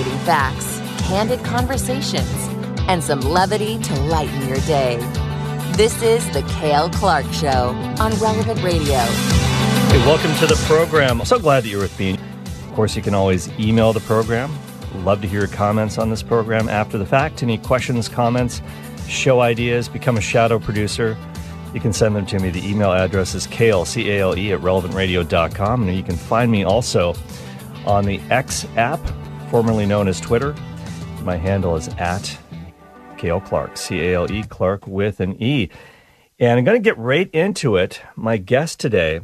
Fascinating 0.00 0.24
facts, 0.24 0.78
candid 1.08 1.44
conversations, 1.44 2.48
and 2.88 3.04
some 3.04 3.20
levity 3.20 3.78
to 3.80 4.00
lighten 4.04 4.48
your 4.48 4.56
day. 4.60 4.96
This 5.76 6.00
is 6.00 6.26
The 6.30 6.42
Cale 6.58 6.88
Clark 6.88 7.26
Show 7.34 7.74
on 7.98 8.10
Relevant 8.14 8.62
Radio. 8.62 8.96
Hey, 8.96 9.98
welcome 10.06 10.34
to 10.36 10.46
the 10.46 10.58
program. 10.66 11.20
I'm 11.20 11.26
so 11.26 11.38
glad 11.38 11.64
that 11.64 11.68
you're 11.68 11.82
with 11.82 11.98
me. 11.98 12.14
Of 12.14 12.72
course, 12.74 12.96
you 12.96 13.02
can 13.02 13.12
always 13.12 13.50
email 13.60 13.92
the 13.92 14.00
program. 14.00 14.50
Love 15.04 15.20
to 15.20 15.28
hear 15.28 15.40
your 15.40 15.48
comments 15.48 15.98
on 15.98 16.08
this 16.08 16.22
program 16.22 16.70
after 16.70 16.96
the 16.96 17.04
fact. 17.04 17.42
Any 17.42 17.58
questions, 17.58 18.08
comments, 18.08 18.62
show 19.06 19.40
ideas, 19.40 19.86
become 19.90 20.16
a 20.16 20.22
shadow 20.22 20.58
producer. 20.58 21.14
You 21.74 21.80
can 21.80 21.92
send 21.92 22.16
them 22.16 22.24
to 22.24 22.38
me. 22.38 22.48
The 22.48 22.66
email 22.66 22.92
address 22.92 23.34
is 23.34 23.46
Cale, 23.46 23.84
C 23.84 24.10
A 24.12 24.20
L 24.20 24.38
E, 24.38 24.50
at 24.54 24.60
relevantradio.com. 24.60 25.86
And 25.86 25.94
you 25.94 26.02
can 26.02 26.16
find 26.16 26.50
me 26.50 26.64
also 26.64 27.14
on 27.84 28.06
the 28.06 28.18
X 28.30 28.66
app, 28.76 28.98
formerly 29.50 29.84
known 29.84 30.06
as 30.06 30.20
Twitter. 30.20 30.54
My 31.24 31.36
handle 31.36 31.74
is 31.74 31.88
at 31.98 32.38
Cale 33.18 33.40
Clark, 33.40 33.76
C 33.76 34.00
A 34.00 34.14
L 34.14 34.30
E, 34.30 34.44
Clark 34.44 34.86
with 34.86 35.18
an 35.18 35.42
E. 35.42 35.68
And 36.38 36.56
I'm 36.56 36.64
going 36.64 36.80
to 36.80 36.82
get 36.82 36.96
right 36.96 37.28
into 37.32 37.74
it. 37.74 38.00
My 38.14 38.36
guest 38.36 38.78
today 38.78 39.20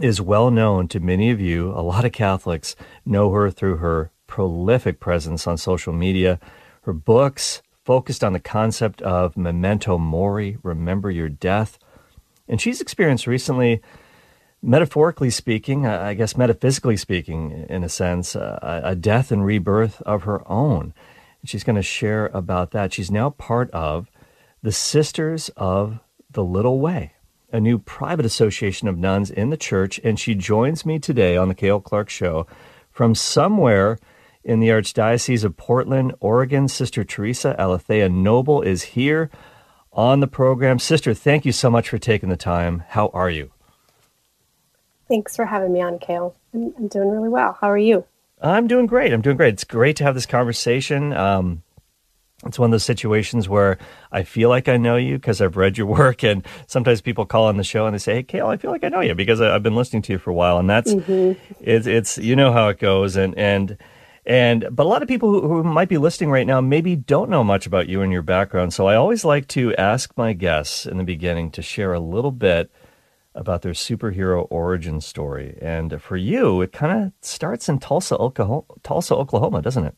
is 0.00 0.22
well 0.22 0.50
known 0.50 0.88
to 0.88 1.00
many 1.00 1.30
of 1.30 1.38
you. 1.38 1.70
A 1.72 1.82
lot 1.82 2.06
of 2.06 2.12
Catholics 2.12 2.76
know 3.04 3.30
her 3.30 3.50
through 3.50 3.76
her 3.76 4.10
prolific 4.26 5.00
presence 5.00 5.46
on 5.46 5.58
social 5.58 5.92
media, 5.92 6.40
her 6.82 6.94
books 6.94 7.60
focused 7.84 8.24
on 8.24 8.32
the 8.32 8.40
concept 8.40 9.02
of 9.02 9.36
memento 9.36 9.98
mori, 9.98 10.56
remember 10.62 11.10
your 11.10 11.28
death. 11.28 11.78
And 12.48 12.58
she's 12.58 12.80
experienced 12.80 13.26
recently, 13.26 13.82
metaphorically 14.62 15.30
speaking, 15.30 15.86
uh, 15.86 15.98
I 16.00 16.14
guess 16.14 16.36
metaphysically 16.36 16.96
speaking, 16.96 17.66
in 17.68 17.84
a 17.84 17.88
sense, 17.88 18.34
uh, 18.36 18.80
a 18.84 18.94
death 18.94 19.30
and 19.30 19.44
rebirth 19.44 20.02
of 20.02 20.24
her 20.24 20.46
own. 20.50 20.94
She's 21.44 21.64
going 21.64 21.76
to 21.76 21.82
share 21.82 22.26
about 22.34 22.72
that. 22.72 22.92
She's 22.92 23.10
now 23.10 23.30
part 23.30 23.70
of 23.70 24.10
the 24.62 24.72
Sisters 24.72 25.48
of 25.56 26.00
the 26.30 26.42
Little 26.42 26.80
Way, 26.80 27.12
a 27.52 27.60
new 27.60 27.78
private 27.78 28.26
association 28.26 28.88
of 28.88 28.98
nuns 28.98 29.30
in 29.30 29.50
the 29.50 29.56
church. 29.56 30.00
And 30.02 30.18
she 30.18 30.34
joins 30.34 30.84
me 30.84 30.98
today 30.98 31.36
on 31.36 31.48
the 31.48 31.54
Cale 31.54 31.80
Clark 31.80 32.10
Show 32.10 32.46
from 32.90 33.14
somewhere 33.14 33.98
in 34.42 34.60
the 34.60 34.68
Archdiocese 34.68 35.44
of 35.44 35.56
Portland, 35.56 36.14
Oregon. 36.18 36.66
Sister 36.66 37.04
Theresa 37.04 37.54
Aletheia 37.58 38.08
Noble 38.08 38.62
is 38.62 38.82
here 38.82 39.30
on 39.92 40.20
the 40.20 40.26
program. 40.26 40.78
Sister, 40.78 41.14
thank 41.14 41.44
you 41.44 41.52
so 41.52 41.70
much 41.70 41.88
for 41.88 41.98
taking 41.98 42.28
the 42.28 42.36
time. 42.36 42.82
How 42.88 43.08
are 43.08 43.30
you? 43.30 43.52
Thanks 45.08 45.36
for 45.36 45.46
having 45.46 45.72
me 45.72 45.80
on, 45.80 45.98
Cale. 45.98 46.34
I'm, 46.52 46.74
I'm 46.76 46.88
doing 46.88 47.10
really 47.10 47.28
well. 47.28 47.56
How 47.60 47.70
are 47.70 47.78
you? 47.78 48.04
I'm 48.40 48.66
doing 48.66 48.86
great. 48.86 49.12
I'm 49.12 49.22
doing 49.22 49.36
great. 49.36 49.54
It's 49.54 49.64
great 49.64 49.96
to 49.96 50.04
have 50.04 50.14
this 50.14 50.26
conversation. 50.26 51.12
Um, 51.12 51.62
it's 52.44 52.58
one 52.58 52.68
of 52.68 52.72
those 52.72 52.84
situations 52.84 53.48
where 53.48 53.78
I 54.12 54.24
feel 54.24 54.50
like 54.50 54.68
I 54.68 54.76
know 54.76 54.96
you 54.96 55.16
because 55.16 55.40
I've 55.40 55.56
read 55.56 55.78
your 55.78 55.86
work, 55.98 56.22
and 56.22 56.46
sometimes 56.66 57.00
people 57.00 57.24
call 57.24 57.46
on 57.46 57.56
the 57.56 57.64
show 57.64 57.86
and 57.86 57.94
they 57.94 57.98
say, 57.98 58.16
"Hey, 58.16 58.22
Cale, 58.24 58.48
I 58.48 58.56
feel 58.56 58.70
like 58.70 58.84
I 58.84 58.88
know 58.88 59.00
you 59.00 59.14
because 59.14 59.40
I've 59.40 59.62
been 59.62 59.76
listening 59.76 60.02
to 60.02 60.12
you 60.12 60.18
for 60.18 60.30
a 60.30 60.34
while." 60.34 60.58
And 60.58 60.68
that's 60.68 60.92
mm-hmm. 60.92 61.40
it's 61.60 61.86
it's 61.86 62.18
you 62.18 62.36
know 62.36 62.52
how 62.52 62.68
it 62.68 62.78
goes, 62.78 63.16
and 63.16 63.36
and 63.38 63.78
and 64.26 64.66
but 64.70 64.84
a 64.84 64.88
lot 64.88 65.02
of 65.02 65.08
people 65.08 65.30
who, 65.30 65.48
who 65.48 65.62
might 65.64 65.88
be 65.88 65.98
listening 65.98 66.30
right 66.30 66.46
now 66.46 66.60
maybe 66.60 66.94
don't 66.94 67.30
know 67.30 67.42
much 67.42 67.66
about 67.66 67.88
you 67.88 68.02
and 68.02 68.12
your 68.12 68.22
background. 68.22 68.74
So 68.74 68.86
I 68.86 68.96
always 68.96 69.24
like 69.24 69.48
to 69.48 69.74
ask 69.76 70.12
my 70.16 70.34
guests 70.34 70.84
in 70.84 70.98
the 70.98 71.04
beginning 71.04 71.50
to 71.52 71.62
share 71.62 71.94
a 71.94 72.00
little 72.00 72.32
bit 72.32 72.70
about 73.36 73.62
their 73.62 73.72
superhero 73.72 74.46
origin 74.50 75.00
story. 75.00 75.56
And 75.60 76.00
for 76.00 76.16
you, 76.16 76.60
it 76.62 76.72
kind 76.72 77.04
of 77.04 77.12
starts 77.20 77.68
in 77.68 77.78
Tulsa, 77.78 78.16
Oklahoma, 78.16 78.64
Tulsa, 78.82 79.14
Oklahoma, 79.14 79.62
doesn't 79.62 79.84
it? 79.84 79.94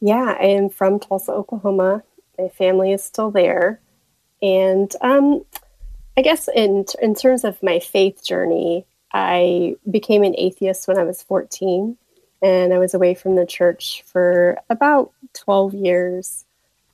Yeah, 0.00 0.36
I 0.38 0.46
am 0.46 0.68
from 0.68 1.00
Tulsa, 1.00 1.32
Oklahoma. 1.32 2.02
My 2.38 2.48
family 2.48 2.92
is 2.92 3.02
still 3.02 3.30
there. 3.30 3.80
And 4.40 4.92
um, 5.00 5.44
I 6.16 6.22
guess 6.22 6.48
in, 6.54 6.84
in 7.02 7.14
terms 7.14 7.44
of 7.44 7.62
my 7.62 7.80
faith 7.80 8.24
journey, 8.24 8.86
I 9.12 9.76
became 9.90 10.22
an 10.22 10.34
atheist 10.38 10.86
when 10.86 10.98
I 10.98 11.04
was 11.04 11.22
14. 11.22 11.96
And 12.42 12.74
I 12.74 12.78
was 12.78 12.94
away 12.94 13.14
from 13.14 13.34
the 13.34 13.46
church 13.46 14.04
for 14.06 14.58
about 14.68 15.12
12 15.32 15.74
years. 15.74 16.44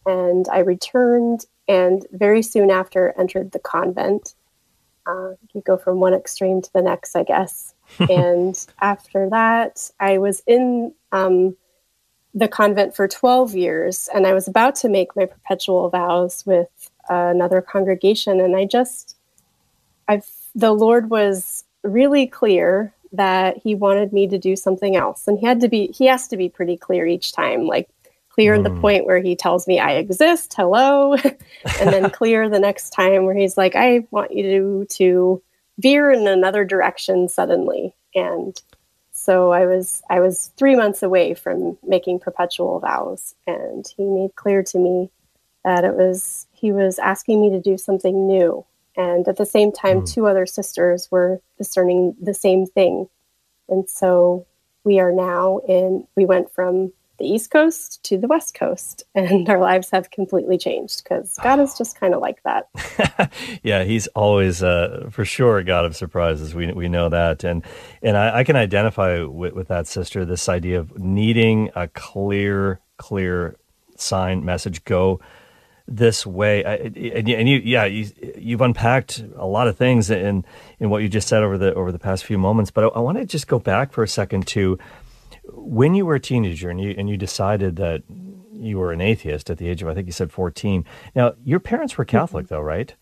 And 0.07 0.47
I 0.51 0.61
returned 0.61 1.45
and 1.69 2.07
very 2.13 2.43
soon 2.43 2.71
after 2.71 3.15
entered 3.19 3.53
the 3.53 3.59
convent 3.59 4.35
uh, 5.07 5.33
you 5.53 5.63
go 5.63 5.77
from 5.77 6.01
one 6.01 6.15
extreme 6.15 6.63
to 6.63 6.73
the 6.73 6.83
next, 6.83 7.17
I 7.17 7.25
guess. 7.25 7.75
and 7.99 8.59
after 8.81 9.29
that, 9.31 9.91
I 10.01 10.19
was 10.19 10.43
in 10.47 10.95
um, 11.11 11.57
the 12.35 12.49
convent 12.49 12.97
for 12.97 13.09
12 13.09 13.55
years, 13.55 14.09
and 14.15 14.27
I 14.27 14.33
was 14.33 14.49
about 14.49 14.75
to 14.77 14.89
make 14.89 15.15
my 15.17 15.27
perpetual 15.27 15.89
vows 15.91 16.45
with 16.47 16.91
uh, 17.11 17.31
another 17.35 17.61
congregation. 17.61 18.41
And 18.41 18.57
I 18.57 18.65
just, 18.65 19.17
I've, 20.09 20.29
the 20.55 20.73
Lord 20.73 21.11
was 21.11 21.65
really 21.83 22.27
clear 22.27 22.95
that 23.13 23.59
He 23.59 23.75
wanted 23.75 24.13
me 24.13 24.27
to 24.29 24.39
do 24.39 24.57
something 24.57 24.97
else. 24.97 25.29
And 25.29 25.39
He 25.39 25.47
had 25.47 25.61
to 25.61 25.69
be, 25.69 25.89
He 25.89 26.07
has 26.07 26.29
to 26.29 26.37
be 26.37 26.49
pretty 26.49 26.77
clear 26.77 27.07
each 27.07 27.33
time. 27.33 27.67
Like, 27.67 27.89
clear 28.35 28.57
mm. 28.57 28.65
the 28.65 28.81
point 28.81 29.07
where 29.07 29.21
he 29.21 29.37
tells 29.37 29.67
me 29.67 29.79
I 29.79 29.93
exist, 29.93 30.55
hello, 30.57 31.15
and 31.81 31.91
then 31.91 32.11
clear 32.11 32.49
the 32.49 32.59
next 32.59 32.91
time 32.91 33.25
where 33.25 33.35
he's 33.35 33.57
like, 33.57 33.77
I 33.77 34.07
want 34.11 34.35
you 34.35 34.43
to, 34.43 34.87
to 34.97 35.43
veer 35.79 36.11
in 36.11 36.27
another 36.27 36.65
direction 36.65 37.29
suddenly. 37.29 37.95
And 38.15 38.61
so 39.13 39.53
I 39.53 39.67
was 39.67 40.03
I 40.11 40.21
was 40.21 40.51
three 40.57 40.75
months 40.75 41.03
away 41.03 41.35
from 41.35 41.79
making 41.87 42.21
perpetual 42.21 42.81
vows, 42.81 43.35
and 43.47 43.87
he 43.97 44.05
made 44.05 44.35
clear 44.35 44.63
to 44.65 44.79
me 44.79 45.11
that 45.65 45.85
it 45.85 45.95
was 45.95 46.47
he 46.53 46.73
was 46.73 46.99
asking 46.99 47.41
me 47.41 47.51
to 47.51 47.61
do 47.61 47.77
something 47.77 48.27
new. 48.27 48.65
And 48.97 49.27
at 49.29 49.37
the 49.37 49.47
same 49.47 49.73
time, 49.73 50.03
mm. 50.03 50.13
two 50.13 50.27
other 50.27 50.45
sisters 50.47 51.09
were 51.11 51.41
discerning 51.57 52.17
the 52.21 52.35
same 52.35 52.67
thing. 52.67 53.09
And 53.69 53.89
so 53.89 54.47
we 54.85 54.99
are 54.99 55.13
now 55.13 55.61
in, 55.67 56.07
we 56.17 56.27
went 56.27 56.53
from 56.53 56.93
the 57.23 57.29
East 57.29 57.51
Coast 57.51 58.03
to 58.03 58.19
the 58.19 58.27
West 58.27 58.53
Coast, 58.53 59.05
and 59.15 59.49
our 59.49 59.59
lives 59.59 59.91
have 59.91 60.11
completely 60.11 60.59
changed 60.59 61.03
because 61.03 61.39
God 61.43 61.61
is 61.61 61.79
just 61.79 61.99
kind 61.99 62.15
of 62.15 62.21
like 62.21 62.43
that. 62.43 63.33
yeah, 63.63 63.85
He's 63.85 64.09
always, 64.09 64.63
uh, 64.63 65.09
for 65.11 65.25
sure, 65.25 65.59
a 65.59 65.65
God 65.65 65.85
of 65.85 65.97
surprises. 65.97 66.55
We 66.55 66.73
we 66.73 66.89
know 66.89 67.09
that, 67.09 67.45
and 67.45 67.65
and 68.03 68.17
I, 68.17 68.41
I 68.41 68.45
can 68.45 68.57
identify 68.57 69.23
with, 69.23 69.55
with 69.55 69.69
that 69.69 69.87
sister. 69.87 70.25
This 70.25 70.49
idea 70.49 70.81
of 70.81 70.99
needing 70.99 71.71
a 71.75 71.89
clear, 71.89 72.81
clear 72.99 73.57
sign 73.97 74.45
message. 74.45 74.85
Go 74.85 75.21
this 75.89 76.25
way 76.25 76.63
and, 76.65 77.49
you 77.49 77.61
yeah 77.65 77.85
you, 77.85 78.09
you've 78.39 78.61
unpacked 78.61 79.23
a 79.37 79.45
lot 79.45 79.67
of 79.67 79.77
things 79.77 80.11
in 80.11 80.45
in 80.79 80.89
what 80.89 81.03
you 81.03 81.09
just 81.09 81.27
said 81.27 81.43
over 81.43 81.59
the 81.59 81.75
over 81.75 81.91
the 81.91 81.99
past 81.99 82.25
few 82.25 82.39
moments 82.39 82.71
but 82.71 82.85
I, 82.85 82.87
I 82.87 82.99
want 83.01 83.19
to 83.19 83.27
just 83.27 83.49
go 83.49 83.59
back 83.59 83.93
for 83.93 84.05
a 84.05 84.09
second 84.09 84.47
to 84.49 84.79
when 85.55 85.95
you 85.95 86.07
were 86.07 86.17
a 86.17 86.21
teenager 86.21 86.71
and 86.71 86.81
you 86.81 86.95
and 86.97 87.09
you 87.09 87.17
decided 87.17 87.77
that 87.77 88.03
you 88.53 88.79
were 88.79 88.93
an 88.93 89.01
atheist 89.01 89.51
at 89.51 89.59
the 89.59 89.69
age 89.69 89.83
of 89.83 89.89
I 89.89 89.95
think 89.95 90.07
you 90.07 90.13
said 90.13 90.33
14. 90.33 90.85
Now, 91.15 91.35
your 91.45 91.61
parents 91.61 91.99
were 91.99 92.05
Catholic 92.05 92.47
mm-hmm. 92.47 92.55
though, 92.55 92.61
right? 92.61 92.95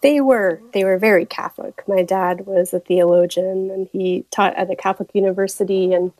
They 0.00 0.20
were. 0.20 0.62
They 0.72 0.84
were 0.84 0.98
very 0.98 1.26
Catholic. 1.26 1.82
My 1.88 2.02
dad 2.02 2.46
was 2.46 2.72
a 2.72 2.80
theologian 2.80 3.70
and 3.70 3.88
he 3.92 4.24
taught 4.30 4.54
at 4.56 4.70
a 4.70 4.76
Catholic 4.76 5.10
university 5.12 5.92
and 5.92 6.12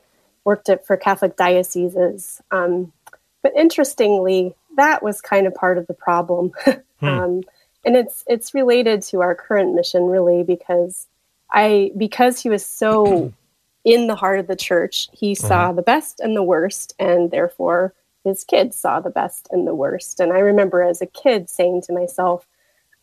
worked 0.45 0.69
at, 0.69 0.87
for 0.87 0.97
Catholic 0.97 1.37
dioceses. 1.37 2.41
Um, 2.51 2.93
but 3.43 3.53
interestingly, 3.57 4.55
that 4.77 5.03
was 5.03 5.21
kind 5.21 5.47
of 5.47 5.55
part 5.55 5.79
of 5.79 5.87
the 5.87 5.95
problem. 5.95 6.53
hmm. 7.01 7.07
um, 7.07 7.43
and 7.85 7.97
it's 7.97 8.25
it's 8.27 8.55
related 8.55 9.03
to 9.03 9.21
our 9.21 9.35
current 9.35 9.75
mission 9.75 10.07
really 10.07 10.43
because 10.43 11.07
I 11.51 11.93
because 11.97 12.43
he 12.43 12.51
was 12.51 12.65
so 12.67 13.33
in 13.85 14.07
the 14.07 14.15
heart 14.15 14.39
of 14.39 14.47
the 14.47 14.57
church, 14.57 15.09
he 15.13 15.33
mm-hmm. 15.33 15.47
saw 15.47 15.73
the 15.73 15.83
best 15.83 16.21
and 16.21 16.37
the 16.37 16.43
worst, 16.43 16.95
and 16.99 17.31
therefore 17.31 17.95
his 18.25 18.45
kids 18.45 18.77
saw 18.77 19.01
the 19.01 19.11
best 19.11 19.49
and 19.51 19.67
the 19.67 19.75
worst. 19.75 20.21
And 20.21 20.33
I 20.33 20.41
remember 20.41 20.83
as 20.83 21.01
a 21.01 21.07
kid 21.07 21.49
saying 21.49 21.83
to 21.83 21.93
myself, 21.93 22.47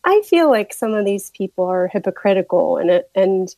I 0.04 0.22
feel 0.24 0.48
like 0.48 0.72
some 0.72 0.94
of 0.94 1.04
these 1.04 1.30
people 1.30 1.64
are 1.64 1.88
hypocritical, 1.88 2.76
and 2.76 2.90
it, 2.90 3.10
and 3.14 3.54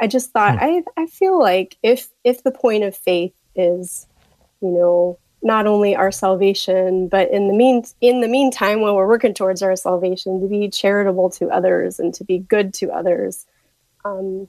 I 0.00 0.06
just 0.06 0.30
thought, 0.30 0.58
hmm. 0.58 0.64
I 0.64 0.82
I 0.96 1.06
feel 1.06 1.38
like 1.38 1.76
if 1.82 2.08
if 2.24 2.42
the 2.42 2.50
point 2.50 2.84
of 2.84 2.96
faith 2.96 3.34
is, 3.54 4.06
you 4.62 4.70
know, 4.70 5.18
not 5.42 5.66
only 5.66 5.94
our 5.94 6.10
salvation, 6.10 7.08
but 7.08 7.30
in 7.30 7.48
the 7.48 7.54
mean 7.54 7.84
in 8.00 8.22
the 8.22 8.28
meantime, 8.28 8.80
while 8.80 8.96
we're 8.96 9.06
working 9.06 9.34
towards 9.34 9.62
our 9.62 9.76
salvation, 9.76 10.40
to 10.40 10.48
be 10.48 10.68
charitable 10.70 11.28
to 11.30 11.48
others 11.50 11.98
and 11.98 12.14
to 12.14 12.24
be 12.24 12.38
good 12.38 12.72
to 12.74 12.90
others. 12.90 13.46
Um, 14.04 14.48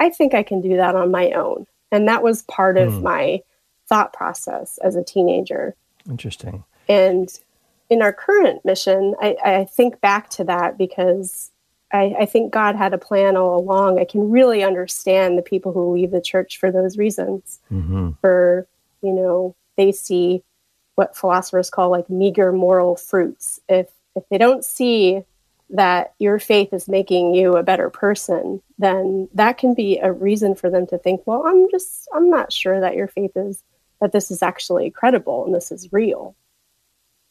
I 0.00 0.10
think 0.10 0.34
I 0.34 0.42
can 0.42 0.60
do 0.60 0.76
that 0.76 0.94
on 0.94 1.10
my 1.10 1.30
own. 1.32 1.66
And 1.90 2.08
that 2.08 2.22
was 2.22 2.42
part 2.42 2.76
of 2.76 2.92
mm. 2.92 3.02
my 3.02 3.42
thought 3.88 4.12
process 4.12 4.78
as 4.78 4.96
a 4.96 5.02
teenager. 5.02 5.74
Interesting. 6.08 6.64
And 6.88 7.30
in 7.90 8.02
our 8.02 8.12
current 8.12 8.64
mission, 8.64 9.14
I, 9.20 9.36
I, 9.44 9.64
think 9.64 10.00
back 10.00 10.28
to 10.30 10.44
that 10.44 10.76
because 10.76 11.50
I, 11.92 12.14
I, 12.20 12.26
think 12.26 12.52
God 12.52 12.76
had 12.76 12.92
a 12.92 12.98
plan 12.98 13.36
all 13.36 13.58
along. 13.58 13.98
I 13.98 14.04
can 14.04 14.30
really 14.30 14.62
understand 14.62 15.38
the 15.38 15.42
people 15.42 15.72
who 15.72 15.94
leave 15.94 16.10
the 16.10 16.20
church 16.20 16.58
for 16.58 16.70
those 16.70 16.98
reasons. 16.98 17.60
Mm-hmm. 17.72 18.10
For, 18.20 18.66
you 19.02 19.12
know, 19.12 19.54
they 19.76 19.92
see 19.92 20.42
what 20.96 21.16
philosophers 21.16 21.70
call 21.70 21.90
like 21.90 22.10
meager 22.10 22.52
moral 22.52 22.96
fruits. 22.96 23.60
If 23.68 23.88
if 24.14 24.24
they 24.30 24.38
don't 24.38 24.64
see 24.64 25.22
that 25.70 26.14
your 26.18 26.38
faith 26.38 26.72
is 26.72 26.88
making 26.88 27.34
you 27.34 27.56
a 27.56 27.62
better 27.62 27.90
person, 27.90 28.62
then 28.78 29.28
that 29.34 29.58
can 29.58 29.74
be 29.74 29.98
a 29.98 30.12
reason 30.12 30.54
for 30.54 30.70
them 30.70 30.86
to 30.86 30.98
think, 30.98 31.26
well, 31.26 31.44
I'm 31.46 31.70
just 31.70 32.08
I'm 32.14 32.30
not 32.30 32.52
sure 32.52 32.80
that 32.80 32.96
your 32.96 33.08
faith 33.08 33.32
is 33.36 33.62
that 34.00 34.12
this 34.12 34.30
is 34.30 34.42
actually 34.42 34.90
credible 34.90 35.44
and 35.44 35.54
this 35.54 35.70
is 35.70 35.92
real. 35.92 36.34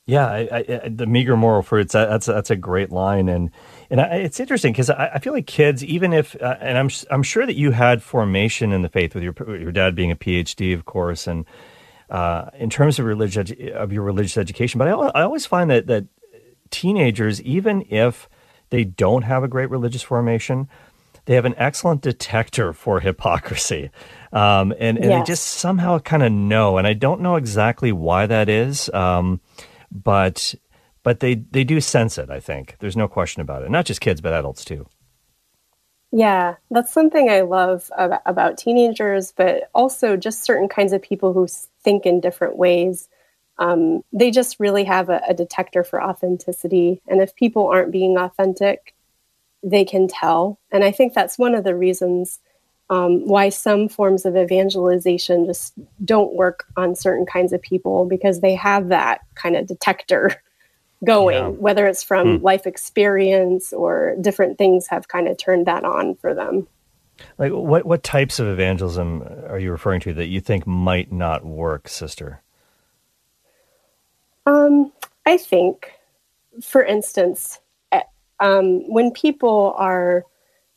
Yeah, 0.06 0.26
I, 0.26 0.50
I, 0.70 0.90
the 0.90 1.06
meager 1.06 1.36
moral 1.36 1.62
fruits. 1.62 1.92
That, 1.92 2.08
that's 2.08 2.28
that's 2.28 2.50
a 2.50 2.56
great 2.56 2.94
line, 2.94 3.28
and 3.28 3.52
and 3.90 4.00
I, 4.00 4.06
it's 4.16 4.40
interesting 4.40 4.72
because 4.72 4.90
I, 4.90 5.20
feel 5.20 5.34
like 5.34 5.48
kids, 5.48 5.84
even 5.84 6.14
if, 6.14 6.42
uh, 6.42 6.56
and 6.62 6.78
I'm 6.78 6.90
I'm 7.12 7.24
sure 7.24 7.46
that 7.46 7.58
you 7.58 7.72
had 7.72 8.02
formation 8.02 8.72
in 8.72 8.84
the 8.84 8.90
faith 8.90 9.14
with 9.14 9.22
your 9.22 9.34
your 9.60 9.74
dad 9.74 9.96
being 9.96 10.10
a 10.10 10.16
PhD, 10.16 10.74
of 10.74 10.86
course, 10.86 11.28
and 11.28 11.44
uh, 12.10 12.46
in 12.58 12.70
terms 12.70 13.00
of 13.00 13.06
religious 13.06 13.52
of 13.74 13.92
your 13.92 14.04
religious 14.04 14.38
education. 14.38 14.78
But 14.78 14.88
I, 14.88 14.92
I 14.92 15.24
always 15.24 15.46
find 15.46 15.70
that 15.72 15.88
that 15.88 16.06
teenagers, 16.72 17.42
even 17.42 17.86
if 17.90 18.30
they 18.70 18.84
don't 18.84 19.24
have 19.24 19.44
a 19.44 19.48
great 19.48 19.70
religious 19.70 20.02
formation, 20.02 20.68
they 21.26 21.36
have 21.36 21.46
an 21.46 21.56
excellent 21.58 22.02
detector 22.02 22.74
for 22.74 23.00
hypocrisy. 23.02 23.92
Um, 24.34 24.74
and, 24.80 24.98
and 24.98 25.06
yes. 25.06 25.22
they 25.22 25.32
just 25.32 25.46
somehow 25.46 26.00
kind 26.00 26.24
of 26.24 26.32
know. 26.32 26.78
And 26.78 26.88
I 26.88 26.94
don't 26.94 27.22
know 27.22 27.36
exactly 27.36 27.92
why 27.92 28.26
that 28.26 28.50
is. 28.50 28.90
Um, 28.94 29.42
but 29.92 30.56
but 31.04 31.22
they 31.22 31.36
they 31.36 31.64
do 31.64 31.80
sense 31.80 32.18
it. 32.18 32.30
I 32.30 32.40
think 32.40 32.76
there's 32.80 32.98
no 32.98 33.08
question 33.08 33.42
about 33.42 33.64
it. 33.64 33.72
Not 33.72 33.86
just 33.86 34.02
kids, 34.02 34.20
but 34.20 34.34
adults 34.34 34.66
too. 34.66 34.88
Yeah, 36.12 36.56
that's 36.72 36.94
something 36.94 37.30
I 37.30 37.42
love 37.42 37.92
about, 37.98 38.22
about 38.26 38.58
teenagers, 38.58 39.32
but 39.32 39.70
also 39.74 40.16
just 40.16 40.44
certain 40.44 40.70
kinds 40.70 40.94
of 40.94 41.02
people 41.02 41.34
who 41.34 41.48
think 41.82 42.06
in 42.06 42.22
different 42.22 42.58
ways. 42.58 43.10
Um, 43.60 44.04
they 44.14 44.32
just 44.32 44.60
really 44.60 44.84
have 44.84 45.10
a, 45.10 45.22
a 45.28 45.34
detector 45.34 45.84
for 45.84 46.04
authenticity, 46.04 47.02
and 47.08 47.22
if 47.22 47.36
people 47.36 47.68
aren't 47.68 47.92
being 47.92 48.18
authentic, 48.18 48.94
they 49.64 49.84
can 49.86 50.08
tell. 50.08 50.60
And 50.72 50.84
I 50.84 50.92
think 50.92 51.14
that's 51.14 51.38
one 51.38 51.56
of 51.56 51.64
the 51.64 51.76
reasons 51.76 52.40
um, 52.90 53.28
why 53.28 53.50
some 53.50 53.90
forms 53.90 54.26
of 54.26 54.38
evangelization 54.38 55.46
just 55.46 55.74
don't 56.04 56.34
work 56.36 56.66
on 56.78 56.96
certain 56.96 57.26
kinds 57.26 57.52
of 57.52 57.62
people 57.62 58.06
because 58.06 58.40
they 58.40 58.56
have 58.56 58.90
that 58.90 59.22
kind 59.36 59.56
of 59.56 59.68
detector 59.68 60.32
going, 61.06 61.36
yeah. 61.36 61.48
whether 61.50 61.86
it's 61.86 62.04
from 62.04 62.38
hmm. 62.38 62.44
life 62.44 62.66
experience 62.66 63.74
or 63.74 64.16
different 64.22 64.58
things 64.58 64.88
have 64.88 65.08
kind 65.08 65.28
of 65.28 65.38
turned 65.38 65.68
that 65.68 65.84
on 65.84 66.16
for 66.16 66.34
them. 66.34 66.68
Like 67.38 67.52
what 67.52 67.86
what 67.86 68.04
types 68.04 68.40
of 68.40 68.48
evangelism 68.48 69.24
are 69.48 69.58
you 69.58 69.72
referring 69.72 70.02
to 70.02 70.14
that 70.14 70.28
you 70.28 70.40
think 70.40 70.68
might 70.68 71.12
not 71.12 71.44
work, 71.44 71.88
sister? 71.88 72.44
Um, 74.48 74.94
I 75.26 75.38
think, 75.38 75.92
for 76.64 76.82
instance, 76.82 77.60
eh, 77.92 78.04
um, 78.40 78.90
when 78.92 79.12
people 79.12 79.76
are 79.78 80.24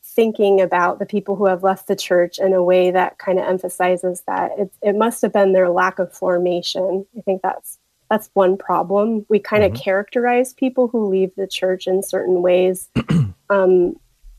thinking 0.03 0.61
about 0.61 0.99
the 0.99 1.07
people 1.07 1.37
who 1.37 1.47
have 1.47 1.63
left 1.63 1.87
the 1.87 1.95
church 1.95 2.41
in 2.41 2.53
a 2.53 2.65
way 2.65 2.91
that 2.91 3.19
kind 3.19 3.39
of 3.39 3.47
emphasizes 3.47 4.23
that 4.27 4.51
it, 4.59 4.73
it 4.83 4.97
must 4.97 5.23
have 5.23 5.33
been 5.33 5.53
their 5.53 5.71
lack 5.71 6.01
of 6.01 6.13
formation. 6.13 7.07
I 7.17 7.21
think 7.21 7.43
that's 7.43 7.79
that's 8.11 8.29
one 8.35 8.57
problem. 8.57 9.25
We 9.29 9.39
kind 9.39 9.63
of 9.63 9.71
mm-hmm. 9.71 9.83
characterize 9.83 10.53
people 10.53 10.89
who 10.89 11.09
leave 11.09 11.31
the 11.37 11.47
church 11.47 11.87
in 11.87 12.03
certain 12.03 12.43
ways, 12.43 12.89
um, 13.51 13.95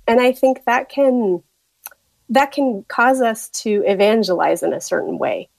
and 0.07 0.19
I 0.19 0.33
think 0.33 0.65
that 0.65 0.89
can 0.89 1.41
that 2.27 2.51
can 2.51 2.83
cause 2.89 3.21
us 3.21 3.47
to 3.49 3.81
evangelize 3.87 4.61
in 4.61 4.73
a 4.73 4.81
certain 4.81 5.17
way. 5.17 5.49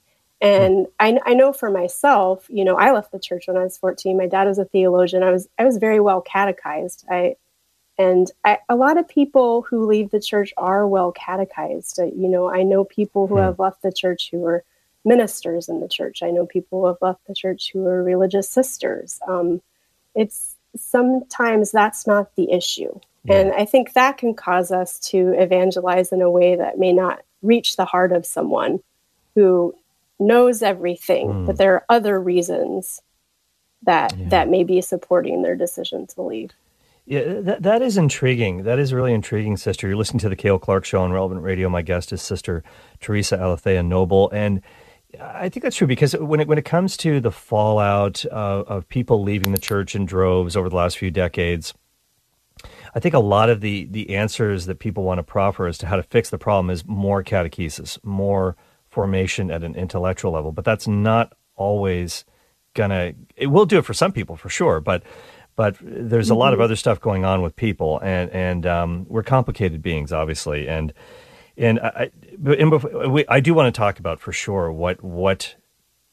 And 0.43 0.87
I, 0.99 1.17
I 1.25 1.33
know 1.35 1.53
for 1.53 1.71
myself, 1.71 2.45
you 2.49 2.65
know, 2.65 2.75
I 2.75 2.91
left 2.91 3.13
the 3.13 3.19
church 3.19 3.47
when 3.47 3.55
I 3.55 3.63
was 3.63 3.77
14. 3.77 4.17
My 4.17 4.27
dad 4.27 4.45
was 4.45 4.59
a 4.59 4.65
theologian. 4.65 5.23
I 5.23 5.31
was 5.31 5.47
I 5.57 5.63
was 5.63 5.77
very 5.77 6.01
well 6.01 6.19
catechized. 6.19 7.05
I 7.09 7.37
and 7.97 8.29
I, 8.43 8.57
a 8.67 8.75
lot 8.75 8.97
of 8.97 9.07
people 9.07 9.61
who 9.61 9.85
leave 9.85 10.11
the 10.11 10.19
church 10.19 10.53
are 10.57 10.85
well 10.85 11.13
catechized. 11.13 11.97
Uh, 11.97 12.05
you 12.07 12.27
know, 12.27 12.49
I 12.49 12.63
know 12.63 12.83
people 12.83 13.27
who 13.27 13.35
hmm. 13.35 13.41
have 13.41 13.57
left 13.57 13.83
the 13.83 13.93
church 13.93 14.29
who 14.31 14.45
are 14.45 14.65
ministers 15.05 15.69
in 15.69 15.79
the 15.79 15.87
church. 15.87 16.21
I 16.21 16.31
know 16.31 16.45
people 16.45 16.81
who 16.81 16.87
have 16.87 16.97
left 17.01 17.25
the 17.25 17.35
church 17.35 17.71
who 17.71 17.87
are 17.87 18.03
religious 18.03 18.49
sisters. 18.49 19.21
Um, 19.25 19.61
it's 20.13 20.57
sometimes 20.75 21.71
that's 21.71 22.05
not 22.05 22.35
the 22.35 22.51
issue. 22.51 22.99
Yeah. 23.23 23.35
And 23.39 23.53
I 23.53 23.63
think 23.63 23.93
that 23.93 24.17
can 24.17 24.33
cause 24.33 24.73
us 24.73 24.99
to 25.11 25.33
evangelize 25.39 26.11
in 26.11 26.21
a 26.21 26.29
way 26.29 26.57
that 26.57 26.79
may 26.79 26.91
not 26.91 27.21
reach 27.41 27.77
the 27.77 27.85
heart 27.85 28.11
of 28.11 28.25
someone 28.25 28.81
who 29.35 29.73
knows 30.19 30.61
everything, 30.61 31.27
mm. 31.27 31.45
but 31.45 31.57
there 31.57 31.73
are 31.73 31.85
other 31.89 32.19
reasons 32.19 33.01
that 33.83 34.17
yeah. 34.17 34.29
that 34.29 34.49
may 34.49 34.63
be 34.63 34.81
supporting 34.81 35.41
their 35.41 35.55
decision 35.55 36.07
to 36.07 36.21
leave. 36.21 36.51
Yeah, 37.05 37.41
that, 37.41 37.63
that 37.63 37.81
is 37.81 37.97
intriguing. 37.97 38.63
That 38.63 38.79
is 38.79 38.93
really 38.93 39.13
intriguing, 39.13 39.57
sister. 39.57 39.87
You're 39.87 39.97
listening 39.97 40.19
to 40.19 40.29
the 40.29 40.37
Cale 40.37 40.57
Clark 40.57 40.85
Show 40.85 41.01
on 41.01 41.11
Relevant 41.11 41.41
Radio. 41.41 41.67
My 41.67 41.81
guest 41.81 42.13
is 42.13 42.21
Sister 42.21 42.63
Theresa 43.01 43.35
Aletheia 43.35 43.83
Noble. 43.83 44.29
And 44.31 44.61
I 45.19 45.49
think 45.49 45.63
that's 45.63 45.75
true 45.75 45.87
because 45.87 46.13
when 46.13 46.39
it, 46.39 46.47
when 46.47 46.57
it 46.57 46.63
comes 46.63 46.95
to 46.97 47.19
the 47.19 47.31
fallout 47.31 48.23
of, 48.25 48.67
of 48.67 48.87
people 48.87 49.21
leaving 49.21 49.51
the 49.51 49.57
church 49.57 49.95
in 49.95 50.05
droves 50.05 50.55
over 50.55 50.69
the 50.69 50.77
last 50.77 50.97
few 50.97 51.11
decades, 51.11 51.73
I 52.95 53.01
think 53.01 53.13
a 53.13 53.19
lot 53.19 53.49
of 53.49 53.59
the, 53.59 53.85
the 53.91 54.15
answers 54.15 54.65
that 54.67 54.79
people 54.79 55.03
want 55.03 55.17
to 55.17 55.23
proffer 55.23 55.67
as 55.67 55.77
to 55.79 55.87
how 55.87 55.97
to 55.97 56.03
fix 56.03 56.29
the 56.29 56.37
problem 56.37 56.69
is 56.69 56.85
more 56.85 57.21
catechesis, 57.21 58.01
more 58.05 58.55
formation 58.93 59.51
at 59.51 59.63
an 59.63 59.75
intellectual 59.75 60.31
level. 60.31 60.51
But 60.51 60.65
that's 60.65 60.87
not 60.87 61.33
always 61.55 62.25
gonna. 62.73 63.13
It 63.35 63.47
will 63.47 63.65
do 63.65 63.79
it 63.79 63.85
for 63.85 63.93
some 63.93 64.11
people 64.11 64.35
for 64.35 64.49
sure, 64.49 64.79
but 64.79 65.03
but 65.55 65.75
there's 65.81 66.29
a 66.29 66.35
lot 66.35 66.53
of 66.53 66.57
mm-hmm. 66.57 66.63
other 66.63 66.75
stuff 66.75 66.99
going 66.99 67.25
on 67.25 67.41
with 67.41 67.55
people, 67.55 67.99
and 68.01 68.29
and 68.31 68.65
um, 68.65 69.05
we're 69.09 69.23
complicated 69.23 69.81
beings, 69.81 70.11
obviously, 70.11 70.67
and 70.67 70.93
and 71.57 71.79
I, 71.79 72.11
and 72.45 73.11
we, 73.11 73.25
I 73.27 73.39
do 73.39 73.53
want 73.53 73.73
to 73.73 73.77
talk 73.77 73.99
about 73.99 74.19
for 74.19 74.31
sure 74.31 74.71
what 74.71 75.03
what 75.03 75.55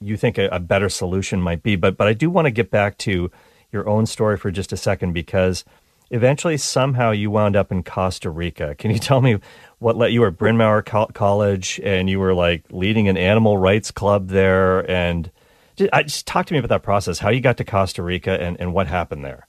you 0.00 0.16
think 0.16 0.38
a, 0.38 0.48
a 0.48 0.60
better 0.60 0.88
solution 0.88 1.40
might 1.40 1.62
be, 1.62 1.76
but 1.76 1.96
but 1.96 2.06
I 2.06 2.12
do 2.12 2.30
want 2.30 2.46
to 2.46 2.50
get 2.50 2.70
back 2.70 2.98
to 2.98 3.30
your 3.72 3.88
own 3.88 4.06
story 4.06 4.36
for 4.36 4.50
just 4.50 4.72
a 4.72 4.76
second 4.76 5.12
because 5.12 5.64
eventually 6.10 6.56
somehow 6.56 7.12
you 7.12 7.30
wound 7.30 7.56
up 7.56 7.72
in 7.72 7.82
Costa 7.82 8.30
Rica. 8.30 8.74
Can 8.74 8.90
you 8.90 8.98
tell 8.98 9.20
me 9.20 9.38
what 9.78 9.96
let 9.96 10.12
you 10.12 10.20
were 10.20 10.30
Bryn 10.30 10.56
Mawr 10.56 10.82
College 10.82 11.80
and 11.82 12.10
you 12.10 12.18
were 12.18 12.34
like 12.34 12.64
leading 12.70 13.08
an 13.08 13.16
animal 13.16 13.56
rights 13.56 13.90
club 13.90 14.28
there 14.28 14.88
and 14.90 15.30
just, 15.76 15.90
I, 15.92 16.02
just 16.02 16.26
talk 16.26 16.46
to 16.46 16.52
me 16.52 16.58
about 16.58 16.68
that 16.68 16.82
process, 16.82 17.18
how 17.18 17.30
you 17.30 17.40
got 17.40 17.56
to 17.58 17.64
Costa 17.64 18.02
Rica 18.02 18.40
and, 18.40 18.60
and 18.60 18.74
what 18.74 18.86
happened 18.86 19.24
there. 19.24 19.46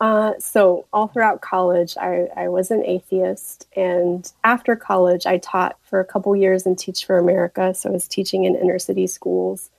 Uh, 0.00 0.32
so 0.38 0.86
all 0.92 1.08
throughout 1.08 1.40
college, 1.40 1.96
I, 1.96 2.28
I, 2.36 2.48
was 2.48 2.70
an 2.70 2.84
atheist, 2.84 3.66
and 3.74 4.30
after 4.44 4.76
college, 4.76 5.26
I 5.26 5.38
taught 5.38 5.76
for 5.82 5.98
a 5.98 6.04
couple 6.04 6.36
years 6.36 6.66
in 6.66 6.76
Teach 6.76 7.04
for 7.04 7.18
America. 7.18 7.74
So 7.74 7.88
I 7.88 7.92
was 7.92 8.06
teaching 8.06 8.44
in 8.44 8.54
inner 8.54 8.78
city 8.78 9.08
schools, 9.08 9.70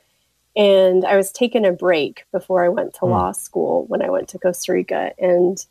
and 0.59 1.05
I 1.05 1.15
was 1.15 1.31
taking 1.31 1.65
a 1.65 1.71
break 1.71 2.25
before 2.33 2.65
I 2.65 2.69
went 2.69 2.93
to 2.95 3.01
mm. 3.01 3.11
law 3.11 3.31
school 3.31 3.85
when 3.87 4.01
I 4.01 4.09
went 4.09 4.27
to 4.29 4.39
Costa 4.39 4.73
Rica. 4.73 5.13
And 5.17 5.65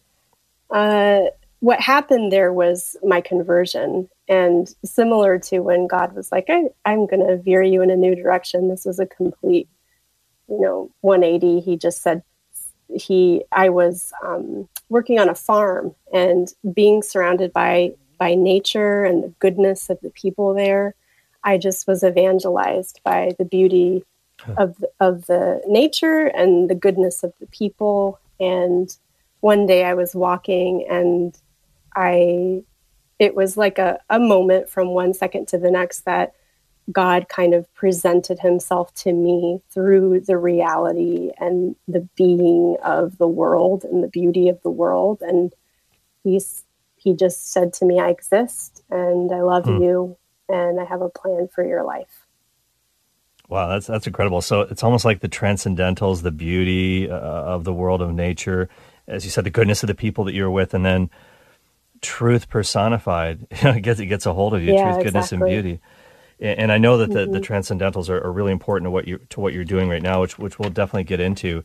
uh, 0.71 1.25
what 1.61 1.79
happened 1.79 2.33
there 2.33 2.55
was 2.55 2.97
my 3.05 3.21
conversion, 3.21 4.09
and 4.31 4.75
similar 4.87 5.39
to 5.41 5.61
when 5.61 5.89
God 5.89 6.15
was 6.15 6.33
like, 6.33 6.47
I, 6.49 6.71
I'm 6.87 7.07
going 7.07 7.27
to 7.27 7.37
veer 7.37 7.63
you 7.63 7.83
in 7.83 7.91
a 7.91 7.97
new 7.97 8.15
direction. 8.15 8.69
This 8.69 8.87
was 8.87 8.99
a 8.99 9.05
complete, 9.05 9.69
you 10.49 10.59
know, 10.59 10.91
180. 11.03 11.61
He 11.61 11.77
just 11.77 12.03
said, 12.03 12.23
he, 12.91 13.45
I 13.53 13.69
was 13.69 14.11
um, 14.25 14.71
working 14.89 15.19
on 15.19 15.29
a 15.29 15.35
farm 15.35 15.95
and 16.15 16.51
being 16.73 17.03
surrounded 17.03 17.53
by, 17.53 17.93
by 18.17 18.35
nature 18.35 19.05
and 19.05 19.23
the 19.23 19.35
goodness 19.39 19.91
of 19.91 20.01
the 20.01 20.11
people 20.11 20.55
there. 20.55 20.95
I 21.45 21.59
just 21.59 21.87
was 21.87 22.03
evangelized 22.03 23.01
by 23.05 23.33
the 23.39 23.45
beauty 23.45 24.03
of 24.57 24.77
the, 24.79 24.89
of 25.01 25.27
the 25.27 25.61
nature 25.67 26.27
and 26.27 26.71
the 26.71 26.75
goodness 26.75 27.23
of 27.23 27.33
the 27.41 27.47
people. 27.47 28.19
And 28.41 28.95
one 29.41 29.67
day 29.67 29.85
I 29.85 29.95
was 29.95 30.15
walking 30.15 30.87
and 30.89 31.37
I 31.95 32.63
it 33.19 33.35
was 33.35 33.57
like 33.57 33.79
a, 33.79 34.01
a 34.09 34.21
moment 34.21 34.69
from 34.69 34.89
one 34.91 35.13
second 35.13 35.49
to 35.49 35.59
the 35.59 35.71
next 35.71 36.05
that 36.05 36.35
God 36.93 37.29
kind 37.29 37.53
of 37.53 37.73
presented 37.75 38.39
himself 38.39 38.95
to 38.95 39.13
me 39.13 39.61
through 39.71 40.21
the 40.21 40.39
reality 40.39 41.33
and 41.39 41.77
the 41.87 42.09
being 42.17 42.77
of 42.83 43.19
the 43.19 43.29
world 43.29 43.85
and 43.85 44.03
the 44.03 44.09
beauty 44.09 44.49
of 44.49 44.63
the 44.63 44.71
world. 44.71 45.21
And 45.21 45.53
he's 46.23 46.65
he 46.97 47.15
just 47.15 47.53
said 47.53 47.73
to 47.75 47.85
me, 47.85 48.01
I 48.01 48.09
exist 48.09 48.83
and 48.91 49.33
I 49.33 49.43
love 49.43 49.65
mm. 49.65 49.83
you 49.83 50.17
and 50.49 50.81
I 50.81 50.85
have 50.85 51.03
a 51.03 51.09
plan 51.09 51.49
for 51.49 51.65
your 51.65 51.85
life. 51.85 52.27
Wow, 53.49 53.69
that's 53.69 53.87
that's 53.87 54.07
incredible. 54.07 54.43
So 54.43 54.63
it's 54.63 54.85
almost 54.85 55.05
like 55.05 55.21
the 55.21 55.29
transcendentals, 55.29 56.23
the 56.23 56.31
beauty 56.31 57.11
uh, 57.11 57.17
of 57.17 57.65
the 57.65 57.73
world 57.73 58.03
of 58.03 58.13
nature, 58.13 58.69
as 59.07 59.25
you 59.25 59.31
said, 59.31 59.45
the 59.45 59.51
goodness 59.51 59.83
of 59.83 59.87
the 59.87 59.95
people 59.95 60.25
that 60.25 60.35
you're 60.35 60.51
with, 60.51 60.75
and 60.75 60.85
then 60.85 61.11
truth 62.03 62.49
personified. 62.49 63.47
it 63.51 63.83
gets 63.83 64.01
it 64.01 64.07
gets 64.07 64.27
a 64.27 64.35
hold 64.35 64.55
of 64.55 64.63
you. 64.63 64.75
Yeah, 64.75 64.93
truth, 64.93 65.05
goodness, 65.05 65.33
and 65.33 65.45
beauty. 65.45 65.81
And, 66.41 66.61
and 66.61 66.73
I 66.73 66.79
know 66.79 66.99
that 66.99 67.11
the, 67.11 67.21
Mm-hmm. 67.21 67.33
the 67.33 67.41
transcendentals 67.41 68.09
are, 68.11 68.23
are 68.23 68.33
really 68.33 68.53
important 68.53 68.87
to 68.87 68.91
what 68.91 69.09
you 69.09 69.19
to 69.31 69.41
what 69.41 69.55
you're 69.55 69.65
doing 69.65 69.89
right 69.89 70.03
now, 70.03 70.21
which 70.21 70.39
which 70.39 70.59
we'll 70.59 70.71
definitely 70.71 71.05
get 71.05 71.21
into. 71.21 71.65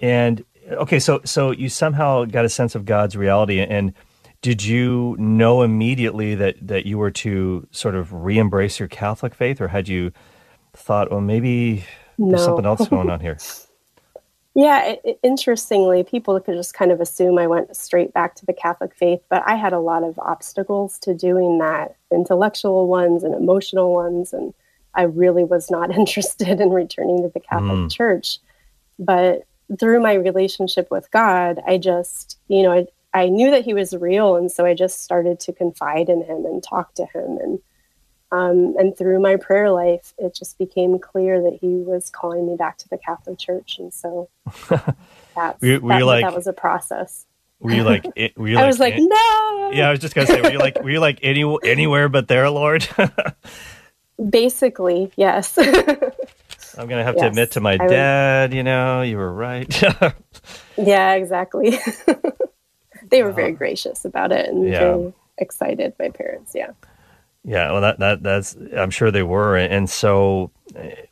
And 0.00 0.44
okay, 0.70 0.98
so 0.98 1.20
so 1.24 1.52
you 1.52 1.68
somehow 1.68 2.24
got 2.24 2.44
a 2.44 2.48
sense 2.48 2.74
of 2.74 2.84
God's 2.84 3.16
reality, 3.16 3.60
and 3.60 3.94
did 4.42 4.64
you 4.64 5.16
know 5.18 5.62
immediately 5.62 6.34
that 6.34 6.56
that 6.66 6.86
you 6.86 6.98
were 6.98 7.12
to 7.12 7.66
sort 7.70 7.94
of 7.94 8.12
re-embrace 8.12 8.78
your 8.80 8.88
Catholic 8.88 9.34
faith, 9.34 9.60
or 9.60 9.68
had 9.68 9.88
you 9.88 10.12
thought, 10.74 11.10
well, 11.10 11.20
maybe 11.20 11.84
there's 12.18 12.44
something 12.44 12.66
else 12.66 12.86
going 12.88 13.10
on 13.10 13.20
here? 13.20 13.38
Yeah, 14.56 14.84
it, 14.84 15.00
it- 15.04 15.18
interestingly, 15.24 16.04
people 16.04 16.38
could 16.38 16.54
just 16.54 16.74
kind 16.74 16.92
of 16.92 17.00
assume 17.00 17.38
I 17.38 17.46
went 17.48 17.74
straight 17.76 18.12
back 18.12 18.36
to 18.36 18.46
the 18.46 18.52
Catholic 18.52 18.94
faith, 18.94 19.20
but 19.28 19.42
I 19.44 19.56
had 19.56 19.72
a 19.72 19.80
lot 19.80 20.04
of 20.04 20.16
obstacles 20.20 20.96
to 21.00 21.12
doing 21.12 21.58
that 21.58 21.96
intellectual 22.12 22.86
ones 22.86 23.24
and 23.24 23.34
emotional 23.34 23.92
ones. 23.92 24.32
And 24.32 24.54
I 24.94 25.02
really 25.02 25.42
was 25.42 25.72
not 25.72 25.90
interested 25.96 26.60
in 26.60 26.70
returning 26.70 27.22
to 27.22 27.30
the 27.34 27.40
Catholic 27.40 27.72
Mm. 27.72 27.90
Church. 27.92 28.38
But 28.96 29.42
through 29.80 29.98
my 30.00 30.12
relationship 30.14 30.88
with 30.88 31.10
God, 31.10 31.60
I 31.66 31.76
just, 31.76 32.38
you 32.46 32.62
know, 32.62 32.70
I, 32.72 32.86
I 33.12 33.28
knew 33.28 33.50
that 33.50 33.64
He 33.64 33.74
was 33.74 33.92
real. 33.92 34.36
And 34.36 34.52
so 34.52 34.64
I 34.64 34.74
just 34.74 35.02
started 35.02 35.40
to 35.40 35.52
confide 35.52 36.08
in 36.08 36.22
Him 36.22 36.46
and 36.46 36.62
talk 36.62 36.94
to 36.94 37.06
Him. 37.06 37.38
And 37.42 37.58
um, 38.34 38.74
and 38.78 38.96
through 38.96 39.20
my 39.20 39.36
prayer 39.36 39.70
life, 39.70 40.12
it 40.18 40.34
just 40.34 40.58
became 40.58 40.98
clear 40.98 41.40
that 41.42 41.58
he 41.60 41.68
was 41.68 42.10
calling 42.10 42.46
me 42.46 42.56
back 42.56 42.78
to 42.78 42.88
the 42.88 42.98
Catholic 42.98 43.38
Church, 43.38 43.78
and 43.78 43.92
so 43.94 44.28
that's, 44.68 45.62
Were 45.62 45.80
were 45.80 45.88
that, 45.98 46.04
like- 46.06 46.24
that 46.24 46.34
was 46.34 46.46
a 46.46 46.52
process. 46.52 47.26
Were 47.60 47.70
you 47.72 47.84
like? 47.84 48.04
it- 48.16 48.36
Were 48.36 48.48
you 48.48 48.58
I 48.58 48.66
was 48.66 48.78
like, 48.78 48.94
no. 48.98 49.70
yeah, 49.72 49.88
I 49.88 49.90
was 49.90 50.00
just 50.00 50.14
gonna 50.14 50.26
say, 50.26 50.40
were 50.42 50.50
you 50.52 50.58
like, 50.58 50.82
were 50.82 50.90
you 50.90 51.00
like 51.00 51.20
any 51.22 51.44
anywhere 51.64 52.08
but 52.08 52.28
there, 52.28 52.50
Lord? 52.50 52.86
Basically, 54.30 55.10
yes. 55.16 55.56
I'm 55.58 56.88
gonna 56.88 57.04
have 57.04 57.16
to 57.16 57.26
admit 57.26 57.52
to 57.52 57.60
my 57.60 57.74
I 57.74 57.86
dad. 57.86 58.54
You 58.54 58.62
know, 58.62 59.02
you 59.02 59.16
were 59.16 59.32
right. 59.32 59.82
yeah, 60.76 61.14
exactly. 61.14 61.78
they 63.10 63.22
were 63.22 63.32
very 63.32 63.52
gracious 63.52 64.04
about 64.04 64.30
it 64.32 64.48
and 64.48 64.68
Yeah. 64.68 64.78
very 64.78 65.12
excited. 65.38 65.94
My 65.98 66.10
parents, 66.10 66.52
yeah. 66.54 66.70
Yeah, 67.44 67.72
well, 67.72 67.82
that 67.82 67.98
that 67.98 68.22
that's 68.22 68.56
I'm 68.76 68.90
sure 68.90 69.10
they 69.10 69.22
were, 69.22 69.56
and 69.56 69.88
so 69.88 70.50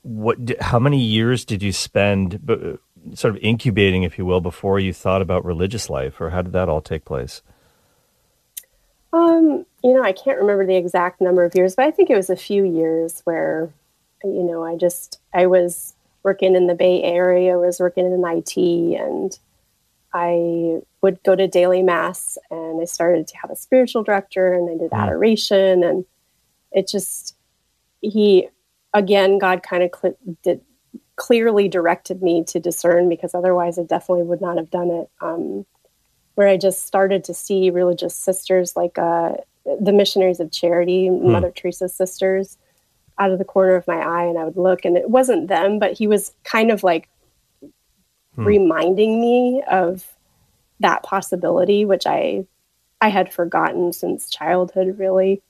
what? 0.02 0.38
How 0.60 0.78
many 0.78 0.98
years 0.98 1.44
did 1.44 1.62
you 1.62 1.72
spend, 1.72 2.40
sort 3.14 3.36
of 3.36 3.42
incubating, 3.42 4.02
if 4.02 4.16
you 4.16 4.24
will, 4.24 4.40
before 4.40 4.80
you 4.80 4.94
thought 4.94 5.20
about 5.20 5.44
religious 5.44 5.90
life, 5.90 6.20
or 6.20 6.30
how 6.30 6.40
did 6.40 6.52
that 6.54 6.70
all 6.70 6.80
take 6.80 7.04
place? 7.04 7.42
Um, 9.12 9.66
you 9.84 9.92
know, 9.92 10.02
I 10.02 10.12
can't 10.12 10.38
remember 10.38 10.64
the 10.64 10.76
exact 10.76 11.20
number 11.20 11.44
of 11.44 11.54
years, 11.54 11.74
but 11.76 11.84
I 11.84 11.90
think 11.90 12.08
it 12.08 12.16
was 12.16 12.30
a 12.30 12.36
few 12.36 12.64
years 12.64 13.20
where, 13.24 13.68
you 14.24 14.42
know, 14.42 14.64
I 14.64 14.76
just 14.76 15.20
I 15.34 15.46
was 15.46 15.94
working 16.22 16.54
in 16.56 16.66
the 16.66 16.74
Bay 16.74 17.02
Area, 17.02 17.58
was 17.58 17.78
working 17.78 18.06
in 18.06 18.24
IT, 18.24 18.56
and 18.56 19.38
I 20.14 20.80
would 21.02 21.22
go 21.24 21.36
to 21.36 21.46
daily 21.46 21.82
mass, 21.82 22.38
and 22.50 22.80
I 22.80 22.84
started 22.86 23.26
to 23.28 23.36
have 23.38 23.50
a 23.50 23.56
spiritual 23.56 24.02
director, 24.02 24.54
and 24.54 24.70
I 24.70 24.78
did 24.78 24.90
Mm. 24.92 25.02
adoration, 25.02 25.84
and 25.84 26.06
it 26.74 26.88
just 26.88 27.36
he 28.00 28.48
again, 28.94 29.38
God 29.38 29.62
kind 29.62 29.82
of 29.82 29.90
cl- 30.00 30.16
did 30.42 30.60
clearly 31.16 31.68
directed 31.68 32.22
me 32.22 32.44
to 32.44 32.58
discern 32.58 33.08
because 33.08 33.34
otherwise 33.34 33.78
I 33.78 33.82
definitely 33.84 34.24
would 34.24 34.40
not 34.40 34.56
have 34.56 34.70
done 34.70 34.90
it. 34.90 35.10
Um, 35.20 35.66
where 36.34 36.48
I 36.48 36.56
just 36.56 36.86
started 36.86 37.24
to 37.24 37.34
see 37.34 37.70
religious 37.70 38.14
sisters 38.14 38.74
like 38.74 38.96
uh, 38.98 39.34
the 39.80 39.92
missionaries 39.92 40.40
of 40.40 40.50
charity, 40.50 41.10
Mother 41.10 41.50
Teresa's 41.54 41.92
sisters, 41.94 42.56
out 43.18 43.30
of 43.30 43.38
the 43.38 43.44
corner 43.44 43.74
of 43.74 43.86
my 43.86 43.98
eye, 43.98 44.24
and 44.24 44.38
I 44.38 44.44
would 44.44 44.56
look, 44.56 44.84
and 44.84 44.96
it 44.96 45.10
wasn't 45.10 45.48
them, 45.48 45.78
but 45.78 45.92
he 45.92 46.06
was 46.06 46.34
kind 46.44 46.70
of 46.70 46.82
like 46.82 47.08
Hmm. 48.34 48.44
reminding 48.46 49.20
me 49.20 49.62
of 49.70 50.06
that 50.80 51.02
possibility, 51.02 51.84
which 51.84 52.06
I 52.06 52.46
I 53.00 53.08
had 53.08 53.32
forgotten 53.32 53.92
since 53.92 54.30
childhood, 54.30 54.98
really, 54.98 55.42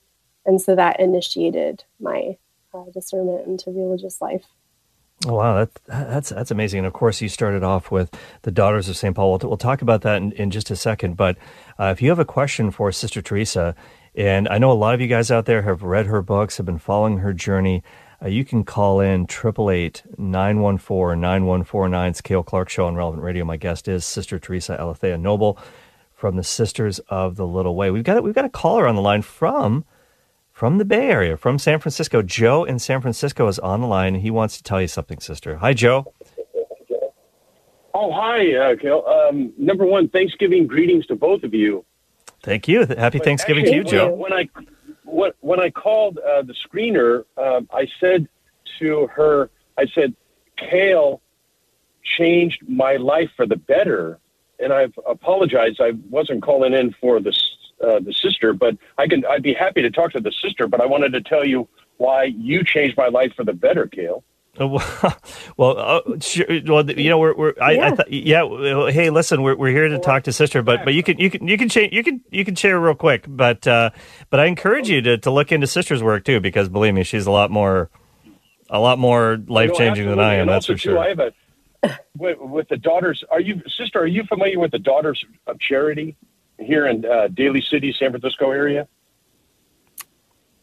and 0.44 0.60
so 0.60 0.76
that 0.76 1.00
initiated 1.00 1.84
my 2.00 2.36
uh, 2.74 2.84
discernment 2.92 3.46
into 3.46 3.70
religious 3.70 4.20
life. 4.20 4.44
Oh, 5.26 5.34
wow, 5.34 5.54
that, 5.54 5.70
that's 5.86 6.30
that's 6.30 6.50
amazing. 6.50 6.78
And 6.78 6.86
of 6.86 6.92
course, 6.92 7.20
you 7.20 7.28
started 7.28 7.62
off 7.62 7.92
with 7.92 8.12
the 8.42 8.50
Daughters 8.50 8.88
of 8.88 8.96
St. 8.96 9.14
Paul. 9.14 9.30
We'll, 9.30 9.50
we'll 9.50 9.56
talk 9.56 9.80
about 9.80 10.02
that 10.02 10.16
in, 10.16 10.32
in 10.32 10.50
just 10.50 10.68
a 10.70 10.76
second. 10.76 11.16
But 11.16 11.38
uh, 11.78 11.94
if 11.96 12.02
you 12.02 12.08
have 12.08 12.18
a 12.18 12.24
question 12.24 12.72
for 12.72 12.90
Sister 12.90 13.22
Theresa, 13.22 13.76
and 14.16 14.48
I 14.48 14.58
know 14.58 14.72
a 14.72 14.74
lot 14.74 14.94
of 14.94 15.00
you 15.00 15.06
guys 15.06 15.30
out 15.30 15.46
there 15.46 15.62
have 15.62 15.84
read 15.84 16.06
her 16.06 16.22
books, 16.22 16.56
have 16.56 16.66
been 16.66 16.78
following 16.78 17.18
her 17.18 17.32
journey, 17.32 17.84
uh, 18.20 18.26
you 18.28 18.44
can 18.44 18.64
call 18.64 18.98
in 19.00 19.28
888-914-9149. 19.28 22.10
It's 22.10 22.20
Cale 22.20 22.42
Clark 22.42 22.68
Show 22.68 22.86
on 22.86 22.96
Relevant 22.96 23.22
Radio. 23.22 23.44
My 23.44 23.56
guest 23.56 23.86
is 23.86 24.04
Sister 24.04 24.40
Theresa 24.40 24.76
Aletheia 24.78 25.18
Noble 25.18 25.56
from 26.12 26.34
the 26.36 26.44
Sisters 26.44 26.98
of 27.08 27.36
the 27.36 27.46
Little 27.46 27.76
Way. 27.76 27.90
We've 27.90 28.04
got 28.04 28.22
we've 28.24 28.34
got 28.34 28.44
a 28.44 28.50
caller 28.50 28.88
on 28.88 28.96
the 28.96 29.00
line 29.00 29.22
from 29.22 29.84
from 30.62 30.78
the 30.78 30.84
Bay 30.84 31.10
Area, 31.10 31.36
from 31.36 31.58
San 31.58 31.80
Francisco. 31.80 32.22
Joe 32.22 32.62
in 32.62 32.78
San 32.78 33.00
Francisco 33.00 33.48
is 33.48 33.58
on 33.58 33.80
the 33.80 33.86
line, 33.88 34.14
he 34.14 34.30
wants 34.30 34.56
to 34.58 34.62
tell 34.62 34.80
you 34.80 34.86
something, 34.86 35.18
sister. 35.18 35.56
Hi, 35.56 35.72
Joe. 35.72 36.14
Oh, 37.92 38.12
hi, 38.12 38.54
uh, 38.54 38.76
Kel. 38.76 39.04
Um, 39.04 39.52
number 39.58 39.84
one, 39.84 40.08
Thanksgiving 40.08 40.68
greetings 40.68 41.04
to 41.06 41.16
both 41.16 41.42
of 41.42 41.52
you. 41.52 41.84
Thank 42.44 42.68
you. 42.68 42.86
Happy 42.86 43.18
But 43.18 43.24
Thanksgiving 43.24 43.64
actually, 43.64 43.82
to 43.82 43.90
you, 43.90 43.98
Joe. 43.98 44.14
When 44.14 44.32
I 44.32 44.48
when, 45.04 45.32
when 45.40 45.58
I 45.58 45.68
called 45.68 46.18
uh, 46.18 46.42
the 46.42 46.54
screener, 46.54 47.24
um, 47.36 47.68
I 47.74 47.88
said 47.98 48.28
to 48.78 49.08
her, 49.08 49.50
I 49.76 49.86
said, 49.92 50.14
"Cale 50.56 51.20
changed 52.16 52.62
my 52.68 52.98
life 52.98 53.30
for 53.34 53.46
the 53.46 53.56
better," 53.56 54.20
and 54.60 54.72
I've 54.72 54.96
apologized. 55.08 55.80
I 55.80 55.94
wasn't 56.08 56.40
calling 56.40 56.72
in 56.72 56.94
for 57.00 57.18
the 57.18 57.36
uh, 57.82 58.00
the 58.00 58.12
sister, 58.12 58.52
but 58.52 58.76
I 58.98 59.06
can. 59.06 59.24
I'd 59.26 59.42
be 59.42 59.54
happy 59.54 59.82
to 59.82 59.90
talk 59.90 60.12
to 60.12 60.20
the 60.20 60.32
sister. 60.42 60.66
But 60.66 60.80
I 60.80 60.86
wanted 60.86 61.12
to 61.12 61.20
tell 61.20 61.44
you 61.46 61.68
why 61.98 62.24
you 62.24 62.64
changed 62.64 62.96
my 62.96 63.08
life 63.08 63.32
for 63.36 63.44
the 63.44 63.52
better, 63.52 63.86
Cale. 63.86 64.24
Oh, 64.60 64.66
Well, 64.66 65.18
well, 65.56 65.78
uh, 65.78 66.18
sure, 66.20 66.46
well, 66.66 66.88
you 66.90 67.08
know, 67.08 67.18
we're, 67.18 67.34
we're 67.34 67.54
I, 67.60 67.70
I 67.70 67.72
Yeah. 67.72 67.90
th- 67.94 68.24
yeah. 68.26 68.42
well, 68.42 68.86
Hey, 68.86 69.08
listen, 69.10 69.42
we're, 69.42 69.56
we're 69.56 69.70
here 69.72 69.88
to 69.88 69.98
talk 69.98 70.24
to 70.24 70.32
sister, 70.32 70.62
but 70.62 70.84
but 70.84 70.92
you 70.94 71.02
can 71.02 71.18
you 71.18 71.30
can 71.30 71.48
you 71.48 71.56
can 71.56 71.68
share 71.68 71.84
you 71.84 72.04
can 72.04 72.20
you 72.30 72.44
can 72.44 72.54
share 72.54 72.78
real 72.78 72.94
quick, 72.94 73.24
but 73.26 73.66
uh, 73.66 73.90
but 74.30 74.40
I 74.40 74.46
encourage 74.46 74.90
you 74.90 75.00
to, 75.02 75.18
to 75.18 75.30
look 75.30 75.52
into 75.52 75.66
sister's 75.66 76.02
work 76.02 76.24
too, 76.24 76.38
because 76.40 76.68
believe 76.68 76.92
me, 76.94 77.02
she's 77.02 77.26
a 77.26 77.30
lot 77.30 77.50
more 77.50 77.88
a 78.68 78.78
lot 78.78 78.98
more 78.98 79.38
life 79.48 79.72
changing 79.74 80.08
than 80.08 80.18
I 80.20 80.34
am. 80.34 80.40
And 80.42 80.50
That's 80.50 80.68
also, 80.68 80.74
for 80.74 80.78
too, 80.78 80.90
sure. 80.90 80.98
I 80.98 81.08
have 81.08 81.18
a 81.18 81.32
with, 82.16 82.38
with 82.38 82.68
the 82.68 82.76
daughters. 82.76 83.24
Are 83.30 83.40
you 83.40 83.60
sister? 83.78 84.00
Are 84.00 84.06
you 84.06 84.24
familiar 84.28 84.58
with 84.58 84.70
the 84.70 84.78
Daughters 84.78 85.24
of 85.46 85.58
Charity 85.60 86.16
here 86.64 86.86
in 86.86 87.04
uh, 87.04 87.28
Daly 87.28 87.60
City, 87.60 87.94
San 87.98 88.10
Francisco 88.10 88.50
area? 88.50 88.88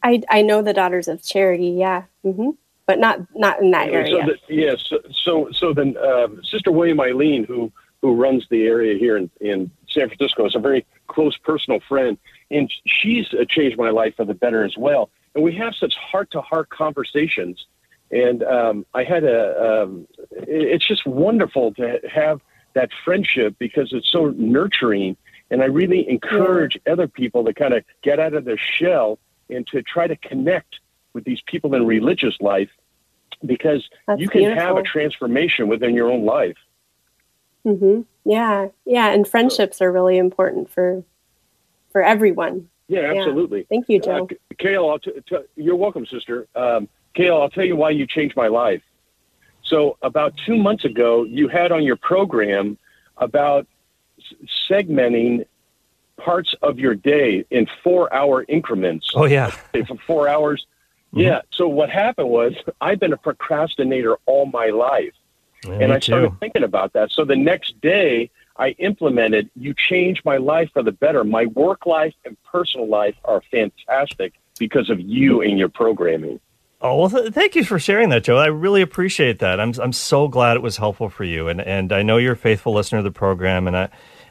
I 0.02 0.22
I 0.30 0.42
know 0.42 0.62
the 0.62 0.72
Daughters 0.72 1.08
of 1.08 1.22
Charity, 1.22 1.70
yeah, 1.70 2.04
hmm 2.22 2.50
but 2.86 2.98
not 2.98 3.20
not 3.36 3.60
in 3.60 3.70
that 3.70 3.88
area. 3.88 4.26
So 4.26 4.32
the, 4.32 4.54
yes. 4.54 4.84
so, 4.88 4.98
so 5.12 5.48
so 5.52 5.74
then 5.74 5.96
um, 5.98 6.40
Sister 6.44 6.72
William 6.72 7.00
Eileen, 7.00 7.44
who 7.44 7.70
who 8.02 8.14
runs 8.14 8.46
the 8.50 8.66
area 8.66 8.98
here 8.98 9.16
in, 9.16 9.30
in 9.40 9.70
San 9.88 10.08
Francisco, 10.08 10.46
is 10.46 10.54
a 10.56 10.58
very 10.58 10.86
close 11.08 11.36
personal 11.36 11.80
friend, 11.88 12.16
and 12.50 12.72
she's 12.86 13.26
uh, 13.34 13.44
changed 13.48 13.76
my 13.76 13.90
life 13.90 14.14
for 14.16 14.24
the 14.24 14.34
better 14.34 14.64
as 14.64 14.76
well. 14.76 15.10
And 15.34 15.44
we 15.44 15.54
have 15.56 15.74
such 15.74 15.94
heart 15.96 16.30
to 16.32 16.40
heart 16.40 16.70
conversations. 16.70 17.66
And 18.10 18.42
um, 18.42 18.86
I 18.94 19.04
had 19.04 19.22
a. 19.24 19.82
Um, 19.82 20.08
it- 20.32 20.68
it's 20.74 20.86
just 20.88 21.06
wonderful 21.06 21.72
to 21.74 22.00
have 22.10 22.40
that 22.72 22.90
friendship 23.04 23.54
because 23.58 23.92
it's 23.92 24.10
so 24.10 24.30
nurturing. 24.36 25.16
And 25.50 25.62
I 25.62 25.66
really 25.66 26.08
encourage 26.08 26.78
other 26.88 27.08
people 27.08 27.44
to 27.44 27.52
kind 27.52 27.74
of 27.74 27.84
get 28.02 28.20
out 28.20 28.34
of 28.34 28.44
their 28.44 28.58
shell 28.58 29.18
and 29.48 29.66
to 29.68 29.82
try 29.82 30.06
to 30.06 30.16
connect 30.16 30.78
with 31.12 31.24
these 31.24 31.40
people 31.46 31.74
in 31.74 31.86
religious 31.86 32.40
life 32.40 32.70
because 33.44 33.88
That's 34.06 34.20
you 34.20 34.28
can 34.28 34.56
have 34.56 34.76
a 34.76 34.82
transformation 34.82 35.66
within 35.68 35.94
your 35.94 36.10
own 36.10 36.24
life. 36.24 36.56
hmm 37.64 38.02
Yeah, 38.24 38.68
yeah, 38.84 39.08
and 39.08 39.26
friendships 39.26 39.80
are 39.80 39.90
really 39.90 40.18
important 40.18 40.70
for 40.70 41.02
for 41.90 42.02
everyone. 42.02 42.68
Yeah, 42.86 43.12
Yeah. 43.12 43.20
absolutely. 43.20 43.64
Thank 43.64 43.88
you, 43.88 44.00
Joe. 44.00 44.28
Uh, 44.30 44.54
Cale, 44.58 44.88
I'll 44.88 44.98
t- 44.98 45.12
t- 45.28 45.36
you're 45.56 45.76
welcome, 45.76 46.06
sister. 46.06 46.46
Um, 46.54 46.88
Cale, 47.14 47.40
I'll 47.40 47.50
tell 47.50 47.64
you 47.64 47.76
why 47.76 47.90
you 47.90 48.06
changed 48.06 48.36
my 48.36 48.46
life. 48.48 48.82
So, 49.64 49.96
about 50.02 50.36
two 50.36 50.56
months 50.56 50.84
ago, 50.84 51.24
you 51.24 51.48
had 51.48 51.72
on 51.72 51.82
your 51.82 51.96
program 51.96 52.78
about 53.16 53.66
segmenting 54.68 55.46
parts 56.16 56.54
of 56.62 56.78
your 56.78 56.94
day 56.94 57.44
in 57.50 57.66
four 57.82 58.12
hour 58.12 58.44
increments. 58.48 59.10
oh 59.14 59.24
yeah, 59.24 59.50
for 59.72 59.96
four 60.06 60.28
hours. 60.28 60.66
Mm-hmm. 61.12 61.20
Yeah. 61.20 61.40
So, 61.52 61.66
what 61.66 61.90
happened 61.90 62.28
was 62.28 62.54
I've 62.80 63.00
been 63.00 63.12
a 63.12 63.16
procrastinator 63.16 64.16
all 64.26 64.46
my 64.46 64.66
life. 64.66 65.12
Yeah, 65.66 65.72
and 65.72 65.92
I 65.92 65.98
started 65.98 66.30
too. 66.30 66.36
thinking 66.40 66.62
about 66.62 66.94
that. 66.94 67.10
So 67.10 67.24
the 67.24 67.36
next 67.36 67.78
day, 67.82 68.30
I 68.56 68.70
implemented. 68.78 69.50
You 69.56 69.74
changed 69.74 70.22
my 70.24 70.36
life 70.36 70.70
for 70.72 70.82
the 70.82 70.92
better. 70.92 71.24
My 71.24 71.46
work 71.46 71.86
life 71.86 72.14
and 72.24 72.36
personal 72.44 72.88
life 72.88 73.14
are 73.24 73.42
fantastic 73.50 74.34
because 74.58 74.88
of 74.88 75.00
you 75.00 75.42
and 75.42 75.58
your 75.58 75.68
programming. 75.68 76.40
Oh 76.82 76.96
well, 76.96 77.10
th- 77.10 77.32
thank 77.34 77.54
you 77.56 77.64
for 77.64 77.78
sharing 77.78 78.08
that, 78.08 78.24
Joe. 78.24 78.38
I 78.38 78.46
really 78.46 78.80
appreciate 78.80 79.38
that. 79.40 79.60
I'm 79.60 79.74
I'm 79.80 79.92
so 79.92 80.28
glad 80.28 80.56
it 80.56 80.62
was 80.62 80.78
helpful 80.78 81.10
for 81.10 81.24
you, 81.24 81.48
and 81.48 81.60
and 81.60 81.92
I 81.92 82.02
know 82.02 82.16
you're 82.16 82.32
a 82.32 82.36
faithful 82.36 82.72
listener 82.72 82.98
of 82.98 83.04
the 83.04 83.10
program, 83.10 83.66
and 83.66 83.76
I 83.76 83.88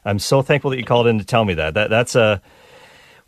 I'm 0.10 0.20
so 0.20 0.42
thankful 0.42 0.72
that 0.72 0.78
you 0.78 0.86
called 0.86 1.08
in 1.08 1.20
to 1.20 1.26
tell 1.26 1.46
me 1.46 1.54
that. 1.56 1.76
That 1.76 1.90
that's 1.90 2.16
a 2.16 2.42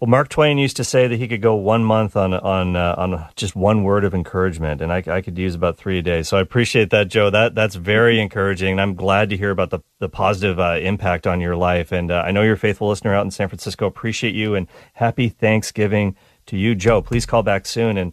well, 0.01 0.09
Mark 0.09 0.29
Twain 0.29 0.57
used 0.57 0.77
to 0.77 0.83
say 0.83 1.07
that 1.07 1.17
he 1.17 1.27
could 1.27 1.43
go 1.43 1.53
one 1.53 1.83
month 1.83 2.17
on 2.17 2.33
on 2.33 2.75
uh, 2.75 2.95
on 2.97 3.23
just 3.35 3.55
one 3.55 3.83
word 3.83 4.03
of 4.03 4.15
encouragement, 4.15 4.81
and 4.81 4.91
I, 4.91 5.03
I 5.05 5.21
could 5.21 5.38
use 5.38 5.53
about 5.53 5.77
three 5.77 6.00
a 6.00 6.01
day. 6.01 6.23
So 6.23 6.38
I 6.38 6.41
appreciate 6.41 6.89
that, 6.89 7.07
Joe. 7.07 7.29
That 7.29 7.53
that's 7.53 7.75
very 7.75 8.19
encouraging, 8.19 8.71
and 8.71 8.81
I'm 8.81 8.95
glad 8.95 9.29
to 9.29 9.38
hear 9.38 9.51
about 9.51 9.69
the 9.69 9.81
the 10.00 10.09
positive 10.09 10.59
uh, 10.59 10.79
impact 10.81 11.27
on 11.27 11.39
your 11.39 11.55
life. 11.55 11.91
And 11.91 12.09
uh, 12.09 12.23
I 12.25 12.31
know 12.31 12.41
you're 12.41 12.55
a 12.55 12.57
faithful 12.57 12.89
listener 12.89 13.13
out 13.13 13.25
in 13.25 13.29
San 13.29 13.47
Francisco. 13.47 13.85
Appreciate 13.85 14.33
you, 14.33 14.55
and 14.55 14.67
happy 14.93 15.29
Thanksgiving 15.29 16.15
to 16.47 16.57
you, 16.57 16.73
Joe. 16.73 17.03
Please 17.03 17.27
call 17.27 17.43
back 17.43 17.67
soon. 17.67 18.00
And 18.00 18.11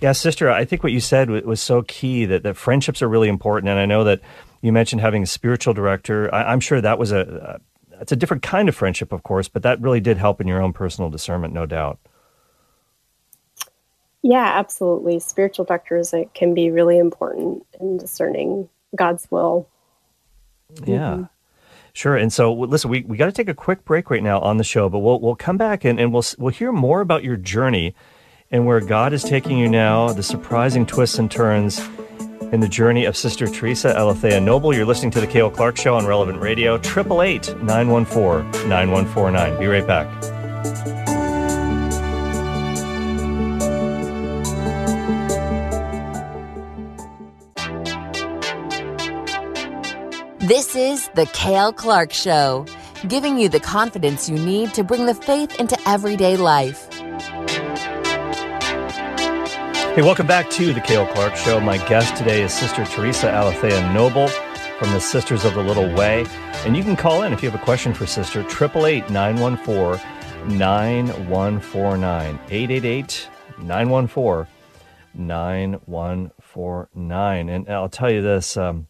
yeah, 0.00 0.12
sister, 0.12 0.50
I 0.50 0.64
think 0.64 0.82
what 0.82 0.92
you 0.92 1.00
said 1.00 1.28
was 1.28 1.60
so 1.60 1.82
key 1.82 2.24
that 2.24 2.42
that 2.44 2.56
friendships 2.56 3.02
are 3.02 3.08
really 3.08 3.28
important, 3.28 3.68
and 3.68 3.78
I 3.78 3.84
know 3.84 4.02
that 4.04 4.22
you 4.62 4.72
mentioned 4.72 5.02
having 5.02 5.24
a 5.24 5.26
spiritual 5.26 5.74
director. 5.74 6.34
I, 6.34 6.54
am 6.54 6.60
sure 6.60 6.80
that 6.80 6.98
was 6.98 7.12
a, 7.12 7.60
it's 8.00 8.12
a 8.12 8.16
different 8.16 8.42
kind 8.42 8.68
of 8.68 8.74
friendship, 8.74 9.12
of 9.12 9.22
course, 9.22 9.48
but 9.48 9.62
that 9.62 9.80
really 9.80 10.00
did 10.00 10.16
help 10.18 10.40
in 10.40 10.46
your 10.46 10.62
own 10.62 10.72
personal 10.72 11.10
discernment, 11.10 11.54
no 11.54 11.66
doubt. 11.66 11.98
Yeah, 14.22 14.44
absolutely. 14.44 15.20
Spiritual 15.20 15.64
doctors 15.64 16.12
it 16.12 16.34
can 16.34 16.54
be 16.54 16.70
really 16.70 16.98
important 16.98 17.64
in 17.80 17.96
discerning 17.96 18.68
God's 18.96 19.30
will. 19.30 19.68
Yeah. 20.84 21.12
Mm-hmm. 21.12 21.22
Sure. 21.92 22.16
And 22.16 22.32
so, 22.32 22.52
listen, 22.52 22.90
we, 22.90 23.02
we 23.02 23.16
got 23.16 23.26
to 23.26 23.32
take 23.32 23.48
a 23.48 23.54
quick 23.54 23.84
break 23.84 24.10
right 24.10 24.22
now 24.22 24.38
on 24.40 24.56
the 24.56 24.64
show, 24.64 24.88
but 24.88 25.00
we'll 25.00 25.20
we'll 25.20 25.34
come 25.34 25.56
back 25.56 25.84
and, 25.84 25.98
and 25.98 26.12
we'll 26.12 26.24
we'll 26.38 26.52
hear 26.52 26.70
more 26.70 27.00
about 27.00 27.24
your 27.24 27.36
journey 27.36 27.94
and 28.50 28.66
where 28.66 28.80
God 28.80 29.12
is 29.12 29.24
taking 29.24 29.58
you 29.58 29.68
now, 29.68 30.12
the 30.12 30.22
surprising 30.22 30.86
twists 30.86 31.18
and 31.18 31.30
turns 31.30 31.80
in 32.52 32.60
the 32.60 32.68
journey 32.68 33.04
of 33.04 33.16
Sister 33.16 33.46
Theresa 33.46 33.94
Aletheia 33.96 34.40
Noble. 34.40 34.74
You're 34.74 34.86
listening 34.86 35.10
to 35.12 35.20
the 35.20 35.26
Cale 35.26 35.50
Clark 35.50 35.76
Show 35.76 35.94
on 35.94 36.06
Relevant 36.06 36.40
Radio, 36.40 36.76
888 36.76 37.62
914 37.62 38.68
9149. 38.68 39.58
Be 39.58 39.66
right 39.66 39.86
back. 39.86 40.08
This 50.48 50.74
is 50.74 51.10
the 51.14 51.26
Cale 51.34 51.74
Clark 51.74 52.10
Show, 52.10 52.64
giving 53.06 53.38
you 53.38 53.50
the 53.50 53.60
confidence 53.60 54.30
you 54.30 54.38
need 54.38 54.72
to 54.72 54.82
bring 54.82 55.04
the 55.04 55.14
faith 55.14 55.60
into 55.60 55.76
everyday 55.86 56.38
life. 56.38 56.87
Hey, 59.98 60.04
welcome 60.04 60.28
back 60.28 60.48
to 60.50 60.72
the 60.72 60.80
Cale 60.80 61.08
Clark 61.08 61.34
Show. 61.34 61.58
My 61.58 61.78
guest 61.88 62.14
today 62.14 62.42
is 62.42 62.52
Sister 62.52 62.84
Theresa 62.84 63.32
Aletheia 63.32 63.92
Noble 63.92 64.28
from 64.28 64.92
the 64.92 65.00
Sisters 65.00 65.44
of 65.44 65.54
the 65.54 65.62
Little 65.64 65.92
Way. 65.92 66.24
And 66.64 66.76
you 66.76 66.84
can 66.84 66.94
call 66.94 67.24
in 67.24 67.32
if 67.32 67.42
you 67.42 67.50
have 67.50 67.60
a 67.60 67.64
question 67.64 67.92
for 67.92 68.06
Sister, 68.06 68.42
888 68.42 69.10
914 69.10 70.56
9149. 70.56 72.38
888 72.48 73.28
914 73.58 74.46
9149. 75.14 77.48
And 77.48 77.68
I'll 77.68 77.88
tell 77.88 78.12
you 78.12 78.22
this 78.22 78.56
um, 78.56 78.86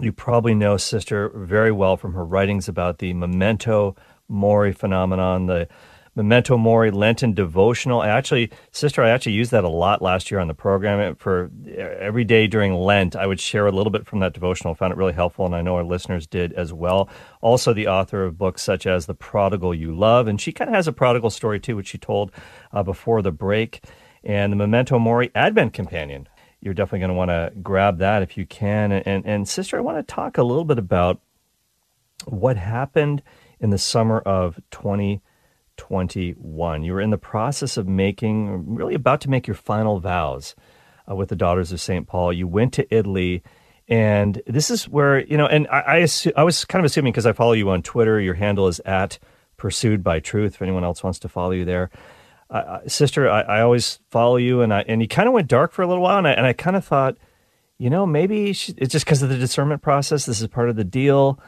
you 0.00 0.12
probably 0.12 0.54
know 0.54 0.76
Sister 0.76 1.30
very 1.30 1.72
well 1.72 1.96
from 1.96 2.12
her 2.12 2.24
writings 2.24 2.68
about 2.68 2.98
the 2.98 3.12
memento 3.12 3.96
mori 4.28 4.72
phenomenon, 4.72 5.46
the 5.46 5.66
Memento 6.16 6.56
Mori 6.56 6.90
Lenten 6.90 7.34
devotional. 7.34 8.00
I 8.00 8.08
actually, 8.08 8.50
sister, 8.72 9.02
I 9.02 9.10
actually 9.10 9.32
used 9.32 9.50
that 9.50 9.64
a 9.64 9.68
lot 9.68 10.00
last 10.00 10.30
year 10.30 10.40
on 10.40 10.48
the 10.48 10.54
program. 10.54 11.14
For 11.16 11.50
every 11.76 12.24
day 12.24 12.46
during 12.46 12.74
Lent, 12.74 13.14
I 13.14 13.26
would 13.26 13.38
share 13.38 13.66
a 13.66 13.70
little 13.70 13.90
bit 13.90 14.06
from 14.06 14.20
that 14.20 14.32
devotional. 14.32 14.72
I 14.72 14.76
found 14.76 14.92
it 14.92 14.96
really 14.96 15.12
helpful, 15.12 15.44
and 15.44 15.54
I 15.54 15.60
know 15.60 15.76
our 15.76 15.84
listeners 15.84 16.26
did 16.26 16.54
as 16.54 16.72
well. 16.72 17.10
Also, 17.42 17.74
the 17.74 17.86
author 17.86 18.24
of 18.24 18.38
books 18.38 18.62
such 18.62 18.86
as 18.86 19.04
The 19.04 19.14
Prodigal 19.14 19.74
You 19.74 19.94
Love, 19.94 20.26
and 20.26 20.40
she 20.40 20.52
kind 20.52 20.70
of 20.70 20.74
has 20.74 20.88
a 20.88 20.92
prodigal 20.92 21.28
story 21.28 21.60
too, 21.60 21.76
which 21.76 21.88
she 21.88 21.98
told 21.98 22.32
uh, 22.72 22.82
before 22.82 23.20
the 23.20 23.30
break, 23.30 23.84
and 24.24 24.50
the 24.50 24.56
Memento 24.56 24.98
Mori 24.98 25.30
Advent 25.34 25.74
Companion. 25.74 26.28
You're 26.62 26.72
definitely 26.72 27.00
going 27.00 27.10
to 27.10 27.14
want 27.14 27.28
to 27.28 27.52
grab 27.60 27.98
that 27.98 28.22
if 28.22 28.38
you 28.38 28.46
can. 28.46 28.90
And, 28.90 29.06
and, 29.06 29.26
and 29.26 29.46
sister, 29.46 29.76
I 29.76 29.82
want 29.82 29.98
to 29.98 30.14
talk 30.14 30.38
a 30.38 30.42
little 30.42 30.64
bit 30.64 30.78
about 30.78 31.20
what 32.24 32.56
happened 32.56 33.22
in 33.60 33.68
the 33.68 33.78
summer 33.78 34.20
of 34.20 34.58
20- 34.72 35.20
21. 35.76 36.82
You 36.82 36.92
were 36.92 37.00
in 37.00 37.10
the 37.10 37.18
process 37.18 37.76
of 37.76 37.86
making, 37.88 38.74
really 38.74 38.94
about 38.94 39.20
to 39.22 39.30
make 39.30 39.46
your 39.46 39.54
final 39.54 40.00
vows 40.00 40.54
uh, 41.10 41.14
with 41.14 41.28
the 41.28 41.36
Daughters 41.36 41.72
of 41.72 41.80
St. 41.80 42.06
Paul. 42.06 42.32
You 42.32 42.46
went 42.46 42.72
to 42.74 42.94
Italy. 42.94 43.42
And 43.88 44.42
this 44.46 44.70
is 44.70 44.88
where, 44.88 45.24
you 45.24 45.36
know, 45.36 45.46
and 45.46 45.68
I, 45.68 45.80
I, 45.80 46.00
assu- 46.00 46.32
I 46.36 46.42
was 46.42 46.64
kind 46.64 46.80
of 46.80 46.86
assuming 46.86 47.12
because 47.12 47.26
I 47.26 47.32
follow 47.32 47.52
you 47.52 47.70
on 47.70 47.82
Twitter, 47.82 48.20
your 48.20 48.34
handle 48.34 48.68
is 48.68 48.80
at 48.80 49.18
pursued 49.56 50.02
by 50.02 50.20
truth. 50.20 50.54
If 50.54 50.62
anyone 50.62 50.84
else 50.84 51.02
wants 51.02 51.18
to 51.20 51.28
follow 51.28 51.52
you 51.52 51.64
there, 51.64 51.90
uh, 52.50 52.80
sister, 52.86 53.28
I, 53.28 53.40
I, 53.42 53.60
always 53.60 53.98
follow 54.10 54.36
you, 54.36 54.60
and 54.60 54.72
I 54.72 54.82
and 54.82 55.02
you 55.02 55.08
kind 55.08 55.26
of 55.26 55.34
went 55.34 55.48
dark 55.48 55.72
for 55.72 55.82
a 55.82 55.86
little 55.86 56.02
while, 56.02 56.18
and 56.18 56.28
I, 56.28 56.32
and 56.32 56.46
I 56.46 56.52
kind 56.52 56.76
of 56.76 56.84
thought, 56.84 57.16
you 57.78 57.90
know, 57.90 58.06
maybe 58.06 58.52
she, 58.52 58.72
it's 58.76 58.92
just 58.92 59.04
because 59.04 59.22
of 59.22 59.28
the 59.28 59.36
discernment 59.36 59.82
process. 59.82 60.26
This 60.26 60.40
is 60.40 60.46
part 60.46 60.70
of 60.70 60.76
the 60.76 60.84
deal, 60.84 61.40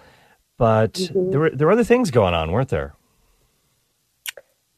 but 0.56 0.94
mm-hmm. 0.94 1.30
there 1.30 1.40
were 1.40 1.50
there 1.50 1.66
were 1.68 1.72
other 1.72 1.84
things 1.84 2.10
going 2.10 2.34
on, 2.34 2.50
weren't 2.50 2.70
there? 2.70 2.94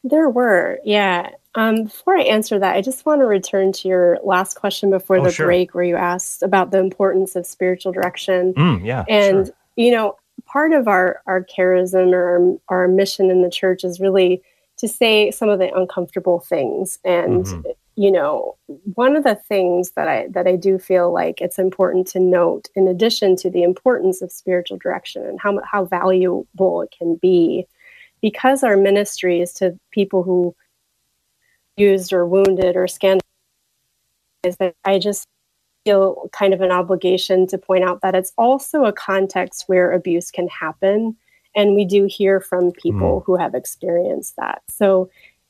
There 0.03 0.29
were, 0.29 0.79
yeah. 0.83 1.29
Um, 1.53 1.83
before 1.83 2.17
I 2.17 2.23
answer 2.23 2.57
that, 2.57 2.75
I 2.75 2.81
just 2.81 3.05
want 3.05 3.21
to 3.21 3.25
return 3.25 3.71
to 3.73 3.87
your 3.87 4.19
last 4.23 4.55
question 4.55 4.89
before 4.89 5.17
oh, 5.17 5.23
the 5.23 5.31
sure. 5.31 5.45
break, 5.45 5.75
where 5.75 5.83
you 5.83 5.95
asked 5.95 6.43
about 6.43 6.71
the 6.71 6.79
importance 6.79 7.35
of 7.35 7.45
spiritual 7.45 7.91
direction. 7.91 8.53
Mm, 8.53 8.85
yeah, 8.85 9.03
and 9.09 9.47
sure. 9.47 9.55
you 9.75 9.91
know, 9.91 10.17
part 10.45 10.71
of 10.71 10.87
our 10.87 11.21
our 11.27 11.43
charism 11.43 12.13
or 12.13 12.59
our, 12.69 12.83
our, 12.83 12.87
mission 12.87 13.29
in 13.29 13.41
the 13.41 13.49
church 13.49 13.83
is 13.83 13.99
really 13.99 14.41
to 14.77 14.87
say 14.87 15.29
some 15.29 15.49
of 15.49 15.59
the 15.59 15.73
uncomfortable 15.75 16.39
things. 16.39 16.97
And 17.03 17.45
mm-hmm. 17.45 17.69
you 17.95 18.11
know, 18.11 18.55
one 18.95 19.15
of 19.15 19.23
the 19.23 19.35
things 19.35 19.91
that 19.91 20.07
I 20.07 20.27
that 20.29 20.47
I 20.47 20.55
do 20.55 20.79
feel 20.79 21.11
like 21.11 21.41
it's 21.41 21.59
important 21.59 22.07
to 22.07 22.19
note, 22.19 22.69
in 22.75 22.87
addition 22.87 23.35
to 23.37 23.49
the 23.49 23.63
importance 23.63 24.21
of 24.21 24.31
spiritual 24.31 24.77
direction 24.77 25.25
and 25.25 25.39
how 25.39 25.59
how 25.69 25.85
valuable 25.85 26.81
it 26.81 26.95
can 26.97 27.15
be 27.15 27.67
because 28.21 28.63
our 28.63 28.77
ministry 28.77 29.41
is 29.41 29.53
to 29.53 29.77
people 29.91 30.23
who 30.23 30.55
used 31.77 32.13
or 32.13 32.25
wounded 32.25 32.75
or 32.75 32.87
scandalized, 32.87 33.25
that 34.59 34.75
I 34.85 34.99
just 34.99 35.27
feel 35.85 36.29
kind 36.31 36.53
of 36.53 36.61
an 36.61 36.71
obligation 36.71 37.47
to 37.47 37.57
point 37.57 37.83
out 37.83 38.01
that 38.01 38.15
it's 38.15 38.33
also 38.37 38.85
a 38.85 38.93
context 38.93 39.63
where 39.67 39.91
abuse 39.91 40.31
can 40.31 40.47
happen. 40.47 41.15
And 41.55 41.75
we 41.75 41.85
do 41.85 42.05
hear 42.05 42.39
from 42.39 42.71
people 42.71 43.21
mm. 43.21 43.25
who 43.25 43.35
have 43.35 43.55
experienced 43.55 44.35
that. 44.37 44.61
So 44.69 45.09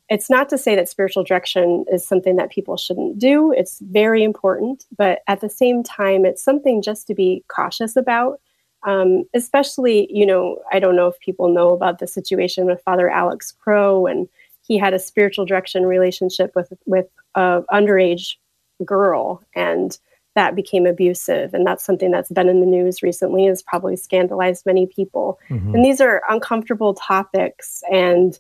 it's 0.10 0.30
not 0.30 0.50
to 0.50 0.58
say 0.58 0.76
that 0.76 0.90
spiritual 0.90 1.24
direction 1.24 1.86
is 1.92 2.06
something 2.06 2.36
that 2.36 2.52
people 2.52 2.76
shouldn't 2.76 3.18
do. 3.18 3.54
It's 3.54 3.80
very 3.80 4.24
important. 4.24 4.86
But 4.98 5.20
at 5.28 5.42
the 5.42 5.50
same 5.50 5.84
time, 5.84 6.26
it's 6.26 6.44
something 6.44 6.82
just 6.82 7.08
to 7.08 7.16
be 7.16 7.44
cautious 7.48 7.96
about 7.96 8.42
um, 8.84 9.24
especially, 9.34 10.08
you 10.12 10.26
know, 10.26 10.58
I 10.72 10.80
don't 10.80 10.96
know 10.96 11.08
if 11.08 11.20
people 11.20 11.50
know 11.50 11.70
about 11.70 12.00
the 12.00 12.08
situation 12.08 12.66
with 12.66 12.82
Father 12.84 13.10
Alex 13.10 13.52
Crow, 13.52 14.08
and 14.08 14.28
he 14.64 14.78
had 14.78 14.94
a 14.94 15.00
spiritual 15.00 15.46
direction 15.46 15.86
relationship 15.86 16.56
with 16.56 16.74
with 16.86 17.08
a 17.36 17.64
underage 17.72 18.36
girl, 18.84 19.44
and 19.56 19.98
that 20.36 20.56
became 20.56 20.86
abusive, 20.86 21.54
and 21.54 21.66
that's 21.66 21.86
something 21.86 22.10
that's 22.10 22.32
been 22.32 22.50
in 22.50 22.60
the 22.60 22.66
news 22.66 23.04
recently. 23.04 23.46
Has 23.46 23.62
probably 23.62 23.96
scandalized 23.96 24.66
many 24.66 24.88
people, 24.88 25.40
mm-hmm. 25.50 25.76
and 25.76 25.86
these 25.86 26.02
are 26.02 26.24
uncomfortable 26.30 26.96
topics 26.96 27.84
and 27.92 28.40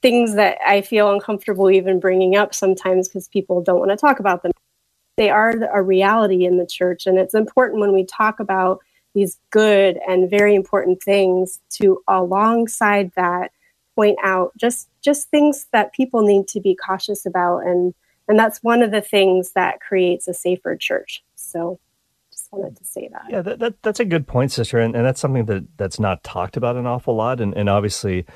things 0.00 0.34
that 0.34 0.58
I 0.66 0.80
feel 0.80 1.12
uncomfortable 1.12 1.70
even 1.70 2.00
bringing 2.00 2.36
up 2.36 2.54
sometimes 2.54 3.08
because 3.08 3.28
people 3.28 3.62
don't 3.62 3.80
want 3.80 3.90
to 3.90 3.96
talk 3.96 4.18
about 4.18 4.42
them. 4.42 4.52
They 5.16 5.30
are 5.30 5.50
a 5.72 5.82
reality 5.82 6.44
in 6.44 6.58
the 6.58 6.66
church, 6.66 7.06
and 7.06 7.18
it's 7.18 7.34
important 7.34 7.80
when 7.80 7.92
we 7.92 8.04
talk 8.04 8.38
about 8.38 8.80
these 9.14 9.38
good 9.50 9.98
and 10.06 10.28
very 10.28 10.54
important 10.54 11.02
things 11.02 11.60
to 11.70 12.02
alongside 12.08 13.12
that 13.16 13.52
point 13.94 14.18
out 14.22 14.52
just 14.56 14.88
just 15.02 15.30
things 15.30 15.66
that 15.72 15.92
people 15.92 16.22
need 16.22 16.48
to 16.48 16.60
be 16.60 16.74
cautious 16.74 17.24
about. 17.24 17.58
And 17.58 17.94
and 18.28 18.38
that's 18.38 18.62
one 18.62 18.82
of 18.82 18.90
the 18.90 19.00
things 19.00 19.52
that 19.52 19.80
creates 19.80 20.26
a 20.28 20.34
safer 20.34 20.76
church. 20.76 21.22
So 21.36 21.78
just 22.32 22.52
wanted 22.52 22.76
to 22.76 22.84
say 22.84 23.08
that. 23.12 23.26
Yeah 23.28 23.42
that, 23.42 23.58
that 23.60 23.82
that's 23.82 24.00
a 24.00 24.04
good 24.04 24.26
point 24.26 24.52
sister. 24.52 24.78
And, 24.78 24.96
and 24.96 25.06
that's 25.06 25.20
something 25.20 25.44
that 25.46 25.64
that's 25.76 26.00
not 26.00 26.24
talked 26.24 26.56
about 26.56 26.76
an 26.76 26.86
awful 26.86 27.14
lot. 27.14 27.40
And, 27.40 27.54
and 27.56 27.68
obviously 27.68 28.26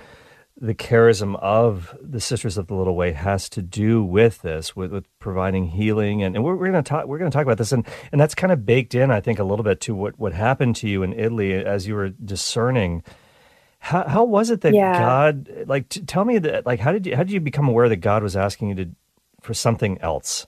the 0.60 0.74
charism 0.74 1.38
of 1.40 1.96
the 2.00 2.20
Sisters 2.20 2.58
of 2.58 2.66
the 2.66 2.74
Little 2.74 2.96
Way 2.96 3.12
has 3.12 3.48
to 3.50 3.62
do 3.62 4.02
with 4.02 4.42
this, 4.42 4.74
with, 4.74 4.90
with 4.92 5.06
providing 5.20 5.68
healing, 5.68 6.22
and, 6.22 6.34
and 6.34 6.44
we're, 6.44 6.56
we're 6.56 6.70
going 6.70 6.82
to 6.82 6.88
talk. 6.88 7.06
We're 7.06 7.18
going 7.18 7.30
to 7.30 7.34
talk 7.34 7.44
about 7.44 7.58
this, 7.58 7.72
and 7.72 7.86
and 8.10 8.20
that's 8.20 8.34
kind 8.34 8.52
of 8.52 8.66
baked 8.66 8.94
in, 8.94 9.10
I 9.10 9.20
think, 9.20 9.38
a 9.38 9.44
little 9.44 9.62
bit 9.62 9.80
to 9.82 9.94
what 9.94 10.18
what 10.18 10.32
happened 10.32 10.76
to 10.76 10.88
you 10.88 11.02
in 11.02 11.12
Italy 11.12 11.52
as 11.54 11.86
you 11.86 11.94
were 11.94 12.08
discerning. 12.10 13.04
How 13.78 14.08
how 14.08 14.24
was 14.24 14.50
it 14.50 14.62
that 14.62 14.74
Yeah. 14.74 14.98
God, 14.98 15.48
like, 15.66 15.88
t- 15.88 16.00
tell 16.00 16.24
me 16.24 16.38
that, 16.38 16.66
like, 16.66 16.80
how 16.80 16.90
did 16.92 17.06
you 17.06 17.14
how 17.14 17.22
did 17.22 17.32
you 17.32 17.40
become 17.40 17.68
aware 17.68 17.88
that 17.88 17.96
God 17.96 18.22
was 18.22 18.36
asking 18.36 18.70
you 18.70 18.74
to 18.74 18.88
for 19.40 19.54
something 19.54 19.98
else? 20.00 20.46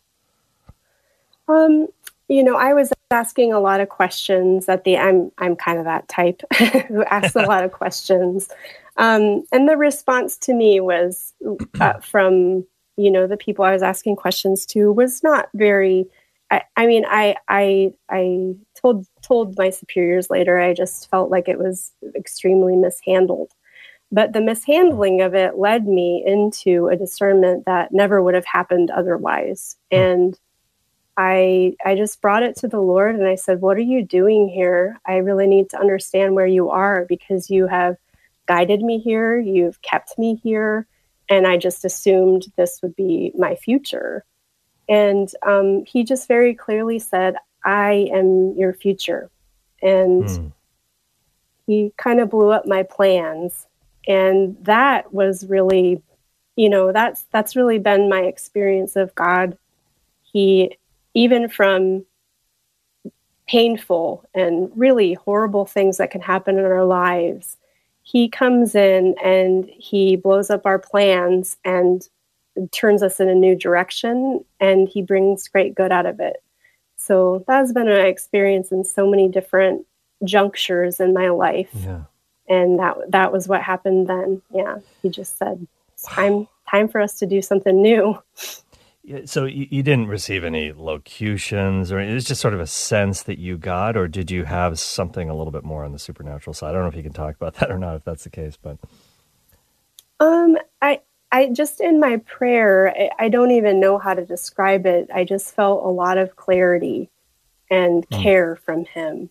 Um, 1.46 1.86
you 2.28 2.42
know, 2.42 2.56
I 2.56 2.74
was 2.74 2.92
asking 3.10 3.52
a 3.52 3.60
lot 3.60 3.80
of 3.80 3.88
questions 3.88 4.68
at 4.68 4.84
the 4.84 4.96
I'm 4.98 5.30
I'm 5.38 5.56
kind 5.56 5.78
of 5.78 5.84
that 5.84 6.08
type 6.08 6.42
who 6.88 7.04
asks 7.04 7.36
a 7.36 7.42
lot 7.42 7.64
of 7.64 7.72
questions. 7.72 8.48
Um, 8.96 9.44
and 9.52 9.68
the 9.68 9.76
response 9.76 10.36
to 10.38 10.54
me 10.54 10.80
was 10.80 11.32
uh, 11.80 12.00
from 12.00 12.66
you 12.96 13.10
know 13.10 13.26
the 13.26 13.36
people 13.36 13.64
I 13.64 13.72
was 13.72 13.82
asking 13.82 14.16
questions 14.16 14.66
to 14.66 14.92
was 14.92 15.22
not 15.22 15.48
very 15.54 16.06
I, 16.50 16.62
I 16.76 16.86
mean 16.86 17.04
I 17.08 17.36
I 17.48 17.92
I 18.10 18.54
told 18.74 19.06
told 19.22 19.56
my 19.56 19.70
superiors 19.70 20.30
later 20.30 20.58
I 20.58 20.74
just 20.74 21.08
felt 21.10 21.30
like 21.30 21.48
it 21.48 21.58
was 21.58 21.92
extremely 22.16 22.76
mishandled. 22.76 23.52
But 24.12 24.32
the 24.32 24.40
mishandling 24.40 25.20
of 25.20 25.34
it 25.34 25.56
led 25.56 25.86
me 25.86 26.24
into 26.26 26.88
a 26.88 26.96
discernment 26.96 27.64
that 27.66 27.92
never 27.92 28.20
would 28.20 28.34
have 28.34 28.44
happened 28.44 28.90
otherwise. 28.90 29.76
And 29.92 30.38
I 31.16 31.76
I 31.84 31.94
just 31.94 32.20
brought 32.20 32.42
it 32.42 32.56
to 32.56 32.68
the 32.68 32.80
Lord 32.80 33.14
and 33.14 33.26
I 33.26 33.36
said, 33.36 33.60
"What 33.60 33.76
are 33.76 33.80
you 33.80 34.04
doing 34.04 34.48
here? 34.48 34.98
I 35.06 35.16
really 35.18 35.46
need 35.46 35.70
to 35.70 35.80
understand 35.80 36.34
where 36.34 36.46
you 36.46 36.70
are 36.70 37.04
because 37.08 37.50
you 37.50 37.66
have 37.68 37.96
guided 38.50 38.82
me 38.82 38.98
here, 38.98 39.38
you've 39.38 39.80
kept 39.82 40.18
me 40.18 40.40
here, 40.42 40.86
and 41.28 41.46
I 41.46 41.56
just 41.56 41.84
assumed 41.84 42.42
this 42.56 42.80
would 42.82 42.96
be 42.96 43.32
my 43.36 43.54
future." 43.54 44.24
And 44.88 45.28
um, 45.46 45.84
he 45.84 46.02
just 46.04 46.26
very 46.26 46.54
clearly 46.54 46.98
said, 46.98 47.36
"I 47.64 48.10
am 48.12 48.54
your 48.56 48.72
future," 48.74 49.30
and 49.82 50.24
Hmm. 50.26 50.48
he 51.66 51.92
kind 51.96 52.20
of 52.20 52.30
blew 52.30 52.50
up 52.50 52.66
my 52.66 52.82
plans, 52.82 53.68
and 54.08 54.56
that 54.64 55.14
was 55.14 55.46
really, 55.46 56.02
you 56.56 56.68
know, 56.68 56.92
that's 56.92 57.22
that's 57.32 57.54
really 57.56 57.78
been 57.78 58.08
my 58.08 58.22
experience 58.22 58.96
of 58.96 59.14
God. 59.14 59.56
He 60.32 60.76
even 61.14 61.48
from 61.48 62.04
painful 63.50 64.24
and 64.32 64.70
really 64.76 65.14
horrible 65.14 65.66
things 65.66 65.96
that 65.98 66.10
can 66.10 66.20
happen 66.20 66.56
in 66.58 66.64
our 66.64 66.84
lives, 66.84 67.56
he 68.10 68.28
comes 68.28 68.74
in 68.74 69.14
and 69.22 69.70
he 69.78 70.16
blows 70.16 70.50
up 70.50 70.66
our 70.66 70.80
plans 70.80 71.56
and 71.64 72.08
turns 72.72 73.04
us 73.04 73.20
in 73.20 73.28
a 73.28 73.34
new 73.36 73.54
direction 73.54 74.44
and 74.58 74.88
he 74.88 75.00
brings 75.00 75.46
great 75.46 75.76
good 75.76 75.92
out 75.92 76.06
of 76.06 76.18
it. 76.18 76.42
So 76.96 77.44
that's 77.46 77.72
been 77.72 77.86
an 77.86 78.04
experience 78.04 78.72
in 78.72 78.82
so 78.82 79.08
many 79.08 79.28
different 79.28 79.86
junctures 80.24 80.98
in 80.98 81.14
my 81.14 81.28
life. 81.28 81.70
Yeah. 81.72 82.02
And 82.48 82.80
that 82.80 82.96
that 83.12 83.32
was 83.32 83.46
what 83.46 83.62
happened 83.62 84.08
then. 84.08 84.42
Yeah. 84.52 84.78
He 85.02 85.08
just 85.08 85.38
said, 85.38 85.64
it's 85.92 86.02
time 86.02 86.48
time 86.68 86.88
for 86.88 87.00
us 87.00 87.16
to 87.20 87.26
do 87.26 87.40
something 87.40 87.80
new. 87.80 88.20
So 89.26 89.46
you, 89.46 89.66
you 89.70 89.82
didn't 89.82 90.08
receive 90.08 90.44
any 90.44 90.72
locutions, 90.72 91.92
or 91.92 92.00
it 92.00 92.14
was 92.14 92.24
just 92.24 92.40
sort 92.40 92.54
of 92.54 92.60
a 92.60 92.66
sense 92.66 93.22
that 93.24 93.38
you 93.38 93.58
got, 93.58 93.96
or 93.96 94.08
did 94.08 94.30
you 94.30 94.44
have 94.44 94.78
something 94.78 95.30
a 95.30 95.36
little 95.36 95.52
bit 95.52 95.64
more 95.64 95.84
on 95.84 95.92
the 95.92 95.98
supernatural 95.98 96.54
side? 96.54 96.70
I 96.70 96.72
don't 96.72 96.82
know 96.82 96.88
if 96.88 96.96
you 96.96 97.02
can 97.02 97.12
talk 97.12 97.36
about 97.36 97.54
that 97.60 97.70
or 97.70 97.78
not, 97.78 97.96
if 97.96 98.04
that's 98.04 98.24
the 98.24 98.30
case, 98.30 98.56
but 98.62 98.78
Um, 100.20 100.56
I 100.82 101.00
I 101.32 101.48
just 101.50 101.80
in 101.80 102.00
my 102.00 102.18
prayer, 102.18 102.90
I, 102.96 103.26
I 103.26 103.28
don't 103.28 103.50
even 103.52 103.80
know 103.80 103.98
how 103.98 104.14
to 104.14 104.24
describe 104.24 104.86
it. 104.86 105.10
I 105.14 105.24
just 105.24 105.54
felt 105.54 105.84
a 105.84 105.88
lot 105.88 106.18
of 106.18 106.36
clarity 106.36 107.10
and 107.70 108.08
care 108.10 108.56
from 108.56 108.84
him. 108.86 109.30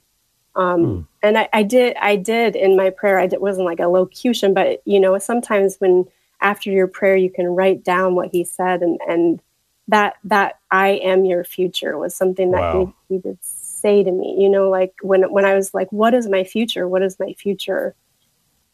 Um, 0.55 0.97
and 1.23 1.37
I, 1.37 1.49
I 1.53 1.63
did 1.63 1.97
I 1.97 2.15
did 2.17 2.55
in 2.55 2.77
my 2.77 2.89
prayer. 2.91 3.19
I 3.19 3.27
did, 3.27 3.41
wasn't 3.41 3.65
like 3.65 3.79
a 3.79 3.87
locution, 3.87 4.53
but 4.53 4.81
you 4.85 4.99
know, 4.99 5.17
sometimes 5.19 5.77
when 5.79 6.05
after 6.41 6.71
your 6.71 6.87
prayer 6.87 7.17
you 7.17 7.31
can 7.31 7.47
write 7.47 7.83
down 7.83 8.15
what 8.15 8.29
he 8.31 8.43
said, 8.43 8.81
and 8.81 8.99
and 9.07 9.41
that 9.89 10.15
that 10.23 10.59
I 10.71 10.89
am 10.89 11.25
your 11.25 11.43
future 11.43 11.97
was 11.97 12.15
something 12.15 12.51
that 12.51 12.61
Wow. 12.61 12.93
he, 13.09 13.15
he 13.15 13.21
did 13.21 13.37
say 13.41 14.03
to 14.03 14.11
me. 14.11 14.37
You 14.39 14.49
know, 14.49 14.69
like 14.69 14.93
when 15.01 15.31
when 15.31 15.45
I 15.45 15.53
was 15.55 15.73
like, 15.73 15.91
what 15.91 16.13
is 16.13 16.27
my 16.27 16.43
future? 16.43 16.87
What 16.87 17.03
is 17.03 17.19
my 17.19 17.33
future? 17.33 17.93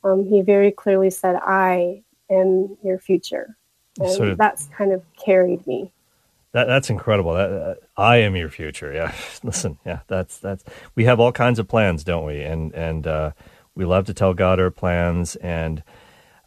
Um, 0.04 0.24
he 0.26 0.42
very 0.42 0.72
clearly 0.72 1.10
said, 1.10 1.36
I 1.36 2.04
am 2.30 2.78
your 2.84 3.00
future. 3.00 3.58
And 4.00 4.12
Sort 4.12 4.30
of- 4.30 4.38
that's 4.38 4.68
kind 4.78 4.92
of 4.94 5.04
carried 5.18 5.66
me. 5.66 5.92
that 6.52 6.66
that's 6.68 6.90
incredible. 6.90 7.34
That, 7.34 7.52
uh, 7.52 7.76
I 7.98 8.18
am 8.18 8.36
your 8.36 8.50
future. 8.50 8.92
Yeah, 8.94 9.14
listen, 9.44 9.78
yeah, 9.86 10.00
that's 10.08 10.38
that's. 10.40 10.64
We 10.96 11.06
have 11.06 11.20
all 11.20 11.32
kinds 11.32 11.60
of 11.60 11.68
plans, 11.68 12.04
don't 12.04 12.26
we? 12.26 12.42
And 12.44 12.74
and 12.74 13.08
uh, 13.08 13.32
we 13.74 13.86
love 13.86 14.06
to 14.08 14.14
tell 14.14 14.34
God 14.34 14.60
our 14.60 14.70
plans, 14.72 15.36
and 15.38 15.82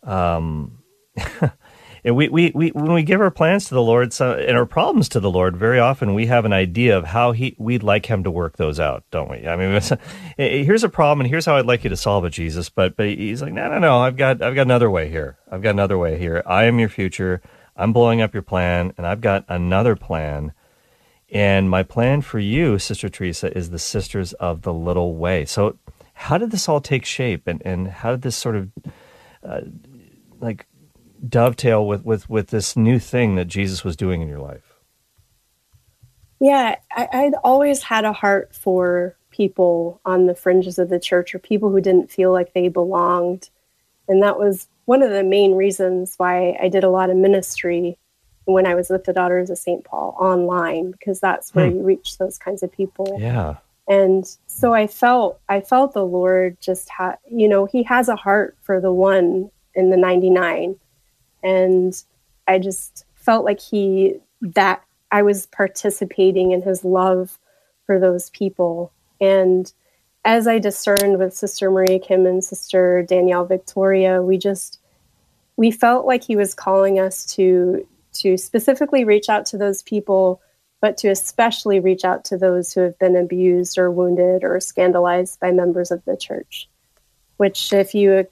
um, 0.03 0.79
and 2.09 2.17
we, 2.17 2.31
we 2.31 2.51
we 2.55 2.69
when 2.71 2.95
we 2.95 3.03
give 3.03 3.21
our 3.21 3.31
plans 3.31 3.67
to 3.67 3.75
the 3.75 3.83
Lord 3.83 4.15
so, 4.15 4.33
and 4.33 4.57
our 4.57 4.65
problems 4.65 5.11
to 5.11 5.21
the 5.21 5.31
Lord, 5.31 5.59
very 5.59 5.79
often 5.79 6.15
we 6.15 6.25
have 6.25 6.47
an 6.47 6.55
idea 6.55 6.97
of 6.97 7.05
how 7.05 7.33
he 7.33 7.55
we'd 7.59 7.83
like 7.83 8.07
Him 8.07 8.25
to 8.25 8.31
work 8.31 8.57
those 8.57 8.81
out, 8.81 9.05
don't 9.11 9.31
we? 9.31 9.47
I 9.47 9.57
mean, 9.57 9.73
eh, 10.39 10.65
here's 10.65 10.85
a 10.85 10.89
problem, 10.89 11.21
and 11.21 11.29
here's 11.29 11.45
how 11.45 11.57
I'd 11.57 11.67
like 11.67 11.85
you 11.85 11.91
to 11.91 11.99
solve 11.99 12.25
it, 12.25 12.31
Jesus. 12.31 12.71
But 12.71 12.97
but 12.97 13.09
He's 13.09 13.43
like, 13.43 13.53
no, 13.53 13.69
no, 13.69 13.79
no. 13.79 13.99
I've 13.99 14.17
got 14.17 14.41
I've 14.41 14.55
got 14.55 14.63
another 14.63 14.91
way 14.91 15.11
here. 15.11 15.37
I've 15.53 15.61
got 15.61 15.73
another 15.73 15.99
way 15.99 16.19
here. 16.19 16.43
I 16.47 16.65
am 16.65 16.79
your 16.79 16.89
future. 16.89 17.43
I'm 17.77 17.93
blowing 17.93 18.23
up 18.23 18.33
your 18.33 18.43
plan, 18.43 18.95
and 18.97 19.07
I've 19.07 19.21
got 19.21 19.45
another 19.47 19.95
plan. 19.95 20.55
And 21.31 21.69
my 21.69 21.83
plan 21.83 22.23
for 22.23 22.39
you, 22.39 22.79
Sister 22.79 23.11
Theresa, 23.11 23.55
is 23.55 23.69
the 23.69 23.79
Sisters 23.79 24.33
of 24.33 24.63
the 24.63 24.73
Little 24.73 25.15
Way. 25.15 25.45
So, 25.45 25.77
how 26.15 26.39
did 26.39 26.53
this 26.53 26.71
all 26.71 26.81
take 26.81 27.05
shape, 27.05 27.47
and, 27.47 27.61
and 27.67 27.89
how 27.89 28.13
did 28.13 28.23
this 28.23 28.37
sort 28.37 28.57
of 28.57 28.71
uh, 29.43 29.61
like 30.41 30.65
dovetail 31.27 31.87
with, 31.87 32.05
with, 32.05 32.29
with 32.29 32.49
this 32.49 32.77
new 32.77 32.99
thing 32.99 33.35
that 33.37 33.47
Jesus 33.47 33.85
was 33.85 33.97
doing 33.97 34.21
in 34.23 34.29
your 34.29 34.41
life? 34.41 34.75
Yeah, 36.41 36.77
I, 36.93 37.09
I'd 37.13 37.35
always 37.43 37.83
had 37.83 38.05
a 38.05 38.13
heart 38.13 38.55
for 38.55 39.17
people 39.31 40.01
on 40.05 40.27
the 40.27 40.35
fringes 40.35 40.79
of 40.79 40.89
the 40.89 41.01
church 41.01 41.35
or 41.35 41.39
people 41.39 41.71
who 41.71 41.81
didn't 41.81 42.11
feel 42.11 42.33
like 42.33 42.53
they 42.55 42.69
belonged. 42.69 43.51
And 44.09 44.23
that 44.23 44.39
was 44.39 44.69
one 44.85 45.03
of 45.03 45.11
the 45.11 45.25
main 45.25 45.55
reasons 45.55 46.15
why 46.17 46.57
I 46.63 46.69
did 46.69 46.85
a 46.85 46.91
lot 46.91 47.11
of 47.11 47.17
ministry 47.17 47.99
when 48.45 48.67
I 48.67 48.75
was 48.75 48.89
with 48.89 49.05
the 49.05 49.13
Daughters 49.13 49.51
of 49.51 49.59
St. 49.59 49.85
Paul 49.85 50.17
online, 50.19 50.93
because 50.93 51.21
that's 51.21 51.55
where 51.55 51.69
Hmm. 51.69 51.77
you 51.77 51.83
reach 51.83 52.17
those 52.19 52.39
kinds 52.39 52.63
of 52.63 52.73
people. 52.73 53.19
Yeah. 53.21 53.57
and 53.91 54.37
so 54.49 54.75
i 54.75 54.87
felt 54.87 55.41
i 55.49 55.61
felt 55.63 55.95
the 55.95 56.05
lord 56.05 56.59
just 56.61 56.91
had 56.91 57.17
you 57.31 57.49
know 57.49 57.65
he 57.65 57.83
has 57.83 58.07
a 58.11 58.17
heart 58.17 58.55
for 58.61 58.83
the 58.83 58.93
one 58.93 59.51
in 59.75 59.89
the 59.89 59.97
99 59.97 60.77
and 61.43 62.03
i 62.47 62.59
just 62.59 63.05
felt 63.15 63.45
like 63.45 63.61
he 63.61 64.15
that 64.41 64.83
i 65.11 65.23
was 65.23 65.47
participating 65.47 66.53
in 66.53 66.63
his 66.63 66.85
love 66.85 67.39
for 67.87 67.99
those 67.99 68.31
people 68.31 68.93
and 69.21 69.73
as 70.25 70.47
i 70.47 70.59
discerned 70.59 71.19
with 71.19 71.35
sister 71.35 71.71
maria 71.71 71.99
kim 71.99 72.27
and 72.27 72.45
sister 72.45 73.03
danielle 73.03 73.45
victoria 73.45 74.23
we 74.23 74.37
just 74.37 74.79
we 75.57 75.71
felt 75.71 76.07
like 76.07 76.23
he 76.23 76.37
was 76.37 76.55
calling 76.55 76.99
us 76.99 77.25
to 77.27 77.87
to 78.13 78.37
specifically 78.37 79.05
reach 79.05 79.29
out 79.29 79.47
to 79.47 79.59
those 79.59 79.83
people 79.83 80.41
but 80.81 80.97
to 80.99 81.09
especially 81.09 81.81
reach 81.81 82.05
out 82.05 82.25
to 82.25 82.37
those 82.37 82.73
who 82.73 82.81
have 82.81 82.99
been 82.99 83.17
abused 83.17 83.79
or 83.79 83.91
wounded 83.91 84.45
or 84.45 84.61
scandalized 84.61 85.41
by 85.41 85.51
members 85.51 85.91
of 85.91 86.05
the 86.05 86.17
church. 86.17 86.69
Which, 87.37 87.73
if 87.73 87.95
you 87.95 88.27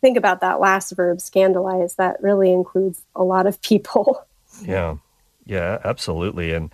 think 0.00 0.16
about 0.16 0.40
that 0.40 0.60
last 0.60 0.92
verb, 0.92 1.20
scandalize, 1.20 1.94
that 1.94 2.22
really 2.22 2.52
includes 2.52 3.02
a 3.14 3.22
lot 3.24 3.46
of 3.46 3.60
people. 3.62 4.24
Yeah, 4.62 4.96
yeah, 5.44 5.78
absolutely. 5.84 6.52
And 6.52 6.72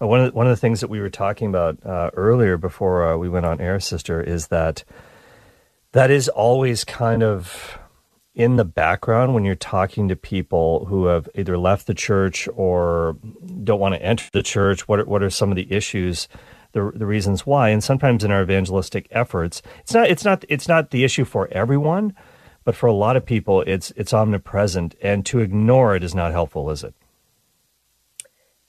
uh, 0.00 0.06
one 0.06 0.20
of 0.20 0.26
the, 0.26 0.36
one 0.36 0.46
of 0.46 0.50
the 0.50 0.60
things 0.60 0.80
that 0.80 0.90
we 0.90 1.00
were 1.00 1.08
talking 1.08 1.48
about 1.48 1.78
uh, 1.86 2.10
earlier 2.14 2.58
before 2.58 3.12
uh, 3.12 3.16
we 3.16 3.28
went 3.28 3.46
on 3.46 3.60
air, 3.60 3.80
sister, 3.80 4.20
is 4.20 4.48
that 4.48 4.84
that 5.92 6.10
is 6.10 6.28
always 6.28 6.84
kind 6.84 7.22
of 7.22 7.78
in 8.34 8.56
the 8.56 8.64
background 8.64 9.34
when 9.34 9.44
you're 9.44 9.54
talking 9.54 10.08
to 10.08 10.16
people 10.16 10.86
who 10.86 11.06
have 11.06 11.28
either 11.34 11.58
left 11.58 11.86
the 11.86 11.94
church 11.94 12.48
or 12.54 13.16
don't 13.62 13.80
want 13.80 13.94
to 13.94 14.02
enter 14.02 14.28
the 14.32 14.42
church. 14.42 14.88
What 14.88 15.00
are, 15.00 15.04
what 15.04 15.22
are 15.22 15.30
some 15.30 15.50
of 15.50 15.56
the 15.56 15.70
issues? 15.72 16.28
The, 16.72 16.90
the 16.94 17.04
reasons 17.04 17.44
why, 17.44 17.68
and 17.68 17.84
sometimes 17.84 18.24
in 18.24 18.30
our 18.30 18.42
evangelistic 18.42 19.06
efforts, 19.10 19.60
it's 19.80 19.92
not 19.92 20.08
it's 20.08 20.24
not 20.24 20.42
it's 20.48 20.66
not 20.66 20.90
the 20.90 21.04
issue 21.04 21.26
for 21.26 21.46
everyone, 21.52 22.14
but 22.64 22.76
for 22.76 22.86
a 22.86 22.92
lot 22.92 23.16
of 23.16 23.24
people, 23.24 23.62
it's 23.62 23.92
it's 23.96 24.12
omnipresent, 24.12 24.94
and 25.02 25.24
to 25.26 25.40
ignore 25.40 25.96
it 25.96 26.04
is 26.04 26.14
not 26.14 26.32
helpful, 26.32 26.70
is 26.70 26.84
it? 26.84 26.94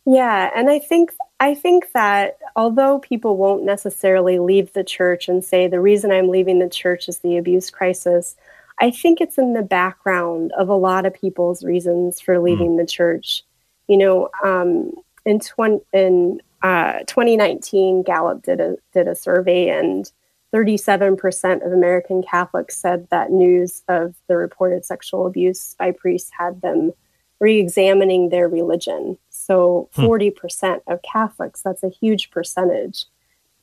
Yeah, 0.06 0.50
and 0.56 0.70
I 0.70 0.80
think 0.80 1.14
I 1.40 1.56
think 1.56 1.92
that 1.94 2.38
although 2.56 3.00
people 3.00 3.38
won't 3.38 3.64
necessarily 3.64 4.40
leave 4.40 4.74
the 4.74 4.84
church 4.84 5.28
and 5.28 5.44
say 5.44 5.68
the 5.68 5.80
reason 5.80 6.12
I'm 6.12 6.30
leaving 6.30 6.60
the 6.60 6.70
church 6.70 7.08
is 7.08 7.20
the 7.20 7.38
abuse 7.38 7.70
crisis, 7.70 8.36
I 8.80 8.92
think 8.92 9.22
it's 9.22 9.38
in 9.38 9.54
the 9.54 9.62
background 9.62 10.52
of 10.58 10.70
a 10.70 10.76
lot 10.76 11.06
of 11.06 11.14
people's 11.14 11.64
reasons 11.64 12.20
for 12.20 12.36
hmm. 12.36 12.44
leaving 12.44 12.72
mm. 12.72 12.78
the 12.78 12.86
church. 12.86 13.44
You 13.88 13.98
know, 13.98 14.30
um, 14.44 14.94
in, 15.26 15.40
20, 15.40 15.82
in 15.92 16.42
uh, 16.62 17.00
2019, 17.00 18.04
Gallup 18.04 18.44
did 18.44 18.62
a, 18.62 18.78
did 18.94 19.08
a 19.08 19.16
survey, 19.16 19.70
and 19.70 20.10
37% 20.54 21.66
of 21.66 21.72
American 21.72 22.22
Catholics 22.22 22.78
said 22.78 23.08
that 23.10 23.32
news 23.32 23.84
of 23.88 24.16
the 24.28 24.38
reported 24.38 24.86
sexual 24.86 25.26
abuse 25.26 25.76
by 25.80 25.92
priests 25.92 26.32
had 26.38 26.62
them 26.62 26.92
re 27.40 27.60
examining 27.60 28.30
their 28.30 28.48
religion. 28.48 29.18
So, 29.30 29.90
40% 29.96 30.82
hmm. 30.84 30.92
of 30.92 31.02
Catholics, 31.02 31.62
that's 31.62 31.84
a 31.84 31.90
huge 31.90 32.32
percentage 32.32 33.06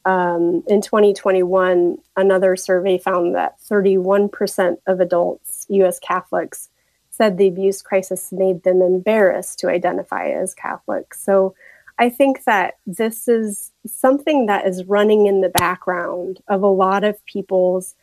um, 0.05 0.63
in 0.67 0.81
2021, 0.81 1.99
another 2.17 2.57
survey 2.57 2.99
found 2.99 3.35
that 3.35 3.59
31% 3.61 4.77
of 4.87 5.01
adults, 5.01 5.67
US 5.69 5.99
Catholics, 5.99 6.71
said 7.11 7.37
the 7.37 7.49
abuse 7.49 7.83
crisis 7.83 8.33
made 8.33 8.63
them 8.63 8.81
embarrassed 8.81 9.59
to 9.59 9.69
identify 9.69 10.29
as 10.31 10.55
Catholics. 10.55 11.23
So 11.23 11.55
I 12.01 12.09
think 12.09 12.45
that 12.45 12.79
this 12.87 13.29
is 13.29 13.73
something 13.87 14.47
that 14.47 14.67
is 14.67 14.85
running 14.85 15.27
in 15.27 15.43
the 15.43 15.51
background 15.51 16.41
of 16.49 16.63
a 16.63 16.67
lot 16.67 17.05
of 17.05 17.23
people's 17.27 17.95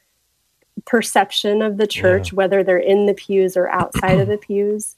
perception 0.85 1.63
of 1.63 1.77
the 1.77 1.87
church, 1.87 2.31
yeah. 2.31 2.35
whether 2.35 2.63
they're 2.63 2.77
in 2.77 3.07
the 3.07 3.15
pews 3.15 3.57
or 3.57 3.67
outside 3.69 4.19
of 4.19 4.27
the 4.27 4.37
pews. 4.47 4.95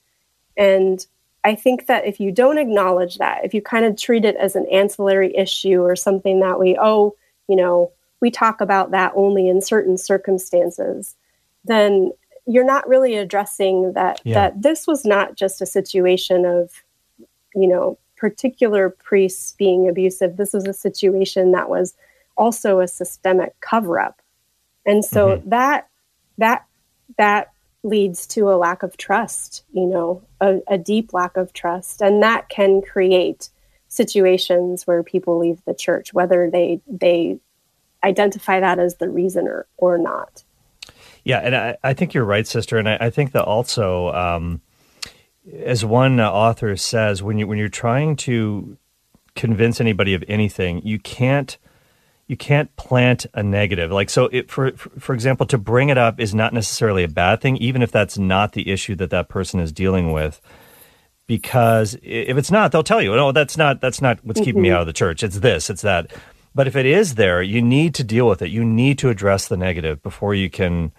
And 0.57 1.05
I 1.45 1.55
think 1.55 1.87
that 1.87 2.05
if 2.05 2.19
you 2.19 2.33
don't 2.33 2.57
acknowledge 2.57 3.17
that, 3.19 3.45
if 3.45 3.53
you 3.53 3.61
kind 3.61 3.85
of 3.85 3.95
treat 3.95 4.25
it 4.25 4.35
as 4.35 4.57
an 4.57 4.67
ancillary 4.69 5.33
issue 5.33 5.81
or 5.81 5.95
something 5.95 6.41
that 6.41 6.59
we, 6.59 6.77
oh, 6.77 7.15
you 7.47 7.55
know, 7.55 7.93
we 8.19 8.29
talk 8.29 8.59
about 8.59 8.91
that 8.91 9.13
only 9.15 9.47
in 9.47 9.61
certain 9.61 9.97
circumstances, 9.97 11.15
then 11.63 12.11
you're 12.45 12.65
not 12.65 12.85
really 12.85 13.15
addressing 13.15 13.93
that 13.93 14.19
yeah. 14.25 14.33
that 14.33 14.61
this 14.61 14.85
was 14.85 15.05
not 15.05 15.35
just 15.35 15.61
a 15.61 15.65
situation 15.65 16.43
of, 16.43 16.83
you 17.55 17.67
know, 17.67 17.97
particular 18.19 18.89
priests 18.89 19.53
being 19.53 19.87
abusive. 19.87 20.37
This 20.37 20.53
was 20.53 20.67
a 20.67 20.73
situation 20.73 21.53
that 21.53 21.69
was 21.69 21.95
also 22.35 22.79
a 22.79 22.87
systemic 22.87 23.59
cover 23.61 23.99
up. 23.99 24.21
And 24.85 25.03
so 25.03 25.37
mm-hmm. 25.37 25.49
that 25.49 25.87
that 26.37 26.65
that 27.17 27.51
leads 27.83 28.27
to 28.27 28.49
a 28.49 28.57
lack 28.57 28.83
of 28.83 28.97
trust, 28.97 29.63
you 29.71 29.85
know, 29.85 30.21
a, 30.41 30.59
a, 30.67 30.77
deep 30.77 31.13
lack 31.13 31.37
of 31.37 31.53
trust. 31.53 32.01
And 32.01 32.21
that 32.21 32.49
can 32.49 32.81
create 32.81 33.49
situations 33.87 34.85
where 34.85 35.01
people 35.01 35.39
leave 35.39 35.63
the 35.65 35.73
church, 35.73 36.13
whether 36.13 36.49
they 36.49 36.81
they 36.87 37.39
identify 38.03 38.59
that 38.59 38.79
as 38.79 38.95
the 38.95 39.09
reason 39.09 39.47
or, 39.47 39.65
or 39.77 39.97
not. 39.97 40.43
Yeah, 41.23 41.39
and 41.39 41.55
I, 41.55 41.77
I 41.83 41.93
think 41.93 42.13
you're 42.13 42.25
right, 42.25 42.47
sister. 42.47 42.77
And 42.77 42.87
I, 42.87 42.97
I 42.99 43.09
think 43.09 43.33
that 43.33 43.43
also, 43.43 44.09
um, 44.13 44.61
as 45.63 45.85
one 45.85 46.19
author 46.19 46.75
says, 46.75 47.23
when 47.23 47.37
you 47.37 47.47
when 47.47 47.57
you're 47.57 47.69
trying 47.69 48.15
to 48.17 48.77
convince 49.35 49.79
anybody 49.79 50.13
of 50.13 50.23
anything, 50.27 50.81
you 50.85 50.99
can't 50.99 51.57
you 52.27 52.37
can't 52.37 52.73
plant 52.75 53.25
a 53.33 53.41
negative. 53.41 53.91
Like 53.91 54.09
so, 54.09 54.25
it, 54.25 54.51
for 54.51 54.71
for 54.73 55.13
example, 55.13 55.45
to 55.47 55.57
bring 55.57 55.89
it 55.89 55.97
up 55.97 56.19
is 56.19 56.35
not 56.35 56.53
necessarily 56.53 57.03
a 57.03 57.07
bad 57.07 57.41
thing, 57.41 57.57
even 57.57 57.81
if 57.81 57.91
that's 57.91 58.17
not 58.17 58.53
the 58.53 58.69
issue 58.71 58.95
that 58.95 59.09
that 59.09 59.29
person 59.29 59.59
is 59.59 59.71
dealing 59.71 60.11
with. 60.11 60.39
Because 61.25 61.95
if 62.01 62.37
it's 62.37 62.51
not, 62.51 62.71
they'll 62.71 62.83
tell 62.83 63.01
you, 63.01 63.15
"No, 63.15 63.31
that's 63.31 63.57
not 63.57 63.81
that's 63.81 64.01
not 64.01 64.23
what's 64.23 64.39
mm-hmm. 64.39 64.45
keeping 64.45 64.61
me 64.61 64.69
mm-hmm. 64.69 64.75
out 64.75 64.81
of 64.81 64.87
the 64.87 64.93
church. 64.93 65.23
It's 65.23 65.39
this, 65.39 65.69
it's 65.69 65.81
that." 65.81 66.11
But 66.53 66.67
if 66.67 66.75
it 66.75 66.85
is 66.85 67.15
there, 67.15 67.41
you 67.41 67.61
need 67.61 67.93
to 67.95 68.03
deal 68.03 68.27
with 68.27 68.41
it. 68.41 68.49
You 68.49 68.65
need 68.65 68.97
to 68.99 69.09
address 69.09 69.47
the 69.47 69.57
negative 69.57 70.01
before 70.01 70.33
you 70.33 70.49
can 70.49 70.91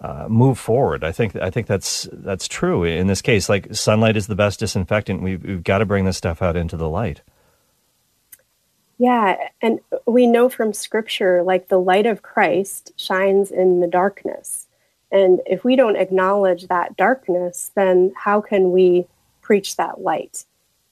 uh, 0.00 0.26
move 0.28 0.58
forward. 0.58 1.04
I 1.04 1.12
think 1.12 1.36
I 1.36 1.50
think 1.50 1.66
that's 1.66 2.08
that's 2.12 2.48
true 2.48 2.84
in 2.84 3.06
this 3.06 3.22
case. 3.22 3.48
Like 3.48 3.74
sunlight 3.74 4.16
is 4.16 4.26
the 4.26 4.34
best 4.34 4.60
disinfectant. 4.60 5.22
We've, 5.22 5.42
we've 5.42 5.64
got 5.64 5.78
to 5.78 5.86
bring 5.86 6.04
this 6.04 6.16
stuff 6.16 6.42
out 6.42 6.56
into 6.56 6.76
the 6.76 6.88
light. 6.88 7.22
Yeah, 8.98 9.36
and 9.60 9.80
we 10.06 10.26
know 10.26 10.48
from 10.48 10.72
scripture, 10.72 11.42
like 11.42 11.68
the 11.68 11.78
light 11.78 12.06
of 12.06 12.22
Christ 12.22 12.92
shines 12.96 13.50
in 13.50 13.80
the 13.80 13.86
darkness. 13.86 14.66
And 15.12 15.40
if 15.46 15.64
we 15.64 15.76
don't 15.76 15.96
acknowledge 15.96 16.66
that 16.68 16.96
darkness, 16.96 17.70
then 17.74 18.12
how 18.16 18.40
can 18.40 18.72
we 18.72 19.06
preach 19.42 19.76
that 19.76 20.00
light? 20.00 20.44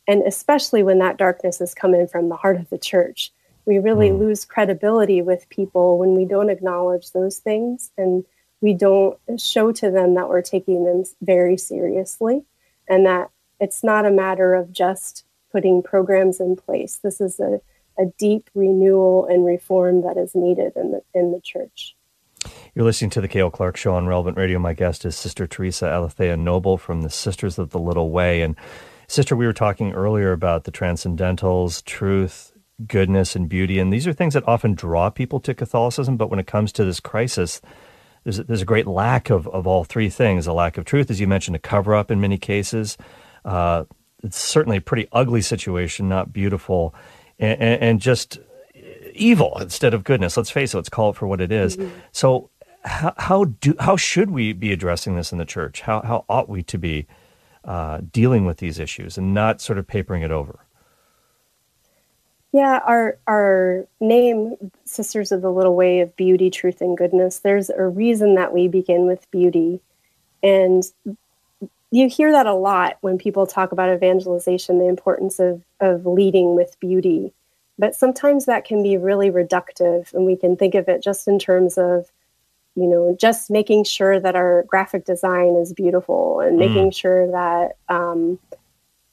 And 0.07 0.23
especially 0.23 0.83
when 0.83 0.99
that 0.99 1.17
darkness 1.17 1.61
is 1.61 1.75
coming 1.75 2.07
from 2.07 2.29
the 2.29 2.37
heart 2.37 2.57
of 2.57 2.69
the 2.69 2.79
church, 2.79 3.33
we 3.65 3.79
really 3.79 4.11
mm. 4.11 4.19
lose 4.19 4.45
credibility 4.45 5.23
with 5.23 5.49
people 5.49 5.99
when 5.99 6.15
we 6.15 6.27
don't 6.27 6.51
acknowledge 6.51 7.13
those 7.13 7.39
things 7.39 7.91
and 7.97 8.25
we 8.65 8.73
don't 8.73 9.19
show 9.37 9.73
to 9.73 9.91
them 9.91 10.15
that 10.15 10.27
we're 10.27 10.41
taking 10.41 10.87
them 10.87 11.05
very 11.21 11.59
seriously 11.59 12.47
and 12.89 13.05
that 13.05 13.31
it's 13.61 13.85
not 13.85 14.07
a 14.07 14.11
matter 14.11 14.55
of 14.55 14.73
just 14.73 15.27
putting 15.53 15.83
programs 15.83 16.41
in 16.41 16.57
place. 16.57 16.97
This 16.97 17.21
is 17.21 17.39
a 17.39 17.61
a 17.97 18.07
deep 18.19 18.51
renewal 18.55 19.27
and 19.27 19.45
reform 19.45 20.03
that 20.03 20.17
is 20.17 20.35
needed 20.35 20.73
in 20.77 20.93
the 20.93 21.03
in 21.13 21.31
the 21.31 21.43
church. 21.43 21.95
You're 22.75 22.87
listening 22.87 23.11
to 23.11 23.21
the 23.21 23.29
Cale 23.29 23.51
Clark 23.51 23.77
Show 23.77 23.95
on 23.95 24.07
Relevant 24.07 24.39
Radio. 24.39 24.59
My 24.59 24.73
guest 24.73 25.05
is 25.05 25.15
Sister 25.15 25.47
Theresa 25.47 25.87
Aletheia 25.87 26.39
Noble 26.39 26.79
from 26.79 27.03
the 27.03 27.11
Sisters 27.11 27.59
of 27.59 27.69
the 27.69 27.79
Little 27.79 28.11
Way. 28.11 28.41
And 28.41 28.57
Sister, 29.09 29.37
we 29.37 29.47
were 29.47 29.53
talking 29.53 29.93
earlier 29.93 30.33
about 30.33 30.65
the 30.65 30.73
transcendentals, 30.73 31.85
truth, 31.85 32.53
goodness, 32.87 33.37
and 33.37 33.47
beauty, 33.47 33.79
and 33.79 33.93
these 33.93 34.07
are 34.07 34.15
things 34.15 34.33
that 34.33 34.49
often 34.49 34.75
draw 34.75 35.11
people 35.11 35.39
to 35.41 35.55
Catholicism. 35.55 36.17
But 36.17 36.31
when 36.31 36.41
it 36.41 36.47
comes 36.47 36.73
to 36.73 36.85
this 36.85 36.99
crisis, 36.99 37.61
there's 38.25 38.39
a, 38.39 38.45
there's 38.45 38.63
a 38.63 38.67
great 38.67 38.87
lack 38.87 39.31
of, 39.31 39.47
of 39.49 39.67
all 39.67 39.85
three 39.85 40.09
things: 40.09 40.47
a 40.47 40.53
lack 40.53 40.77
of 40.77 40.85
truth, 40.85 41.11
as 41.11 41.21
you 41.21 41.27
mentioned, 41.27 41.57
a 41.57 41.61
cover 41.61 41.95
up 41.95 42.11
in 42.11 42.21
many 42.21 42.39
cases. 42.39 42.99
Uh, 43.45 43.85
it's 44.23 44.39
certainly 44.39 44.79
a 44.79 44.81
pretty 44.81 45.07
ugly 45.13 45.43
situation, 45.43 46.09
not 46.09 46.33
beautiful 46.33 46.95
and, 47.39 47.61
and 47.61 48.01
just 48.01 48.39
evil 49.15 49.57
instead 49.61 49.95
of 49.95 50.05
goodness. 50.05 50.37
Let's 50.37 50.51
face 50.51 50.75
it. 50.75 50.77
Let's 50.77 50.89
call 50.89 51.11
it 51.11 51.17
for 51.17 51.27
what 51.27 51.41
it 51.41 51.53
is. 51.53 51.77
Mm-hmm. 51.77 51.99
So, 52.13 52.51
how, 52.85 53.15
how, 53.17 53.45
do 53.45 53.75
how 53.81 53.97
should 53.97 54.31
we 54.31 54.53
be 54.53 54.73
addressing 54.73 55.17
this 55.17 55.33
in 55.33 55.39
the 55.39 55.45
church? 55.45 55.83
How 55.83 56.03
how 56.03 56.25
ought 56.29 56.49
we 56.49 56.63
to 56.65 56.79
be 56.79 57.07
uh, 57.65 58.01
dealing 58.11 58.45
with 58.45 58.59
these 58.59 58.79
issues 58.79 59.17
and 59.17 59.33
not 59.33 59.61
sort 59.61 59.79
of 59.79 59.87
papering 59.87 60.23
it 60.23 60.31
over? 60.31 60.64
Yeah, 62.55 62.79
our 62.87 63.19
our 63.27 63.85
name, 63.99 64.55
Sisters 64.85 65.33
of 65.33 65.43
the 65.43 65.51
Little 65.51 65.75
Way 65.75 65.99
of 65.99 66.15
Beauty, 66.15 66.51
Truth, 66.51 66.81
and 66.81 66.97
Goodness. 66.97 67.41
There's 67.41 67.69
a 67.69 67.83
reason 67.83 68.37
that 68.37 68.53
we 68.53 68.69
begin 68.69 69.07
with 69.07 69.29
beauty, 69.33 69.81
and 70.41 70.85
you 71.91 72.09
hear 72.09 72.31
that 72.31 72.47
a 72.47 72.55
lot 72.55 72.99
when 73.01 73.19
people 73.19 73.49
talk 73.49 73.73
about 73.73 73.93
evangelization, 73.93 74.79
the 74.79 74.87
importance 74.87 75.41
of, 75.41 75.63
of 75.81 76.07
leading 76.07 76.55
with 76.55 76.79
beauty. 76.79 77.33
But 77.77 77.97
sometimes 77.97 78.47
that 78.47 78.65
can 78.65 78.85
be 78.85 78.97
really 78.99 79.33
reductive, 79.33 80.15
and 80.15 80.25
we 80.25 80.37
can 80.37 80.57
think 80.57 80.77
of 80.77 80.89
it 80.89 81.03
just 81.03 81.27
in 81.27 81.41
terms 81.41 81.77
of, 81.77 82.09
you 82.77 82.87
know, 82.87 83.17
just 83.21 83.51
making 83.51 83.83
sure 83.83 84.21
that 84.21 84.37
our 84.37 84.63
graphic 84.69 85.05
design 85.05 85.57
is 85.57 85.73
beautiful 85.73 86.39
and 86.39 86.57
mm. 86.57 86.69
making 86.69 86.93
sure 86.93 87.29
that, 87.33 87.73
um, 87.89 88.39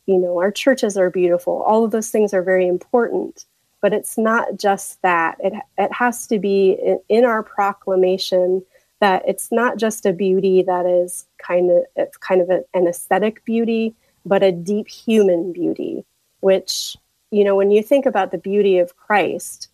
you 0.06 0.18
know, 0.18 0.40
our 0.40 0.52
churches 0.52 0.98
are 0.98 1.10
beautiful. 1.10 1.62
All 1.64 1.84
of 1.84 1.92
those 1.92 2.10
things 2.10 2.34
are 2.34 2.44
very 2.44 2.68
important, 2.68 3.46
but 3.82 3.94
it's 3.94 4.18
not 4.18 4.58
just 4.58 5.02
that. 5.02 5.38
It, 5.40 5.54
it 5.78 5.94
has 5.94 6.28
to 6.28 6.40
be 6.40 6.78
in, 6.84 7.00
in 7.10 7.26
our 7.26 7.44
proclamation 7.44 8.64
that 9.00 9.24
it's 9.28 9.52
not 9.52 9.78
just 9.78 10.06
a 10.06 10.14
beauty 10.14 10.62
that 10.64 10.86
is 10.86 11.26
kind 11.40 11.72
of 11.72 11.84
it's 11.96 12.18
kind 12.18 12.42
of 12.42 12.50
a, 12.50 12.64
an 12.74 12.88
aesthetic 12.88 13.44
beauty, 13.46 13.96
but 14.26 14.44
a 14.44 14.52
deep 14.52 14.88
human 14.88 15.52
beauty, 15.52 16.06
which 16.42 16.96
you 17.32 17.44
know 17.44 17.56
when 17.56 17.72
you 17.72 17.84
think 17.84 18.06
about 18.06 18.32
the 18.32 18.38
beauty 18.38 18.78
of 18.78 18.96
Christ, 18.96 19.70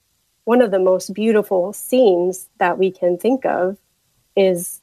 one 0.45 0.61
of 0.61 0.71
the 0.71 0.79
most 0.79 1.13
beautiful 1.13 1.73
scenes 1.73 2.47
that 2.57 2.77
we 2.77 2.89
can 2.89 3.17
think 3.17 3.45
of 3.45 3.77
is 4.35 4.81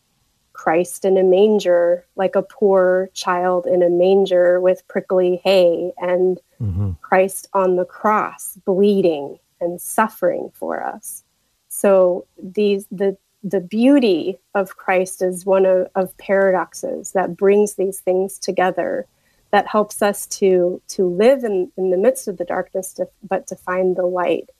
Christ 0.55 1.05
in 1.05 1.19
a 1.19 1.23
manger, 1.23 2.07
like 2.17 2.35
a 2.35 2.43
poor 2.43 3.11
child 3.12 3.67
in 3.67 3.83
a 3.83 3.90
manger 3.90 4.61
with 4.61 4.87
prickly 4.88 5.40
hay, 5.45 5.93
and 5.99 6.40
mm-hmm. 6.61 6.93
Christ 7.03 7.49
on 7.53 7.77
the 7.77 7.85
cross, 7.85 8.57
bleeding 8.64 9.38
and 9.61 9.81
suffering 9.81 10.51
for 10.55 10.83
us. 10.83 11.23
So 11.69 12.27
these 12.43 12.87
the 12.90 13.17
the 13.43 13.61
beauty 13.61 14.38
of 14.55 14.77
Christ 14.79 15.21
is 15.21 15.45
one 15.45 15.67
of, 15.67 15.88
of 15.95 16.17
paradoxes 16.17 17.12
that 17.12 17.37
brings 17.37 17.75
these 17.75 18.01
things 18.01 18.38
together 18.38 19.07
that 19.51 19.67
helps 19.67 20.03
us 20.03 20.27
to 20.27 20.81
to 20.88 21.07
live 21.07 21.45
in, 21.45 21.71
in 21.77 21.90
the 21.90 21.99
midst 21.99 22.27
of 22.27 22.38
the 22.38 22.45
darkness 22.45 22.93
to, 22.95 23.09
but 23.23 23.47
to 23.49 23.57
find 23.57 23.97
the 23.97 24.07
light 24.07 24.51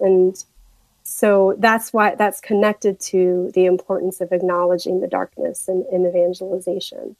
and 0.00 0.44
so 1.06 1.54
that's 1.58 1.92
why 1.92 2.14
that's 2.14 2.40
connected 2.40 2.98
to 2.98 3.50
the 3.54 3.64
importance 3.64 4.20
of 4.20 4.32
acknowledging 4.32 5.00
the 5.00 5.06
darkness 5.06 5.68
in, 5.68 5.84
in 5.92 6.04
evangelization 6.06 7.16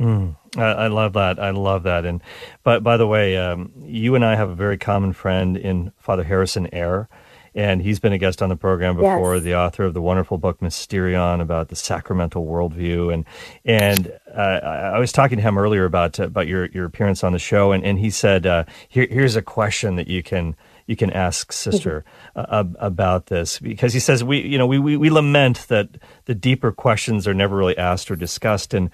mm, 0.00 0.36
I, 0.56 0.62
I, 0.62 0.86
love 0.88 1.14
that 1.14 1.38
i 1.40 1.50
love 1.50 1.82
that 1.82 2.04
and 2.04 2.22
but 2.62 2.82
by 2.82 2.96
the 2.96 3.06
way 3.06 3.36
um, 3.36 3.72
you 3.84 4.14
and 4.14 4.24
i 4.24 4.36
have 4.36 4.50
a 4.50 4.54
very 4.54 4.78
common 4.78 5.12
friend 5.12 5.56
in 5.56 5.92
father 5.98 6.24
harrison 6.24 6.68
Ayre 6.72 7.08
and 7.56 7.80
he's 7.80 7.98
been 7.98 8.12
a 8.12 8.18
guest 8.18 8.42
on 8.42 8.50
the 8.50 8.56
program 8.56 8.96
before. 8.96 9.34
Yes. 9.34 9.44
The 9.44 9.56
author 9.56 9.84
of 9.84 9.94
the 9.94 10.02
wonderful 10.02 10.36
book 10.36 10.60
Mysterion 10.60 11.40
about 11.40 11.68
the 11.68 11.74
sacramental 11.74 12.46
worldview, 12.46 13.12
and 13.12 13.24
and 13.64 14.12
uh, 14.32 14.60
I 14.94 14.98
was 14.98 15.10
talking 15.10 15.38
to 15.38 15.42
him 15.42 15.56
earlier 15.56 15.86
about 15.86 16.18
about 16.18 16.46
your 16.46 16.66
your 16.66 16.84
appearance 16.84 17.24
on 17.24 17.32
the 17.32 17.38
show, 17.38 17.72
and 17.72 17.82
and 17.82 17.98
he 17.98 18.10
said, 18.10 18.46
uh, 18.46 18.64
Here, 18.88 19.08
here's 19.10 19.36
a 19.36 19.42
question 19.42 19.96
that 19.96 20.06
you 20.06 20.22
can 20.22 20.54
you 20.86 20.96
can 20.96 21.10
ask 21.10 21.52
sister 21.52 22.04
uh, 22.34 22.64
about 22.78 23.26
this 23.26 23.58
because 23.58 23.92
he 23.92 24.00
says 24.00 24.22
we 24.22 24.40
you 24.40 24.58
know 24.58 24.66
we, 24.66 24.78
we 24.78 24.96
we 24.96 25.10
lament 25.10 25.66
that 25.68 25.88
the 26.26 26.34
deeper 26.34 26.72
questions 26.72 27.26
are 27.26 27.34
never 27.34 27.56
really 27.56 27.76
asked 27.76 28.10
or 28.10 28.16
discussed 28.16 28.74
and 28.74 28.90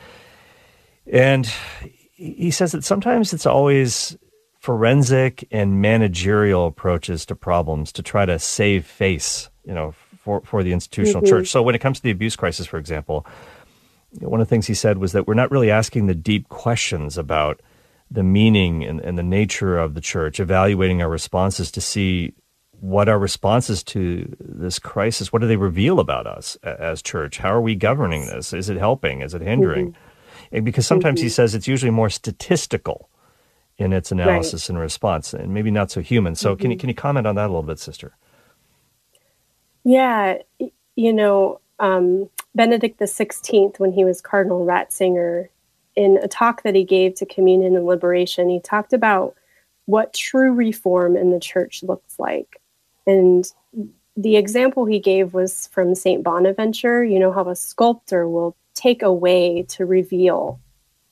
and 1.06 1.50
he 2.14 2.50
says 2.50 2.72
that 2.72 2.84
sometimes 2.84 3.32
it's 3.32 3.46
always 3.46 4.16
forensic 4.60 5.46
and 5.50 5.82
managerial 5.82 6.66
approaches 6.66 7.26
to 7.26 7.34
problems 7.34 7.90
to 7.90 8.00
try 8.00 8.24
to 8.24 8.38
save 8.38 8.86
face, 8.86 9.50
you 9.64 9.74
know, 9.74 9.92
for, 10.18 10.40
for 10.42 10.62
the 10.62 10.72
institutional 10.72 11.20
Mm-hmm. 11.22 11.30
church. 11.30 11.48
So 11.48 11.64
when 11.64 11.74
it 11.74 11.80
comes 11.80 11.98
to 11.98 12.02
the 12.04 12.12
abuse 12.12 12.36
crisis, 12.36 12.64
for 12.64 12.78
example, 12.78 13.26
one 14.20 14.40
of 14.40 14.46
the 14.46 14.50
things 14.50 14.68
he 14.68 14.74
said 14.74 14.98
was 14.98 15.10
that 15.12 15.26
we're 15.26 15.34
not 15.34 15.50
really 15.50 15.68
asking 15.68 16.06
the 16.06 16.14
deep 16.14 16.48
questions 16.48 17.18
about 17.18 17.60
the 18.12 18.22
meaning 18.22 18.84
and, 18.84 19.00
and 19.00 19.16
the 19.16 19.22
nature 19.22 19.78
of 19.78 19.94
the 19.94 20.00
church, 20.00 20.38
evaluating 20.38 21.02
our 21.02 21.08
responses 21.08 21.70
to 21.72 21.80
see 21.80 22.34
what 22.80 23.08
our 23.08 23.18
responses 23.18 23.82
to 23.84 24.34
this 24.40 24.78
crisis, 24.78 25.32
what 25.32 25.40
do 25.40 25.46
they 25.46 25.56
reveal 25.56 26.00
about 26.00 26.26
us 26.26 26.56
as 26.64 27.00
church? 27.00 27.38
How 27.38 27.54
are 27.54 27.60
we 27.60 27.76
governing 27.76 28.26
this? 28.26 28.52
Is 28.52 28.68
it 28.68 28.76
helping? 28.76 29.22
Is 29.22 29.34
it 29.34 29.42
hindering? 29.42 29.92
Mm-hmm. 29.92 30.56
And 30.56 30.64
because 30.64 30.86
sometimes 30.86 31.20
he 31.20 31.26
mm-hmm. 31.26 31.32
says 31.32 31.54
it's 31.54 31.68
usually 31.68 31.92
more 31.92 32.10
statistical 32.10 33.08
in 33.78 33.92
its 33.92 34.12
analysis 34.12 34.68
and 34.68 34.78
response, 34.78 35.32
and 35.32 35.54
maybe 35.54 35.70
not 35.70 35.90
so 35.90 36.00
human. 36.00 36.34
So, 36.34 36.56
can 36.56 36.70
you 36.70 36.76
mm-hmm. 36.76 36.80
can 36.80 36.88
you 36.90 36.94
comment 36.94 37.26
on 37.26 37.36
that 37.36 37.46
a 37.46 37.48
little 37.48 37.62
bit, 37.62 37.78
sister? 37.78 38.16
Yeah, 39.84 40.38
you 40.94 41.12
know, 41.12 41.60
um, 41.78 42.28
Benedict 42.54 42.98
the 42.98 43.06
Sixteenth, 43.06 43.80
when 43.80 43.92
he 43.92 44.04
was 44.04 44.20
Cardinal 44.20 44.66
Ratzinger, 44.66 45.48
in 45.94 46.18
a 46.22 46.28
talk 46.28 46.62
that 46.62 46.74
he 46.74 46.84
gave 46.84 47.14
to 47.16 47.26
Communion 47.26 47.76
and 47.76 47.86
Liberation, 47.86 48.48
he 48.48 48.60
talked 48.60 48.92
about 48.92 49.34
what 49.86 50.14
true 50.14 50.52
reform 50.52 51.16
in 51.16 51.30
the 51.30 51.40
church 51.40 51.82
looks 51.82 52.18
like, 52.18 52.60
and 53.06 53.52
the 54.16 54.36
example 54.36 54.84
he 54.84 55.00
gave 55.00 55.32
was 55.32 55.68
from 55.68 55.94
Saint 55.94 56.22
Bonaventure. 56.22 57.02
You 57.02 57.18
know 57.18 57.32
how 57.32 57.48
a 57.48 57.56
sculptor 57.56 58.28
will 58.28 58.54
take 58.74 59.02
away 59.02 59.62
to 59.68 59.86
reveal 59.86 60.60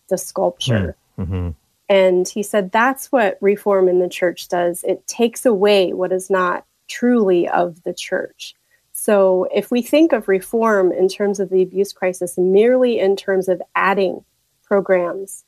the 0.09 0.19
sculpture. 0.19 0.97
Mm-hmm. 1.19 1.51
And 1.89 2.29
he 2.29 2.43
said 2.43 2.71
that's 2.71 3.11
what 3.11 3.39
reform 3.41 3.89
in 3.89 4.01
the 4.01 4.09
church 4.09 4.49
does. 4.49 4.85
It 4.85 5.07
takes 5.07 5.45
away 5.45 5.93
what 5.93 6.13
is 6.13 6.31
not 6.31 6.65
truly 6.89 7.49
of 7.49 7.83
the 7.83 7.95
church. 7.95 8.55
So 8.93 9.49
if 9.55 9.71
we 9.71 9.83
think 9.83 10.13
of 10.13 10.29
reform 10.29 10.93
in 10.93 11.09
terms 11.09 11.41
of 11.41 11.49
the 11.49 11.63
abuse 11.63 11.93
crisis 11.93 12.37
merely 12.37 12.99
in 12.99 13.17
terms 13.17 13.49
of 13.49 13.63
adding 13.75 14.25
programs, 14.71 15.45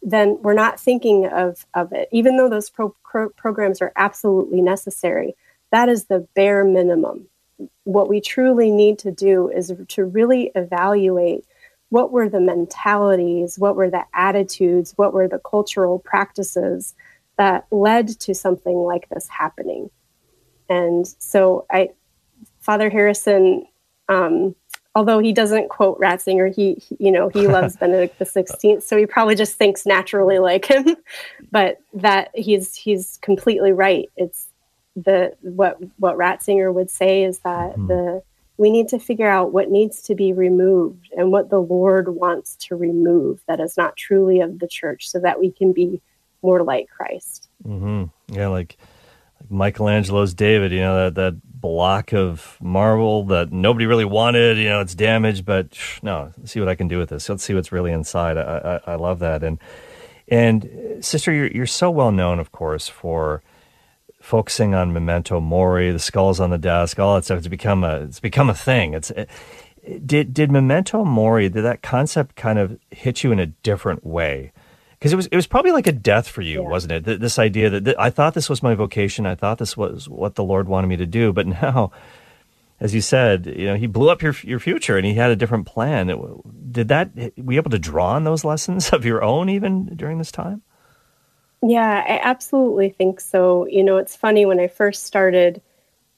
then 0.00 0.38
we're 0.42 0.54
not 0.54 0.78
thinking 0.78 1.26
of, 1.26 1.66
of 1.74 1.92
it. 1.92 2.08
Even 2.12 2.36
though 2.36 2.48
those 2.48 2.70
pro- 2.70 2.94
pro- 3.04 3.30
programs 3.30 3.82
are 3.82 3.92
absolutely 3.96 4.62
necessary, 4.62 5.34
that 5.72 5.88
is 5.88 6.04
the 6.04 6.26
bare 6.36 6.64
minimum. 6.64 7.26
What 7.82 8.08
we 8.08 8.20
truly 8.20 8.70
need 8.70 8.96
to 9.00 9.10
do 9.10 9.50
is 9.50 9.72
to 9.88 10.04
really 10.04 10.52
evaluate 10.54 11.44
what 11.88 12.12
were 12.12 12.28
the 12.28 12.40
mentalities, 12.40 13.58
what 13.58 13.74
were 13.74 13.90
the 13.90 14.04
attitudes, 14.14 14.92
what 14.96 15.12
were 15.12 15.26
the 15.26 15.40
cultural 15.40 15.98
practices 15.98 16.94
that 17.36 17.66
led 17.72 18.06
to 18.20 18.34
something 18.34 18.76
like 18.76 19.08
this 19.08 19.26
happening. 19.26 19.90
And 20.68 21.04
so 21.18 21.66
I, 21.68 21.90
Father 22.60 22.88
Harrison, 22.88 23.66
um, 24.08 24.54
although 24.94 25.18
he 25.18 25.32
doesn't 25.32 25.68
quote 25.68 26.00
Ratzinger, 26.00 26.54
he, 26.54 26.74
he- 26.74 26.96
you 26.98 27.12
know, 27.12 27.28
he 27.28 27.46
loves 27.46 27.76
Benedict 27.80 28.18
the 28.18 28.24
Sixteenth, 28.24 28.84
so 28.84 28.96
he 28.96 29.06
probably 29.06 29.34
just 29.34 29.54
thinks 29.54 29.86
naturally 29.86 30.38
like 30.38 30.66
him. 30.66 30.96
But 31.52 31.80
that 31.94 32.30
he's 32.34 32.76
he's 32.76 33.18
completely 33.22 33.72
right. 33.72 34.08
It's 34.16 34.46
the 34.94 35.34
what 35.42 35.78
what 35.98 36.16
Ratzinger 36.16 36.72
would 36.72 36.90
say 36.90 37.24
is 37.24 37.38
that 37.40 37.74
the 37.88 38.22
we 38.56 38.70
need 38.70 38.88
to 38.88 38.98
figure 38.98 39.26
out 39.28 39.52
what 39.52 39.70
needs 39.70 40.02
to 40.02 40.14
be 40.14 40.32
removed 40.32 41.08
and 41.16 41.32
what 41.32 41.48
the 41.50 41.58
Lord 41.60 42.14
wants 42.14 42.56
to 42.56 42.76
remove 42.76 43.40
that 43.48 43.58
is 43.58 43.76
not 43.76 43.96
truly 43.96 44.40
of 44.40 44.58
the 44.58 44.68
church, 44.68 45.08
so 45.08 45.18
that 45.20 45.40
we 45.40 45.50
can 45.50 45.72
be 45.72 46.00
more 46.42 46.62
like 46.62 46.88
Christ. 46.88 47.48
Mm-hmm. 47.66 48.04
Yeah, 48.28 48.48
like 48.48 48.76
Michelangelo's 49.50 50.32
David. 50.32 50.72
You 50.72 50.80
know 50.80 51.04
that 51.04 51.14
that 51.16 51.60
block 51.60 52.12
of 52.12 52.56
marble 52.60 53.24
that 53.26 53.52
nobody 53.52 53.86
really 53.86 54.04
wanted. 54.04 54.56
You 54.58 54.68
know, 54.68 54.80
it's 54.80 54.94
damaged, 54.94 55.44
but 55.44 55.78
no. 56.02 56.32
See 56.44 56.60
what 56.60 56.68
I 56.68 56.74
can 56.74 56.88
do 56.88 56.98
with 56.98 57.10
this. 57.10 57.28
Let's 57.28 57.42
see 57.42 57.54
what's 57.54 57.72
really 57.72 57.92
inside. 57.92 58.38
I 58.38 58.80
I, 58.86 58.92
I 58.92 58.94
love 58.94 59.18
that. 59.18 59.42
And 59.42 59.58
and 60.28 60.64
uh, 60.64 61.02
sister, 61.02 61.32
you're 61.32 61.48
you're 61.48 61.66
so 61.66 61.90
well 61.90 62.12
known, 62.12 62.38
of 62.38 62.52
course, 62.52 62.88
for 62.88 63.42
focusing 64.20 64.74
on 64.74 64.92
memento 64.92 65.40
mori, 65.40 65.90
the 65.90 65.98
skulls 65.98 66.40
on 66.40 66.50
the 66.50 66.58
desk, 66.58 66.98
all 66.98 67.16
that 67.16 67.24
stuff. 67.24 67.38
It's 67.38 67.48
become 67.48 67.84
a 67.84 68.02
it's 68.02 68.20
become 68.20 68.48
a 68.48 68.54
thing. 68.54 68.94
It's 68.94 69.10
it, 69.10 69.28
did 70.06 70.32
did 70.32 70.52
memento 70.52 71.04
mori 71.04 71.48
did 71.48 71.64
that 71.64 71.82
concept 71.82 72.36
kind 72.36 72.58
of 72.58 72.78
hit 72.90 73.24
you 73.24 73.32
in 73.32 73.40
a 73.40 73.46
different 73.46 74.06
way? 74.06 74.52
Because 75.00 75.12
it 75.14 75.16
was 75.16 75.26
it 75.28 75.36
was 75.36 75.46
probably 75.46 75.72
like 75.72 75.86
a 75.86 75.92
death 75.92 76.28
for 76.28 76.42
you, 76.42 76.62
Yeah. 76.62 76.68
wasn't 76.68 76.92
it? 76.92 77.04
Th- 77.06 77.18
This 77.18 77.38
idea 77.38 77.70
that, 77.70 77.84
that 77.84 77.98
I 78.00 78.10
thought 78.10 78.34
this 78.34 78.48
was 78.50 78.62
my 78.62 78.74
vocation, 78.74 79.24
I 79.26 79.34
thought 79.34 79.58
this 79.58 79.76
was 79.76 80.08
what 80.08 80.34
the 80.34 80.44
Lord 80.44 80.68
wanted 80.68 80.88
me 80.88 80.96
to 80.98 81.06
do, 81.06 81.32
but 81.32 81.46
now, 81.62 81.90
as 82.80 82.94
you 82.94 83.00
said, 83.00 83.46
you 83.46 83.66
know, 83.66 83.76
He 83.76 83.86
blew 83.86 84.10
up 84.10 84.20
your 84.22 84.34
your 84.42 84.60
future 84.60 84.96
and 84.98 85.06
He 85.06 85.14
had 85.14 85.30
a 85.30 85.36
different 85.36 85.66
plan. 85.66 86.10
It- 86.10 86.18
did 86.72 86.88
that 86.88 87.10
were 87.38 87.52
you 87.54 87.58
able 87.58 87.70
to 87.70 87.78
draw 87.78 88.10
on 88.12 88.24
those 88.24 88.44
lessons 88.44 88.90
of 88.92 89.04
your 89.06 89.22
own 89.24 89.48
even 89.48 89.86
during 89.96 90.18
this 90.18 90.30
time? 90.30 90.62
Yeah, 91.62 92.04
I 92.06 92.20
absolutely 92.22 92.90
think 92.90 93.20
so. 93.20 93.66
You 93.66 93.82
know, 93.84 93.96
it's 93.98 94.16
funny 94.16 94.46
when 94.46 94.60
I 94.60 94.68
first 94.68 95.04
started 95.04 95.60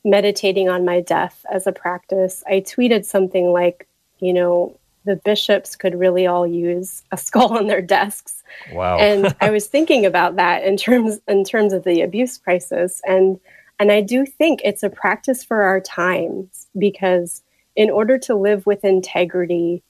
meditating 0.05 0.68
on 0.68 0.85
my 0.85 1.01
death 1.01 1.45
as 1.53 1.66
a 1.68 1.73
practice, 1.73 2.42
I 2.49 2.61
tweeted 2.61 3.05
something 3.05 3.53
like, 3.53 3.87
you 4.18 4.33
know, 4.33 4.77
the 5.05 5.17
bishops 5.17 5.77
could 5.77 5.99
really 5.99 6.27
all 6.27 6.47
use 6.47 7.03
a 7.12 7.17
skull 7.17 7.57
on 7.57 7.67
their 7.67 7.83
desks. 7.83 8.43
Wow. 8.73 8.99
And 8.99 9.35
I 9.41 9.51
was 9.51 9.67
thinking 9.67 10.07
about 10.07 10.37
that 10.37 10.65
in 10.65 10.77
terms 10.77 11.21
in 11.29 11.45
terms 11.45 11.73
of 11.73 11.85
the 11.85 12.03
abuse 12.03 12.38
crisis 12.38 13.01
and 13.05 13.38
and 13.79 13.91
I 13.91 14.01
do 14.01 14.25
think 14.25 14.61
it's 14.62 14.83
a 14.83 14.91
practice 14.91 15.43
for 15.43 15.62
our 15.62 15.81
times 15.81 16.69
because 16.79 17.43
in 17.75 17.91
order 17.91 18.19
to 18.19 18.35
live 18.35 18.67
with 18.67 18.85
integrity 18.85 19.83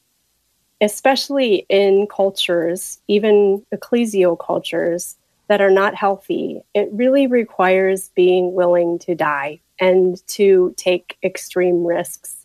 especially 0.83 1.65
in 1.69 2.09
cultures, 2.09 2.99
even 3.07 3.65
ecclesial 3.73 4.37
cultures 4.39 5.17
that 5.49 5.61
are 5.61 5.71
not 5.71 5.95
healthy, 5.95 6.61
it 6.75 6.89
really 6.93 7.27
requires 7.27 8.11
being 8.17 8.53
willing 8.53 8.99
to 8.99 9.15
die 9.15 9.61
and 9.79 10.27
to 10.27 10.75
take 10.77 11.17
extreme 11.23 11.85
risks. 11.85 12.42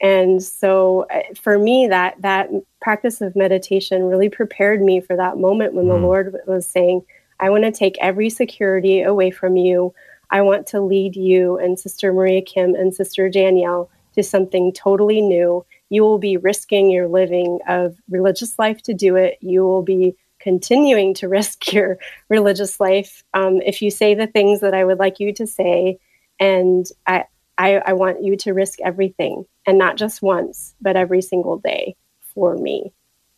And 0.00 0.42
so 0.42 1.06
uh, 1.10 1.20
for 1.40 1.58
me 1.58 1.86
that 1.88 2.20
that 2.20 2.50
practice 2.80 3.20
of 3.20 3.34
meditation 3.34 4.04
really 4.04 4.28
prepared 4.28 4.82
me 4.82 5.00
for 5.00 5.16
that 5.16 5.38
moment 5.38 5.74
when 5.74 5.88
the 5.88 5.94
Mhm. 5.94 6.02
Lord 6.02 6.36
was 6.46 6.66
saying, 6.66 7.02
I 7.40 7.50
want 7.50 7.64
to 7.64 7.72
take 7.72 7.96
every 8.00 8.30
security 8.30 9.02
away 9.02 9.30
from 9.30 9.56
you. 9.56 9.94
I 10.30 10.42
want 10.42 10.66
to 10.68 10.80
lead 10.80 11.16
you 11.16 11.56
and 11.58 11.78
Sister 11.78 12.12
Maria 12.12 12.42
Kim 12.42 12.74
and 12.74 12.94
Sister 12.94 13.28
Danielle 13.28 13.88
to 14.14 14.22
something 14.22 14.72
totally 14.72 15.20
new. 15.20 15.64
You 15.88 16.02
will 16.02 16.18
be 16.18 16.36
risking 16.36 16.90
your 16.90 17.08
living 17.08 17.60
of 17.68 17.96
religious 18.10 18.58
life 18.58 18.82
to 18.82 18.94
do 18.94 19.16
it. 19.16 19.38
You 19.40 19.62
will 19.64 19.82
be 19.82 20.16
continuing 20.40 21.14
to 21.14 21.28
risk 21.38 21.72
your 21.72 21.98
religious 22.28 22.80
life 22.80 23.22
um, 23.34 23.60
if 23.62 23.80
you 23.82 23.90
say 23.90 24.14
the 24.14 24.26
things 24.26 24.60
that 24.60 24.74
I 24.74 24.84
would 24.84 24.98
like 24.98 25.20
you 25.20 25.32
to 25.34 25.46
say. 25.46 25.98
And 26.40 26.86
I, 27.06 27.24
I, 27.58 27.76
I 27.86 27.92
want 27.94 28.22
you 28.22 28.36
to 28.38 28.52
risk 28.52 28.80
everything, 28.84 29.46
and 29.66 29.78
not 29.78 29.96
just 29.96 30.22
once, 30.22 30.74
but 30.80 30.96
every 30.96 31.22
single 31.22 31.58
day 31.58 31.96
for 32.34 32.56
me. 32.56 32.92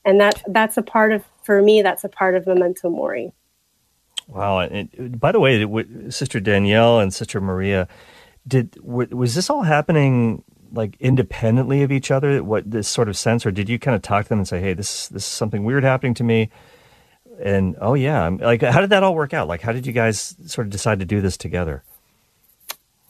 And 0.04 0.20
that 0.20 0.42
that's 0.46 0.76
a 0.76 0.82
part 0.82 1.12
of 1.12 1.24
for 1.42 1.62
me. 1.62 1.82
That's 1.82 2.04
a 2.04 2.08
part 2.08 2.34
of 2.34 2.46
memento 2.46 2.90
mori. 2.90 3.32
Wow. 4.26 4.60
And, 4.60 5.18
by 5.18 5.32
the 5.32 5.40
way, 5.40 6.10
Sister 6.10 6.38
Danielle 6.38 7.00
and 7.00 7.12
Sister 7.12 7.40
Maria, 7.40 7.88
did 8.46 8.78
was 8.82 9.34
this 9.34 9.50
all 9.50 9.62
happening 9.62 10.44
like 10.72 10.96
independently 11.00 11.82
of 11.82 11.90
each 11.90 12.10
other? 12.10 12.42
What 12.44 12.70
this 12.70 12.88
sort 12.88 13.08
of 13.08 13.16
sense, 13.16 13.46
or 13.46 13.50
did 13.50 13.68
you 13.68 13.78
kind 13.78 13.94
of 13.94 14.02
talk 14.02 14.24
to 14.24 14.28
them 14.28 14.38
and 14.38 14.48
say, 14.48 14.60
"Hey, 14.60 14.74
this 14.74 15.08
this 15.08 15.24
is 15.24 15.30
something 15.30 15.64
weird 15.64 15.84
happening 15.84 16.14
to 16.14 16.24
me," 16.24 16.50
and 17.42 17.76
oh 17.80 17.94
yeah, 17.94 18.28
like 18.28 18.62
how 18.62 18.80
did 18.80 18.90
that 18.90 19.02
all 19.02 19.14
work 19.14 19.32
out? 19.32 19.48
Like 19.48 19.62
how 19.62 19.72
did 19.72 19.86
you 19.86 19.92
guys 19.92 20.36
sort 20.46 20.66
of 20.66 20.70
decide 20.70 21.00
to 21.00 21.06
do 21.06 21.20
this 21.20 21.36
together? 21.36 21.82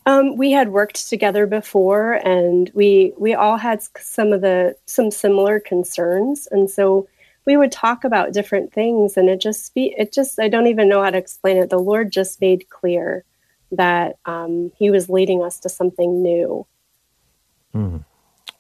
Um, 0.09 0.39
we 0.39 0.53
had 0.53 0.71
worked 0.71 1.07
together 1.11 1.47
before, 1.47 2.15
and 2.15 2.71
we 2.73 3.13
we 3.19 3.35
all 3.35 3.59
had 3.59 3.83
some 3.99 4.33
of 4.33 4.41
the 4.41 4.75
some 4.87 5.11
similar 5.11 5.61
concerns, 5.61 6.49
and 6.51 6.71
so 6.71 7.07
we 7.45 7.59
would 7.59 7.71
talk 7.71 8.05
about 8.05 8.33
different 8.33 8.73
things, 8.73 9.19
and 9.19 9.29
it 9.29 9.39
just 9.39 9.75
be 9.75 9.95
it 9.99 10.15
just 10.15 10.41
I 10.41 10.49
don't 10.49 10.67
even 10.67 10.89
know 10.89 11.03
how 11.03 11.11
to 11.11 11.19
explain 11.19 11.59
it. 11.59 11.69
The 11.69 11.79
Lord 11.79 12.11
just 12.11 12.41
made 12.41 12.71
clear 12.71 13.23
that 13.73 14.17
um, 14.25 14.73
He 14.79 14.91
was 14.91 15.11
leading 15.11 15.43
us 15.43 15.59
to 15.61 15.69
something 15.69 16.23
new. 16.23 16.67
Mm. 17.75 18.03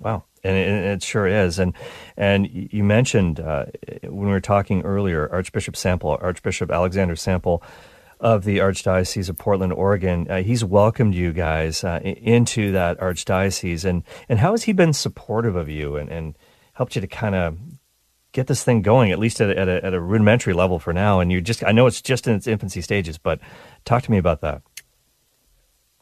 Wow. 0.01 0.24
And 0.44 0.55
it, 0.55 0.68
it, 0.68 1.03
sure 1.03 1.26
is. 1.26 1.59
And 1.59 1.72
and 2.18 2.46
you 2.53 2.84
mentioned 2.84 3.40
uh, 3.40 3.66
when 4.03 4.26
we 4.26 4.32
were 4.32 4.40
talking 4.42 4.82
earlier, 4.82 5.26
Archbishop 5.32 5.76
Sample, 5.76 6.18
Archbishop 6.20 6.70
Alexander 6.70 7.16
Sample 7.16 7.62
of 8.20 8.44
the 8.44 8.58
Archdiocese 8.58 9.28
of 9.28 9.38
Portland, 9.38 9.72
Oregon. 9.72 10.26
Uh, 10.30 10.42
he's 10.42 10.64
welcomed 10.64 11.14
you 11.14 11.32
guys 11.32 11.84
uh, 11.84 12.00
into 12.02 12.72
that 12.72 12.98
archdiocese, 12.98 13.84
and 13.84 14.02
and 14.28 14.38
how 14.38 14.52
has 14.52 14.64
he 14.64 14.72
been 14.72 14.92
supportive 14.92 15.56
of 15.56 15.68
you 15.68 15.96
and, 15.96 16.10
and 16.10 16.36
helped 16.72 16.94
you 16.94 17.00
to 17.00 17.06
kind 17.06 17.34
of 17.34 17.58
get 18.32 18.46
this 18.46 18.62
thing 18.62 18.82
going, 18.82 19.10
at 19.10 19.18
least 19.18 19.40
at 19.40 19.50
a, 19.50 19.58
at, 19.58 19.68
a, 19.68 19.84
at 19.84 19.94
a 19.94 20.00
rudimentary 20.00 20.52
level 20.52 20.78
for 20.78 20.92
now? 20.92 21.20
And 21.20 21.32
you 21.32 21.40
just, 21.40 21.64
I 21.64 21.72
know 21.72 21.86
it's 21.86 22.02
just 22.02 22.28
in 22.28 22.34
its 22.34 22.46
infancy 22.46 22.80
stages, 22.80 23.18
but 23.18 23.40
talk 23.84 24.02
to 24.04 24.10
me 24.10 24.18
about 24.18 24.42
that. 24.42 24.62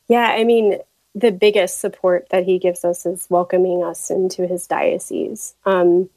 Yeah, 0.08 0.34
I 0.36 0.44
mean, 0.44 0.78
the 1.14 1.32
biggest 1.32 1.80
support 1.80 2.28
that 2.30 2.44
he 2.44 2.58
gives 2.58 2.84
us 2.84 3.06
is 3.06 3.26
welcoming 3.30 3.82
us 3.82 4.10
into 4.10 4.46
his 4.46 4.66
diocese. 4.66 5.54
Um, 5.64 6.10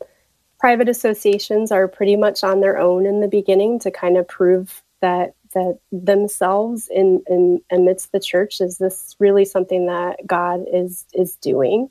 private 0.59 0.89
associations 0.89 1.71
are 1.71 1.87
pretty 1.87 2.17
much 2.17 2.43
on 2.43 2.59
their 2.59 2.77
own 2.77 3.05
in 3.05 3.21
the 3.21 3.27
beginning 3.27 3.79
to 3.79 3.91
kind 3.91 4.17
of 4.17 4.27
prove 4.27 4.83
that 4.99 5.35
that 5.53 5.79
themselves 5.91 6.89
in, 6.93 7.23
in 7.27 7.61
amidst 7.71 8.11
the 8.11 8.19
church 8.19 8.61
is 8.61 8.77
this 8.77 9.15
really 9.19 9.45
something 9.45 9.87
that 9.87 10.25
God 10.25 10.65
is 10.71 11.05
is 11.13 11.35
doing. 11.35 11.89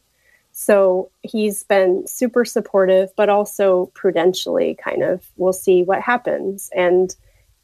So 0.53 1.11
he's 1.23 1.63
been 1.65 2.07
super 2.07 2.45
supportive, 2.45 3.11
but 3.17 3.29
also 3.29 3.87
prudentially 3.95 4.77
kind 4.83 5.03
of 5.03 5.25
we'll 5.37 5.53
see 5.53 5.83
what 5.83 6.01
happens. 6.01 6.71
And 6.75 7.15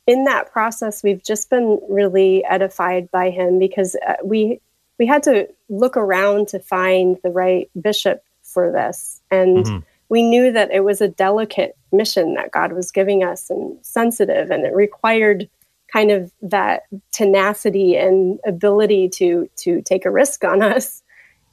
in 0.06 0.24
that 0.24 0.52
process, 0.52 1.02
we've 1.02 1.22
just 1.22 1.50
been 1.50 1.80
really 1.88 2.44
edified 2.44 3.10
by 3.10 3.30
him 3.30 3.58
because 3.58 3.96
uh, 4.06 4.14
we 4.24 4.60
we 4.98 5.06
had 5.06 5.24
to 5.24 5.48
look 5.68 5.96
around 5.96 6.48
to 6.48 6.60
find 6.60 7.18
the 7.22 7.30
right 7.30 7.68
bishop 7.80 8.22
for 8.42 8.70
this, 8.70 9.20
and 9.30 9.64
mm-hmm. 9.64 9.78
we 10.08 10.22
knew 10.22 10.52
that 10.52 10.70
it 10.70 10.84
was 10.84 11.00
a 11.00 11.08
delicate 11.08 11.76
mission 11.90 12.34
that 12.34 12.52
God 12.52 12.72
was 12.72 12.92
giving 12.92 13.24
us 13.24 13.50
and 13.50 13.76
sensitive, 13.82 14.50
and 14.50 14.64
it 14.64 14.74
required 14.74 15.48
kind 15.94 16.10
of 16.10 16.32
that 16.42 16.82
tenacity 17.12 17.96
and 17.96 18.40
ability 18.44 19.08
to 19.08 19.48
to 19.56 19.80
take 19.82 20.04
a 20.04 20.10
risk 20.10 20.44
on 20.44 20.60
us. 20.62 21.02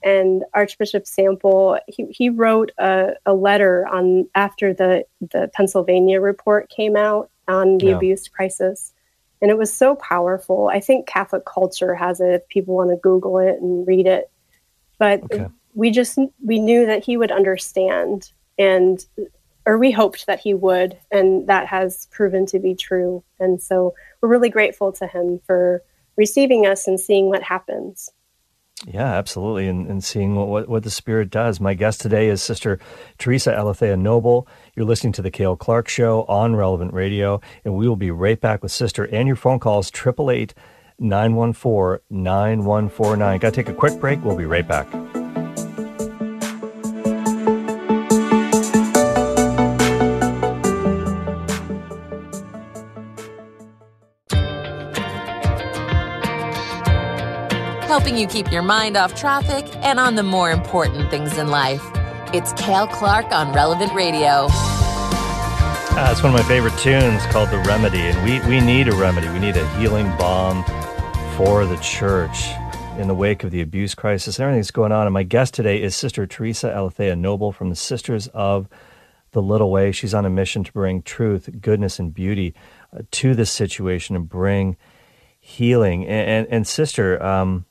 And 0.03 0.43
Archbishop 0.55 1.05
Sample, 1.05 1.77
he, 1.87 2.07
he 2.07 2.29
wrote 2.29 2.71
a, 2.79 3.11
a 3.27 3.35
letter 3.35 3.87
on 3.87 4.27
after 4.33 4.73
the, 4.73 5.05
the 5.19 5.51
Pennsylvania 5.53 6.19
report 6.19 6.69
came 6.69 6.95
out 6.95 7.29
on 7.47 7.77
the 7.77 7.87
yeah. 7.87 7.97
abuse 7.97 8.27
crisis. 8.27 8.93
And 9.43 9.51
it 9.51 9.59
was 9.59 9.71
so 9.71 9.95
powerful. 9.95 10.69
I 10.73 10.79
think 10.79 11.05
Catholic 11.05 11.45
culture 11.45 11.93
has 11.93 12.19
it 12.19 12.33
if 12.33 12.47
people 12.47 12.75
want 12.75 12.89
to 12.89 12.95
Google 12.95 13.37
it 13.37 13.61
and 13.61 13.85
read 13.85 14.07
it. 14.07 14.31
But 14.97 15.21
okay. 15.23 15.47
we 15.75 15.91
just 15.91 16.17
we 16.43 16.57
knew 16.57 16.87
that 16.87 17.03
he 17.03 17.15
would 17.15 17.31
understand 17.31 18.31
and 18.57 19.05
or 19.66 19.78
we 19.78 19.91
hoped 19.91 20.26
that 20.28 20.39
he 20.39 20.53
would, 20.53 20.97
and 21.12 21.47
that 21.47 21.68
has 21.68 22.07
proven 22.12 22.45
to 22.47 22.59
be 22.59 22.76
true. 22.76 23.24
And 23.39 23.62
so 23.62 23.93
we're 24.22 24.30
really 24.30 24.49
grateful 24.49 24.91
to 24.93 25.07
him 25.07 25.39
for 25.45 25.84
receiving 26.18 26.66
us 26.66 26.88
and 26.88 26.99
seeing 26.99 27.28
what 27.28 27.43
happens. 27.43 28.09
Yeah, 28.88 29.14
absolutely. 29.14 29.68
And, 29.68 29.88
and 29.88 30.03
seeing 30.03 30.36
what, 30.36 30.47
what, 30.47 30.70
what, 30.70 30.84
the 30.84 30.89
Spirit 30.89 31.30
does. 31.30 31.59
My 31.59 31.76
guest 31.76 32.01
today 32.01 32.30
is 32.30 32.41
Sister 32.41 32.80
Theresa 33.20 33.55
Aletheia 33.55 33.95
Noble. 33.95 34.47
You're 34.76 34.88
listening 34.88 35.14
to 35.14 35.22
The 35.22 35.30
Cale 35.30 35.55
Clark 35.55 35.88
Show 35.88 36.24
on 36.24 36.55
Relevant 36.55 36.93
Radio. 36.93 37.41
And 37.64 37.76
we 37.76 37.88
will 37.88 37.95
be 37.95 38.12
right 38.12 38.41
back 38.41 38.64
with 38.64 38.72
Sister 38.72 39.03
and 39.05 39.28
your 39.28 39.36
phone 39.36 39.59
calls, 39.59 39.89
888 39.89 40.55
914 40.97 41.99
9149. 42.09 43.39
Got 43.39 43.53
to 43.53 43.55
take 43.55 43.70
a 43.70 43.74
quick 43.74 43.99
break. 43.99 44.24
We'll 44.24 44.38
be 44.38 44.45
right 44.45 44.68
back. 44.68 44.88
Helping 58.01 58.17
you 58.17 58.25
keep 58.25 58.51
your 58.51 58.63
mind 58.63 58.97
off 58.97 59.13
traffic 59.13 59.63
and 59.85 59.99
on 59.99 60.15
the 60.15 60.23
more 60.23 60.49
important 60.49 61.11
things 61.11 61.37
in 61.37 61.49
life. 61.49 61.83
It's 62.33 62.51
Cale 62.53 62.87
Clark 62.87 63.27
on 63.27 63.53
Relevant 63.53 63.93
Radio. 63.93 64.47
Uh, 64.49 66.09
it's 66.11 66.23
one 66.23 66.33
of 66.33 66.39
my 66.39 66.43
favorite 66.47 66.75
tunes 66.79 67.23
called 67.27 67.51
The 67.51 67.59
Remedy, 67.59 67.99
and 67.99 68.23
we, 68.23 68.39
we 68.49 68.59
need 68.59 68.87
a 68.87 68.95
remedy. 68.95 69.29
We 69.29 69.37
need 69.37 69.55
a 69.55 69.77
healing 69.77 70.07
balm 70.17 70.63
for 71.37 71.67
the 71.67 71.77
church 71.77 72.47
in 72.97 73.07
the 73.07 73.13
wake 73.13 73.43
of 73.43 73.51
the 73.51 73.61
abuse 73.61 73.93
crisis 73.93 74.39
and 74.39 74.45
everything 74.45 74.61
that's 74.61 74.71
going 74.71 74.91
on. 74.91 75.05
And 75.05 75.13
my 75.13 75.21
guest 75.21 75.53
today 75.53 75.79
is 75.79 75.95
Sister 75.95 76.25
Theresa 76.25 76.75
Aletheia 76.75 77.15
Noble 77.15 77.51
from 77.51 77.69
the 77.69 77.75
Sisters 77.75 78.25
of 78.29 78.67
the 79.33 79.43
Little 79.43 79.69
Way. 79.69 79.91
She's 79.91 80.15
on 80.15 80.25
a 80.25 80.29
mission 80.31 80.63
to 80.63 80.71
bring 80.71 81.03
truth, 81.03 81.51
goodness, 81.61 81.99
and 81.99 82.11
beauty 82.11 82.55
uh, 82.97 83.03
to 83.11 83.35
this 83.35 83.51
situation 83.51 84.15
and 84.15 84.27
bring 84.27 84.75
healing. 85.39 86.07
And, 86.07 86.29
and, 86.29 86.47
and 86.47 86.67
Sister, 86.67 87.21
um, 87.21 87.65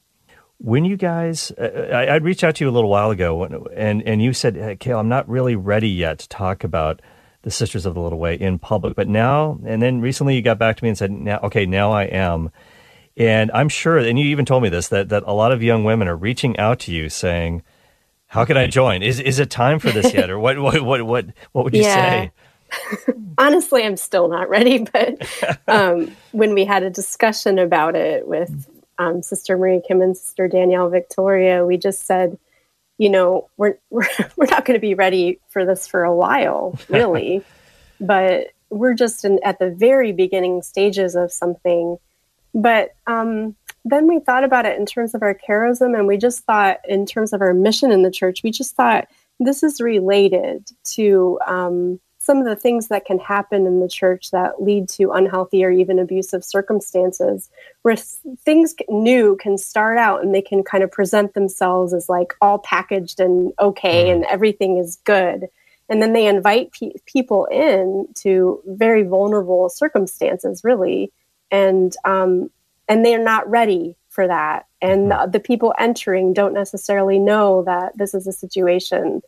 when 0.63 0.85
you 0.85 0.97
guys, 0.99 1.51
uh, 1.53 1.89
I, 1.91 2.13
would 2.13 2.25
reached 2.25 2.45
out 2.45 2.57
to 2.57 2.65
you 2.65 2.71
a 2.71 2.73
little 2.73 2.91
while 2.91 3.11
ago, 3.11 3.45
and 3.75 4.03
and 4.03 4.23
you 4.23 4.35
said, 4.35 4.57
hey, 4.57 4.77
"Cale, 4.77 4.99
I'm 4.99 5.09
not 5.09 5.27
really 5.29 5.57
ready 5.57 5.89
yet 5.89 6.19
to 6.19 6.29
talk 6.29 6.65
about 6.65 7.01
the 7.43 7.51
Sisters 7.51 7.87
of 7.87 7.95
the 7.95 8.01
Little 8.01 8.19
Way 8.19 8.35
in 8.35 8.59
public." 8.59 8.95
But 8.95 9.09
now, 9.09 9.59
and 9.65 9.81
then 9.81 10.03
recently, 10.03 10.37
you 10.37 10.43
got 10.43 10.59
back 10.59 10.77
to 10.77 10.85
me 10.85 10.91
and 10.91 10.99
said, 10.99 11.11
"Now, 11.11 11.41
okay, 11.45 11.65
now 11.65 11.93
I 11.93 12.05
am." 12.05 12.51
And 13.17 13.51
I'm 13.53 13.71
sure, 13.71 13.99
and 13.99 14.19
you 14.19 14.27
even 14.27 14.45
told 14.45 14.63
me 14.63 14.69
this 14.69 14.89
that 14.89 15.09
that 15.09 15.23
a 15.27 15.33
lot 15.33 15.51
of 15.51 15.63
young 15.63 15.83
women 15.85 16.09
are 16.09 16.17
reaching 16.17 16.59
out 16.59 16.81
to 16.81 16.93
you 16.93 17.09
saying, 17.09 17.63
"How 18.27 18.45
can 18.45 18.59
I 18.59 18.67
join? 18.67 19.03
Is 19.03 19.19
is 19.19 19.39
it 19.39 19.51
time 19.51 19.79
for 19.79 19.91
this 19.91 20.13
yet?" 20.13 20.29
Or 20.31 20.39
what 20.39 20.59
what 20.59 20.83
what 20.83 21.03
what 21.03 21.27
what 21.53 21.65
would 21.65 21.75
you 21.75 21.83
yeah. 21.83 22.29
say? 22.29 22.33
Honestly, 23.39 23.83
I'm 23.83 23.97
still 23.97 24.29
not 24.29 24.51
ready, 24.51 24.87
but 24.93 25.59
um, 25.69 26.15
when 26.33 26.53
we 26.53 26.67
had 26.67 26.83
a 26.83 26.91
discussion 26.91 27.59
about 27.59 27.97
it 27.97 28.29
with 28.29 28.69
um, 29.01 29.23
Sister 29.23 29.57
Marie 29.57 29.81
Kim 29.87 30.03
and 30.03 30.17
Sister 30.17 30.47
Danielle 30.47 30.91
Victoria, 30.91 31.65
we 31.65 31.79
just 31.79 32.07
said, 32.07 32.39
you 32.99 33.09
know, 33.09 33.49
we're 33.57 33.79
we're, 33.91 34.07
we're 34.37 34.47
not 34.47 34.65
going 34.65 34.77
to 34.77 34.81
be 34.81 34.95
ready 34.95 35.41
for 35.49 35.65
this 35.65 35.87
for 35.87 36.05
a 36.05 36.15
while, 36.15 36.79
really, 36.89 37.43
but 37.99 38.49
we're 38.69 38.95
just 38.95 39.25
in, 39.25 39.41
at 39.43 39.59
the 39.59 39.71
very 39.71 40.13
beginning 40.13 40.63
stages 40.63 41.17
of 41.17 41.33
something. 41.33 41.97
But 42.55 42.95
um, 43.07 43.57
then 43.85 44.07
we 44.07 44.21
thought 44.21 44.45
about 44.45 44.67
it 44.67 44.79
in 44.79 44.85
terms 44.85 45.15
of 45.15 45.23
our 45.23 45.35
charism, 45.35 45.99
and 45.99 46.07
we 46.07 46.19
just 46.19 46.45
thought 46.45 46.79
in 46.87 47.07
terms 47.07 47.33
of 47.33 47.41
our 47.41 47.55
mission 47.55 47.91
in 47.91 48.03
the 48.03 48.11
church, 48.11 48.43
we 48.45 48.51
just 48.51 48.77
thought 48.77 49.09
this 49.41 49.63
is 49.63 49.81
related 49.81 50.71
to 50.85 51.39
um, 51.47 51.99
some 52.31 52.39
of 52.39 52.45
the 52.45 52.55
things 52.55 52.87
that 52.87 53.05
can 53.05 53.19
happen 53.19 53.67
in 53.67 53.81
the 53.81 53.89
church 53.89 54.31
that 54.31 54.63
lead 54.63 54.89
to 54.89 55.11
unhealthy 55.11 55.65
or 55.65 55.71
even 55.73 55.99
abusive 55.99 56.45
circumstances 56.45 57.51
where 57.83 57.97
things 57.97 58.73
new 58.89 59.35
can 59.41 59.59
start 59.59 59.99
out 59.99 60.23
and 60.23 60.33
they 60.33 60.41
can 60.41 60.63
kind 60.63 60.85
of 60.85 60.93
present 60.93 61.35
themselves 61.35 61.93
as 61.93 62.09
like 62.09 62.33
all 62.41 62.61
packaged 62.61 63.19
and 63.19 63.53
okay 63.59 64.05
mm-hmm. 64.05 64.13
and 64.13 64.25
everything 64.27 64.77
is 64.77 64.95
good 65.03 65.49
and 65.89 66.01
then 66.01 66.13
they 66.13 66.29
invite 66.29 66.71
pe- 66.71 66.93
people 67.05 67.47
in 67.47 68.07
to 68.15 68.63
very 68.65 69.03
vulnerable 69.03 69.69
circumstances 69.69 70.63
really 70.63 71.11
and 71.51 71.97
um, 72.05 72.49
and 72.89 73.05
they're 73.05 73.25
not 73.25 73.51
ready 73.51 73.97
for 74.09 74.29
that 74.29 74.67
and 74.81 75.11
mm-hmm. 75.11 75.33
the, 75.33 75.39
the 75.39 75.41
people 75.41 75.75
entering 75.81 76.33
don't 76.33 76.55
necessarily 76.55 77.19
know 77.19 77.65
that 77.65 77.99
this 77.99 78.15
is 78.15 78.29
a 78.29 78.33
situation 78.33 79.21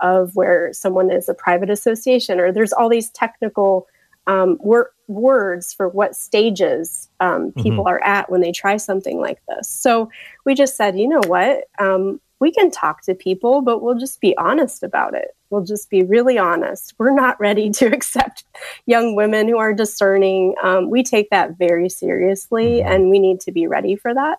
of 0.00 0.34
where 0.34 0.72
someone 0.72 1.10
is 1.10 1.28
a 1.28 1.34
private 1.34 1.70
association, 1.70 2.40
or 2.40 2.52
there's 2.52 2.72
all 2.72 2.88
these 2.88 3.10
technical 3.10 3.86
um, 4.26 4.58
wor- 4.60 4.92
words 5.08 5.72
for 5.72 5.88
what 5.88 6.14
stages 6.14 7.08
um, 7.20 7.52
people 7.52 7.84
mm-hmm. 7.84 7.88
are 7.88 8.04
at 8.04 8.30
when 8.30 8.40
they 8.40 8.52
try 8.52 8.76
something 8.76 9.20
like 9.20 9.40
this. 9.48 9.68
So 9.68 10.10
we 10.44 10.54
just 10.54 10.76
said, 10.76 10.98
you 10.98 11.08
know 11.08 11.22
what? 11.26 11.64
Um, 11.78 12.20
we 12.38 12.50
can 12.50 12.70
talk 12.70 13.02
to 13.02 13.14
people, 13.14 13.60
but 13.60 13.82
we'll 13.82 13.98
just 13.98 14.20
be 14.20 14.36
honest 14.36 14.82
about 14.82 15.14
it. 15.14 15.36
We'll 15.50 15.64
just 15.64 15.90
be 15.90 16.02
really 16.02 16.38
honest. 16.38 16.94
We're 16.96 17.14
not 17.14 17.38
ready 17.38 17.70
to 17.70 17.86
accept 17.92 18.44
young 18.86 19.14
women 19.14 19.48
who 19.48 19.58
are 19.58 19.74
discerning. 19.74 20.54
Um, 20.62 20.90
we 20.90 21.02
take 21.02 21.30
that 21.30 21.58
very 21.58 21.88
seriously, 21.88 22.78
mm-hmm. 22.78 22.92
and 22.92 23.10
we 23.10 23.18
need 23.18 23.40
to 23.40 23.52
be 23.52 23.66
ready 23.66 23.96
for 23.96 24.14
that 24.14 24.38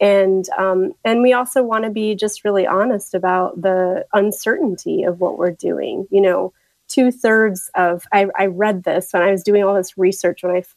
and 0.00 0.48
um, 0.58 0.92
and 1.04 1.22
we 1.22 1.32
also 1.32 1.62
want 1.62 1.84
to 1.84 1.90
be 1.90 2.14
just 2.14 2.44
really 2.44 2.66
honest 2.66 3.14
about 3.14 3.60
the 3.60 4.06
uncertainty 4.12 5.02
of 5.04 5.20
what 5.20 5.38
we're 5.38 5.52
doing. 5.52 6.06
You 6.10 6.20
know 6.20 6.52
two 6.88 7.10
thirds 7.12 7.70
of 7.74 8.04
I, 8.12 8.26
I 8.36 8.46
read 8.46 8.84
this 8.84 9.12
when 9.12 9.22
i 9.22 9.30
was 9.30 9.42
doing 9.42 9.62
all 9.62 9.74
this 9.74 9.96
research 9.98 10.42
when 10.42 10.56
I 10.56 10.58
f- 10.60 10.74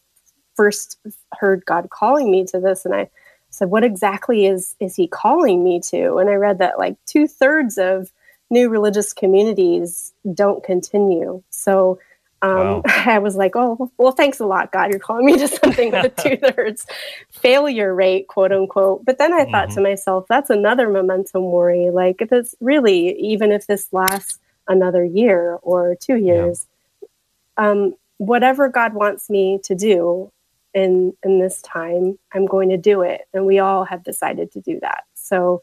first 0.54 0.98
heard 1.32 1.64
god 1.64 1.88
calling 1.90 2.30
me 2.30 2.44
to 2.44 2.60
this 2.60 2.84
and 2.84 2.94
i 2.94 3.08
said 3.50 3.70
what 3.70 3.84
exactly 3.84 4.46
is 4.46 4.76
is 4.80 4.96
he 4.96 5.06
calling 5.06 5.64
me 5.64 5.80
to? 5.80 6.16
And 6.16 6.28
i 6.30 6.34
read 6.34 6.58
that 6.58 6.78
like 6.78 6.96
two 7.06 7.26
thirds 7.26 7.78
of 7.78 8.12
new 8.50 8.68
religious 8.68 9.14
communities 9.14 10.12
don't 10.34 10.62
continue. 10.62 11.42
So 11.50 11.98
Um, 12.42 12.50
wow. 12.50 12.82
I 12.86 13.18
was 13.20 13.36
like, 13.36 13.52
oh, 13.54 13.90
well, 13.96 14.12
thanks 14.12 14.40
a 14.40 14.46
lot, 14.46 14.72
God. 14.72 14.90
You're 14.90 14.98
calling 14.98 15.24
me 15.24 15.38
to 15.38 15.48
something 15.62 15.92
with 15.92 16.04
a 16.04 16.08
two 16.22 16.36
thirds 16.36 16.86
failure 17.30 17.94
rate, 17.94 18.26
quote 18.26 18.52
unquote. 18.52 19.04
But 19.04 19.18
then 19.18 19.32
I 19.32 19.44
thought 19.44 19.68
mm-hmm. 19.68 19.76
to 19.76 19.80
myself, 19.80 20.26
that's 20.28 20.50
another 20.50 20.88
memento 20.90 21.40
mori. 21.40 21.90
Like, 21.90 22.20
if 22.20 22.32
it's 22.32 22.54
really, 22.60 23.18
even 23.18 23.52
if 23.52 23.66
this 23.66 23.88
lasts 23.92 24.38
another 24.68 25.04
year 25.04 25.58
or 25.62 25.96
two 25.98 26.16
years, 26.16 26.66
yeah. 27.00 27.70
um, 27.70 27.94
whatever 28.18 28.68
God 28.68 28.94
wants 28.94 29.30
me 29.30 29.58
to 29.64 29.74
do 29.74 30.30
in 30.74 31.14
in 31.22 31.38
this 31.38 31.62
time, 31.62 32.18
I'm 32.32 32.46
going 32.46 32.70
to 32.70 32.76
do 32.76 33.02
it. 33.02 33.22
And 33.32 33.46
we 33.46 33.60
all 33.60 33.84
have 33.84 34.02
decided 34.02 34.50
to 34.52 34.60
do 34.60 34.80
that. 34.80 35.04
So, 35.14 35.62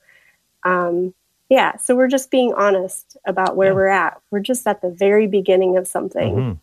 um, 0.64 1.14
yeah, 1.50 1.78
so 1.78 1.96
we're 1.96 2.08
just 2.08 2.30
being 2.30 2.54
honest 2.54 3.18
about 3.26 3.56
where 3.58 3.70
yeah. 3.70 3.76
we're 3.76 3.88
at. 3.88 4.22
We're 4.30 4.40
just 4.40 4.68
at 4.68 4.82
the 4.82 4.90
very 4.90 5.28
beginning 5.28 5.78
of 5.78 5.88
something. 5.88 6.36
Mm-hmm. 6.36 6.60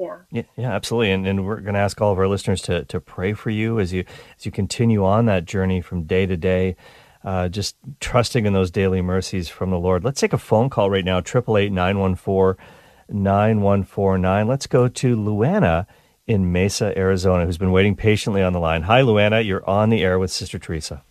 Yeah. 0.00 0.16
yeah. 0.30 0.42
Yeah, 0.56 0.72
absolutely. 0.72 1.12
And, 1.12 1.26
and 1.26 1.46
we're 1.46 1.60
going 1.60 1.74
to 1.74 1.80
ask 1.80 2.00
all 2.00 2.12
of 2.12 2.18
our 2.18 2.26
listeners 2.26 2.62
to, 2.62 2.84
to 2.86 3.00
pray 3.00 3.34
for 3.34 3.50
you 3.50 3.78
as 3.78 3.92
you 3.92 4.04
as 4.36 4.46
you 4.46 4.52
continue 4.52 5.04
on 5.04 5.26
that 5.26 5.44
journey 5.44 5.80
from 5.80 6.04
day 6.04 6.26
to 6.26 6.36
day, 6.36 6.76
uh, 7.22 7.48
just 7.48 7.76
trusting 8.00 8.46
in 8.46 8.52
those 8.52 8.70
daily 8.70 9.02
mercies 9.02 9.48
from 9.48 9.70
the 9.70 9.78
Lord. 9.78 10.02
Let's 10.02 10.20
take 10.20 10.32
a 10.32 10.38
phone 10.38 10.70
call 10.70 10.90
right 10.90 11.04
now, 11.04 11.18
888 11.18 11.70
914 11.70 12.64
9149. 13.08 14.48
Let's 14.48 14.66
go 14.66 14.88
to 14.88 15.16
Luana 15.16 15.86
in 16.26 16.52
Mesa, 16.52 16.96
Arizona, 16.96 17.44
who's 17.44 17.58
been 17.58 17.72
waiting 17.72 17.96
patiently 17.96 18.42
on 18.42 18.52
the 18.52 18.60
line. 18.60 18.82
Hi, 18.82 19.02
Luana. 19.02 19.44
You're 19.44 19.68
on 19.68 19.90
the 19.90 20.02
air 20.02 20.18
with 20.18 20.30
Sister 20.30 20.58
Theresa. 20.58 21.02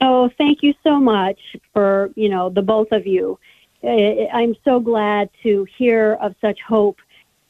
Oh, 0.00 0.30
thank 0.38 0.62
you 0.62 0.74
so 0.82 0.98
much 0.98 1.38
for, 1.72 2.10
you 2.14 2.28
know, 2.28 2.48
the 2.48 2.62
both 2.62 2.92
of 2.92 3.06
you. 3.06 3.38
I'm 3.84 4.54
so 4.64 4.80
glad 4.80 5.30
to 5.42 5.66
hear 5.76 6.14
of 6.20 6.34
such 6.40 6.60
hope. 6.60 6.98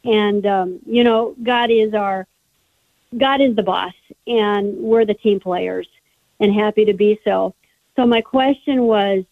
And, 0.04 0.44
um, 0.46 0.80
you 0.86 1.04
know, 1.04 1.34
God 1.42 1.70
is 1.70 1.94
our, 1.94 2.26
God 3.16 3.40
is 3.40 3.54
the 3.54 3.62
boss, 3.62 3.94
and 4.26 4.76
we're 4.78 5.04
the 5.04 5.14
team 5.14 5.38
players, 5.38 5.86
and 6.40 6.52
happy 6.52 6.84
to 6.86 6.94
be 6.94 7.20
so. 7.24 7.54
So 7.96 8.06
my 8.06 8.20
question 8.20 8.84
was, 8.84 9.24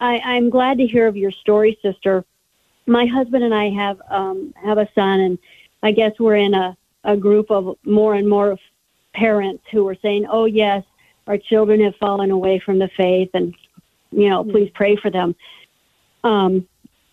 I, 0.00 0.18
I'm 0.18 0.50
glad 0.50 0.78
to 0.78 0.86
hear 0.86 1.06
of 1.06 1.16
your 1.16 1.30
story, 1.30 1.78
sister. 1.82 2.24
My 2.86 3.06
husband 3.06 3.44
and 3.44 3.54
I 3.54 3.70
have 3.70 4.00
um, 4.10 4.54
have 4.62 4.78
a 4.78 4.88
son, 4.94 5.20
and 5.20 5.38
I 5.82 5.92
guess 5.92 6.18
we're 6.18 6.36
in 6.36 6.54
a, 6.54 6.76
a 7.04 7.16
group 7.16 7.50
of 7.50 7.76
more 7.84 8.14
and 8.14 8.28
more 8.28 8.58
parents 9.14 9.62
who 9.70 9.86
are 9.86 9.96
saying, 10.02 10.26
"Oh 10.28 10.46
yes, 10.46 10.82
our 11.26 11.38
children 11.38 11.80
have 11.82 11.94
fallen 11.96 12.30
away 12.30 12.58
from 12.58 12.78
the 12.78 12.88
faith, 12.96 13.30
and 13.34 13.54
you 14.10 14.28
know, 14.28 14.42
mm-hmm. 14.42 14.50
please 14.50 14.70
pray 14.74 14.96
for 14.96 15.10
them. 15.10 15.36
Um, 16.24 16.66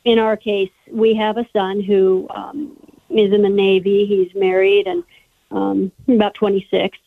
in 0.05 0.20
our 0.20 0.38
case, 0.38 0.72
we 0.89 1.14
have 1.16 1.38
a 1.38 1.47
son 1.51 1.82
who 1.82 2.28
um, 2.30 2.78
is 3.10 3.34
in 3.34 3.41
the 3.41 3.49
Navy. 3.49 4.05
He's 4.05 4.34
married 4.36 4.88
and 4.88 5.03
um, 5.51 5.91
about 6.08 6.34
26, 6.36 6.97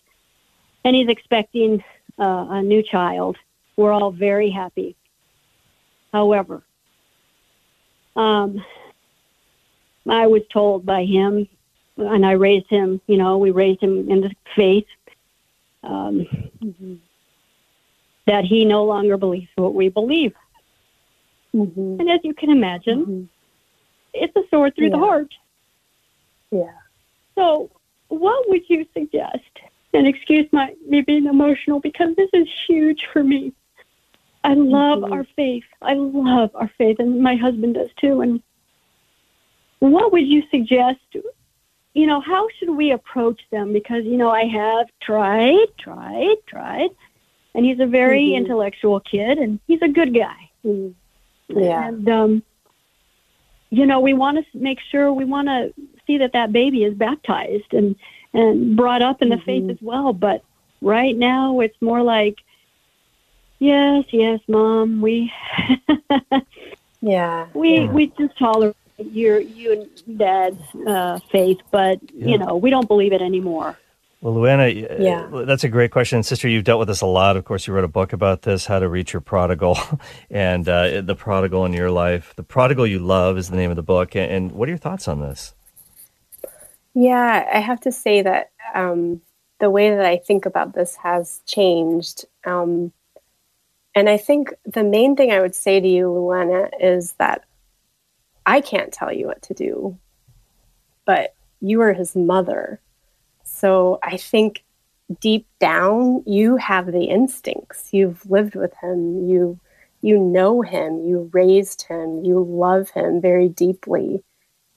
and 0.84 0.96
he's 0.96 1.08
expecting 1.08 1.84
uh, 2.18 2.46
a 2.50 2.62
new 2.62 2.82
child. 2.82 3.36
We're 3.76 3.92
all 3.92 4.10
very 4.10 4.50
happy. 4.50 4.96
However, 6.12 6.62
um, 8.16 8.64
I 10.08 10.26
was 10.26 10.42
told 10.52 10.84
by 10.84 11.04
him, 11.04 11.48
and 11.96 12.24
I 12.24 12.32
raised 12.32 12.68
him. 12.68 13.00
You 13.06 13.16
know, 13.16 13.38
we 13.38 13.50
raised 13.50 13.80
him 13.80 14.10
in 14.10 14.22
the 14.22 14.30
faith 14.56 14.86
um, 15.82 16.26
mm-hmm. 16.62 16.94
that 18.26 18.44
he 18.44 18.64
no 18.64 18.84
longer 18.84 19.16
believes 19.16 19.50
what 19.56 19.74
we 19.74 19.88
believe. 19.88 20.34
Mm-hmm. 21.54 22.00
And 22.00 22.10
as 22.10 22.20
you 22.22 22.34
can 22.34 22.50
imagine, 22.50 23.00
mm-hmm. 23.00 23.24
it's 24.14 24.34
a 24.36 24.42
sword 24.50 24.74
through 24.74 24.88
yeah. 24.88 24.96
the 24.96 24.98
heart. 24.98 25.34
Yeah. 26.50 26.72
So, 27.34 27.70
what 28.08 28.48
would 28.48 28.68
you 28.68 28.86
suggest? 28.94 29.50
And 29.92 30.06
excuse 30.06 30.46
my 30.52 30.74
me 30.86 31.00
being 31.00 31.26
emotional 31.26 31.80
because 31.80 32.14
this 32.16 32.30
is 32.32 32.46
huge 32.68 33.06
for 33.12 33.24
me. 33.24 33.52
I 34.44 34.54
love 34.54 35.00
mm-hmm. 35.00 35.12
our 35.12 35.26
faith. 35.36 35.64
I 35.82 35.94
love 35.94 36.50
our 36.54 36.70
faith, 36.78 36.98
and 36.98 37.20
my 37.20 37.36
husband 37.36 37.74
does 37.74 37.90
too. 38.00 38.20
And 38.20 38.42
what 39.80 40.12
would 40.12 40.26
you 40.26 40.42
suggest 40.50 41.00
you 41.94 42.06
know, 42.06 42.20
how 42.20 42.46
should 42.58 42.70
we 42.70 42.92
approach 42.92 43.40
them? 43.50 43.72
Because, 43.72 44.04
you 44.04 44.16
know, 44.16 44.30
I 44.30 44.44
have 44.44 44.86
tried, 45.00 45.66
tried, 45.78 46.36
tried. 46.46 46.90
And 47.54 47.64
he's 47.64 47.80
a 47.80 47.86
very 47.86 48.28
mm-hmm. 48.28 48.44
intellectual 48.44 49.00
kid 49.00 49.38
and 49.38 49.58
he's 49.66 49.82
a 49.82 49.88
good 49.88 50.14
guy. 50.14 50.50
Mm-hmm. 50.64 51.58
Yeah. 51.58 51.88
And, 51.88 52.08
um, 52.08 52.42
you 53.70 53.86
know, 53.86 54.00
we 54.00 54.14
want 54.14 54.38
to 54.38 54.58
make 54.58 54.78
sure 54.90 55.12
we 55.12 55.24
want 55.24 55.48
to 55.48 55.74
see 56.10 56.18
that 56.18 56.32
that 56.32 56.52
baby 56.52 56.84
is 56.84 56.94
baptized 56.94 57.72
and, 57.72 57.94
and 58.32 58.76
brought 58.76 59.02
up 59.02 59.22
in 59.22 59.28
the 59.28 59.36
mm-hmm. 59.36 59.44
faith 59.44 59.70
as 59.70 59.78
well. 59.80 60.12
But 60.12 60.42
right 60.80 61.16
now 61.16 61.60
it's 61.60 61.80
more 61.80 62.02
like, 62.02 62.38
yes, 63.58 64.04
yes, 64.10 64.40
mom, 64.48 65.00
we, 65.00 65.32
yeah, 67.00 67.46
we, 67.54 67.76
yeah. 67.76 67.92
we 67.92 68.08
just 68.18 68.36
tolerate 68.38 68.76
your 68.98 69.40
you 69.40 69.72
and 69.72 70.18
dad's 70.18 70.60
uh, 70.86 71.18
faith, 71.30 71.58
but 71.70 71.98
yeah. 72.12 72.26
you 72.26 72.38
know 72.38 72.56
we 72.56 72.68
don't 72.68 72.86
believe 72.86 73.14
it 73.14 73.22
anymore. 73.22 73.78
Well, 74.20 74.34
Luana, 74.34 74.68
uh, 74.68 75.02
yeah. 75.02 75.44
that's 75.46 75.64
a 75.64 75.68
great 75.70 75.90
question. 75.90 76.22
Sister, 76.22 76.46
you've 76.46 76.64
dealt 76.64 76.78
with 76.78 76.88
this 76.88 77.00
a 77.00 77.06
lot. 77.06 77.38
Of 77.38 77.46
course, 77.46 77.66
you 77.66 77.72
wrote 77.72 77.84
a 77.84 77.88
book 77.88 78.12
about 78.12 78.42
this, 78.42 78.66
How 78.66 78.78
to 78.78 78.86
Reach 78.86 79.14
Your 79.14 79.22
Prodigal, 79.22 79.78
and 80.30 80.68
uh, 80.68 81.00
the 81.00 81.14
prodigal 81.14 81.64
in 81.64 81.72
your 81.72 81.90
life. 81.90 82.34
The 82.36 82.42
Prodigal 82.42 82.86
You 82.86 82.98
Love 82.98 83.38
is 83.38 83.48
the 83.48 83.56
name 83.56 83.70
of 83.70 83.76
the 83.76 83.82
book. 83.82 84.14
And 84.14 84.52
what 84.52 84.68
are 84.68 84.72
your 84.72 84.78
thoughts 84.78 85.08
on 85.08 85.20
this? 85.20 85.54
Yeah, 86.94 87.48
I 87.52 87.58
have 87.58 87.80
to 87.80 87.92
say 87.92 88.22
that 88.22 88.50
um, 88.74 89.20
the 89.60 89.70
way 89.70 89.94
that 89.94 90.04
I 90.04 90.16
think 90.16 90.46
about 90.46 90.74
this 90.74 90.96
has 90.96 91.40
changed. 91.46 92.24
Um, 92.44 92.92
and 93.94 94.08
I 94.08 94.16
think 94.16 94.52
the 94.64 94.84
main 94.84 95.16
thing 95.16 95.30
I 95.30 95.40
would 95.40 95.54
say 95.54 95.80
to 95.80 95.88
you, 95.88 96.06
Luana, 96.06 96.70
is 96.80 97.12
that 97.14 97.44
I 98.46 98.60
can't 98.60 98.92
tell 98.92 99.12
you 99.12 99.26
what 99.26 99.42
to 99.42 99.54
do, 99.54 99.98
but 101.04 101.34
you 101.60 101.80
are 101.82 101.92
his 101.92 102.16
mother. 102.16 102.80
So 103.44 103.98
I 104.02 104.16
think 104.16 104.64
deep 105.20 105.46
down 105.58 106.22
you 106.26 106.56
have 106.56 106.92
the 106.92 107.04
instincts. 107.04 107.90
You've 107.92 108.28
lived 108.30 108.54
with 108.54 108.72
him. 108.82 109.28
You 109.28 109.58
you 110.02 110.18
know 110.18 110.62
him. 110.62 111.06
You 111.06 111.30
raised 111.32 111.82
him. 111.82 112.24
You 112.24 112.42
love 112.42 112.90
him 112.90 113.20
very 113.20 113.48
deeply. 113.48 114.22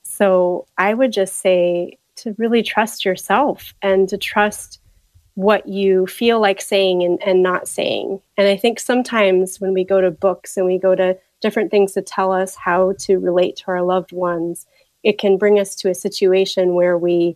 So 0.03 0.67
I 0.77 0.93
would 0.93 1.13
just 1.13 1.37
say 1.37 1.97
to 2.17 2.35
really 2.37 2.63
trust 2.63 3.05
yourself 3.05 3.73
and 3.81 4.07
to 4.09 4.17
trust 4.17 4.79
what 5.35 5.67
you 5.67 6.05
feel 6.05 6.39
like 6.39 6.61
saying 6.61 7.03
and, 7.03 7.21
and 7.23 7.41
not 7.41 7.67
saying. 7.67 8.21
And 8.37 8.47
I 8.47 8.55
think 8.55 8.79
sometimes 8.79 9.59
when 9.59 9.73
we 9.73 9.83
go 9.83 9.99
to 9.99 10.11
books 10.11 10.57
and 10.57 10.65
we 10.65 10.77
go 10.77 10.95
to 10.95 11.17
different 11.41 11.71
things 11.71 11.93
to 11.93 12.01
tell 12.01 12.31
us 12.31 12.55
how 12.55 12.93
to 12.99 13.17
relate 13.17 13.55
to 13.57 13.65
our 13.67 13.81
loved 13.81 14.11
ones, 14.11 14.65
it 15.03 15.17
can 15.17 15.37
bring 15.37 15.59
us 15.59 15.75
to 15.75 15.89
a 15.89 15.95
situation 15.95 16.75
where 16.75 16.97
we 16.97 17.35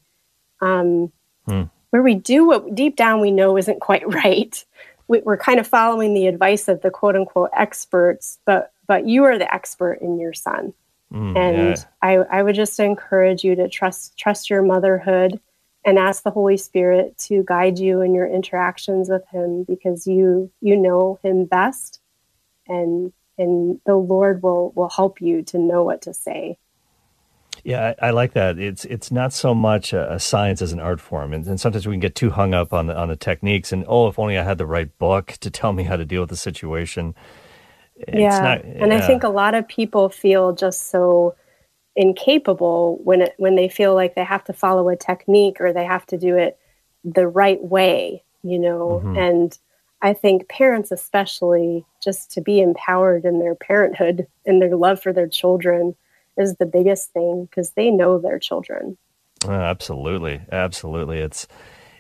um, 0.62 1.12
hmm. 1.48 1.64
where 1.90 2.02
we 2.02 2.16
do 2.16 2.48
what 2.48 2.74
deep 2.74 2.96
down 2.96 3.20
we 3.20 3.32
know 3.32 3.58
isn't 3.58 3.82
quite 3.82 4.08
right. 4.14 4.64
We, 5.08 5.20
we're 5.22 5.38
kind 5.38 5.60
of 5.60 5.68
following 5.68 6.14
the 6.14 6.28
advice 6.28 6.68
of 6.68 6.82
the 6.82 6.92
quote 6.92 7.16
unquote 7.16 7.50
experts, 7.54 8.40
but 8.46 8.72
but 8.88 9.06
you 9.06 9.24
are 9.26 9.38
the 9.38 9.54
expert 9.54 10.00
in 10.02 10.20
your 10.20 10.34
son. 10.34 10.74
Mm, 11.14 11.38
and 11.38 11.78
yeah. 11.78 11.84
I, 12.02 12.14
I 12.40 12.44
would 12.44 12.56
just 12.56 12.80
encourage 12.80 13.44
you 13.44 13.56
to 13.56 13.70
trust 13.70 14.18
trust 14.18 14.50
your 14.50 14.62
motherhood 14.62 15.40
and 15.86 15.98
ask 15.98 16.24
the 16.24 16.32
Holy 16.32 16.58
Spirit 16.58 17.18
to 17.18 17.44
guide 17.48 17.80
you 17.80 18.02
in 18.02 18.14
your 18.14 18.28
interactions 18.28 19.10
with 19.10 19.26
him 19.32 19.64
because 19.64 20.06
you 20.06 20.52
you 20.60 20.76
know 20.76 21.20
him 21.24 21.46
best 21.46 22.02
and 22.68 23.14
and 23.38 23.80
the 23.86 23.96
Lord 23.96 24.44
will 24.44 24.72
will 24.72 24.90
help 24.90 25.22
you 25.22 25.44
to 25.44 25.58
know 25.58 25.84
what 25.84 26.02
to 26.04 26.14
say. 26.14 26.58
Yeah, 27.64 27.94
I, 28.02 28.08
I 28.08 28.10
like 28.12 28.34
that. 28.34 28.60
It's 28.60 28.86
it's 28.86 29.12
not 29.12 29.34
so 29.34 29.56
much 29.56 29.94
a, 29.94 30.14
a 30.14 30.20
science 30.20 30.62
as 30.62 30.72
an 30.72 30.80
art 30.80 31.02
form, 31.02 31.34
and, 31.34 31.46
and, 31.48 31.60
sometimes 31.60 31.88
we 31.88 31.94
can 31.94 32.00
get 32.00 32.16
too 32.16 32.30
hung 32.30 32.54
up 32.54 32.74
on 32.74 32.88
the 32.88 32.98
on 32.98 33.10
the 33.10 33.16
techniques. 33.16 33.72
And 33.72 33.84
oh, 33.88 34.08
if 34.08 34.20
only 34.20 34.38
I 34.38 34.44
had 34.44 34.58
the 34.58 34.66
right 34.66 34.96
book 34.98 35.34
to 35.40 35.50
tell 35.50 35.74
me 35.74 35.84
how 35.84 35.96
to 35.96 36.06
deal 36.06 36.22
with 36.22 36.30
the 36.30 36.38
situation. 36.38 37.16
Yeah, 38.08 38.40
not, 38.40 38.64
and 38.64 38.94
I 38.94 39.02
think 39.02 39.24
a 39.24 39.30
lot 39.30 39.56
of 39.56 39.68
people 39.68 40.10
feel 40.10 40.54
just 40.54 40.90
so 40.90 41.36
incapable 41.96 43.00
when 43.04 43.22
it 43.22 43.34
when 43.38 43.56
they 43.56 43.68
feel 43.68 43.96
like 43.96 44.16
they 44.16 44.24
have 44.24 44.44
to 44.46 44.54
follow 44.54 44.88
a 44.90 44.96
technique 44.96 45.60
or 45.60 45.74
they 45.74 45.86
have 45.86 46.06
to 46.08 46.18
do 46.18 46.38
it 46.38 46.58
the 47.04 47.28
right 47.28 47.64
way, 47.64 48.24
you 48.44 48.60
know, 48.60 49.02
mm-hmm. 49.04 49.18
and 49.18 49.58
I 50.02 50.14
think 50.14 50.48
parents, 50.48 50.92
especially, 50.92 51.86
just 52.04 52.32
to 52.32 52.42
be 52.42 52.62
empowered 52.62 53.26
in 53.26 53.40
their 53.40 53.56
parenthood 53.56 54.28
and 54.46 54.62
their 54.62 54.76
love 54.76 55.02
for 55.02 55.12
their 55.12 55.28
children 55.28 55.96
is 56.38 56.56
the 56.56 56.66
biggest 56.68 57.12
thing 57.14 57.46
because 57.46 57.72
they 57.72 57.90
know 57.90 58.20
their 58.20 58.38
children. 58.38 58.98
Oh, 59.46 59.52
absolutely, 59.52 60.42
absolutely. 60.52 61.20
It's 61.20 61.48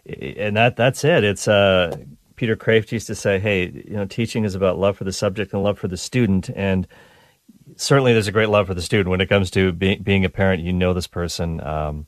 and 0.05 0.55
that 0.57 0.75
that's 0.75 1.03
it. 1.03 1.23
It's 1.23 1.47
uh, 1.47 1.97
Peter 2.37 2.55
Kreeft 2.55 2.91
used 2.91 3.07
to 3.07 3.15
say, 3.15 3.39
"Hey, 3.39 3.65
you 3.65 3.95
know, 3.95 4.05
teaching 4.05 4.45
is 4.45 4.55
about 4.55 4.79
love 4.79 4.95
for 4.95 5.03
the 5.03 5.11
subject 5.11 5.51
and 5.51 5.61
love 5.63 5.77
for 5.77 5.89
the 5.89 5.97
student." 5.97 6.49
And 6.55 6.87
certainly 7.75 8.13
there's 8.13 8.27
a 8.27 8.31
great 8.31 8.49
love 8.49 8.67
for 8.67 8.73
the 8.73 8.81
student 8.81 9.09
when 9.09 9.19
it 9.19 9.27
comes 9.27 9.51
to 9.51 9.71
be, 9.73 9.95
being 9.95 10.23
a 10.23 10.29
parent. 10.29 10.63
You 10.63 10.71
know 10.71 10.93
this 10.93 11.07
person. 11.07 11.61
Um, 11.65 12.07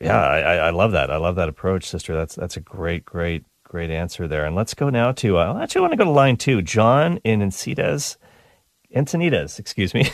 yeah, 0.00 0.20
I, 0.20 0.56
I 0.56 0.70
love 0.70 0.92
that. 0.92 1.10
I 1.10 1.16
love 1.16 1.36
that 1.36 1.48
approach, 1.48 1.84
sister. 1.84 2.14
That's 2.14 2.34
that's 2.34 2.56
a 2.56 2.60
great, 2.60 3.04
great, 3.04 3.44
great 3.62 3.90
answer 3.90 4.28
there. 4.28 4.44
And 4.44 4.54
let's 4.56 4.74
go 4.74 4.90
now 4.90 5.12
to. 5.12 5.38
Uh, 5.38 5.60
actually, 5.62 5.78
I 5.78 5.82
want 5.82 5.92
to 5.92 5.96
go 5.98 6.04
to 6.04 6.10
line 6.10 6.36
two. 6.36 6.60
John 6.60 7.18
in 7.24 7.40
Encinitas, 7.40 8.16
Encinitas, 8.94 9.58
excuse 9.58 9.94
me, 9.94 10.10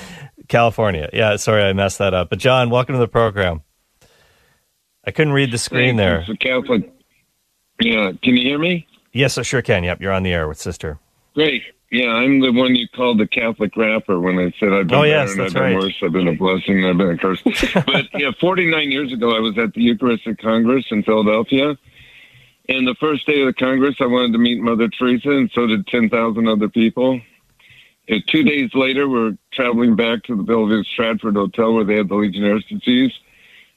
California. 0.48 1.08
Yeah, 1.12 1.36
sorry 1.36 1.62
I 1.62 1.72
messed 1.72 1.98
that 1.98 2.14
up. 2.14 2.30
But 2.30 2.40
John, 2.40 2.68
welcome 2.68 2.94
to 2.94 2.98
the 2.98 3.08
program. 3.08 3.62
I 5.04 5.12
couldn't 5.12 5.32
read 5.32 5.52
the 5.52 5.58
screen 5.58 5.96
there. 5.96 6.24
Catholic. 6.40 6.92
Yeah, 7.84 8.12
can 8.22 8.36
you 8.36 8.42
hear 8.42 8.58
me? 8.58 8.86
Yes, 9.12 9.38
I 9.38 9.42
sure 9.42 9.62
can. 9.62 9.84
Yep, 9.84 10.00
you're 10.00 10.12
on 10.12 10.22
the 10.22 10.32
air 10.32 10.48
with 10.48 10.58
sister. 10.58 10.98
Great. 11.34 11.62
Yeah, 11.90 12.08
I'm 12.08 12.40
the 12.40 12.50
one 12.52 12.74
you 12.74 12.88
called 12.88 13.18
the 13.20 13.26
Catholic 13.26 13.76
rapper 13.76 14.18
when 14.18 14.38
I 14.38 14.50
said 14.58 14.72
I've 14.72 14.86
been 14.88 14.98
Oh, 14.98 15.02
yes, 15.02 15.36
that's 15.36 15.48
I've 15.48 15.54
been 15.54 15.62
right. 15.62 15.76
worse, 15.76 15.94
I've 16.02 16.12
been 16.12 16.28
a 16.28 16.34
blessing, 16.34 16.86
I've 16.86 16.96
been 16.96 17.10
a 17.10 17.18
curse. 17.18 17.42
but 17.74 18.06
yeah, 18.14 18.30
49 18.40 18.90
years 18.90 19.12
ago, 19.12 19.36
I 19.36 19.40
was 19.40 19.58
at 19.58 19.74
the 19.74 19.82
Eucharistic 19.82 20.38
Congress 20.38 20.86
in 20.90 21.02
Philadelphia. 21.02 21.76
And 22.68 22.86
the 22.86 22.94
first 22.98 23.26
day 23.26 23.42
of 23.42 23.46
the 23.46 23.52
Congress, 23.52 23.96
I 24.00 24.06
wanted 24.06 24.32
to 24.32 24.38
meet 24.38 24.62
Mother 24.62 24.88
Teresa, 24.88 25.30
and 25.30 25.50
so 25.52 25.66
did 25.66 25.86
10,000 25.88 26.48
other 26.48 26.68
people. 26.68 27.20
And 28.08 28.24
two 28.26 28.42
days 28.42 28.70
later, 28.72 29.08
we're 29.08 29.36
traveling 29.52 29.94
back 29.94 30.22
to 30.24 30.36
the 30.36 30.42
Bellevue 30.42 30.84
Stratford 30.84 31.34
Hotel 31.34 31.74
where 31.74 31.84
they 31.84 31.96
had 31.96 32.08
the 32.08 32.14
Legionnaires 32.14 32.64
disease. 32.70 33.12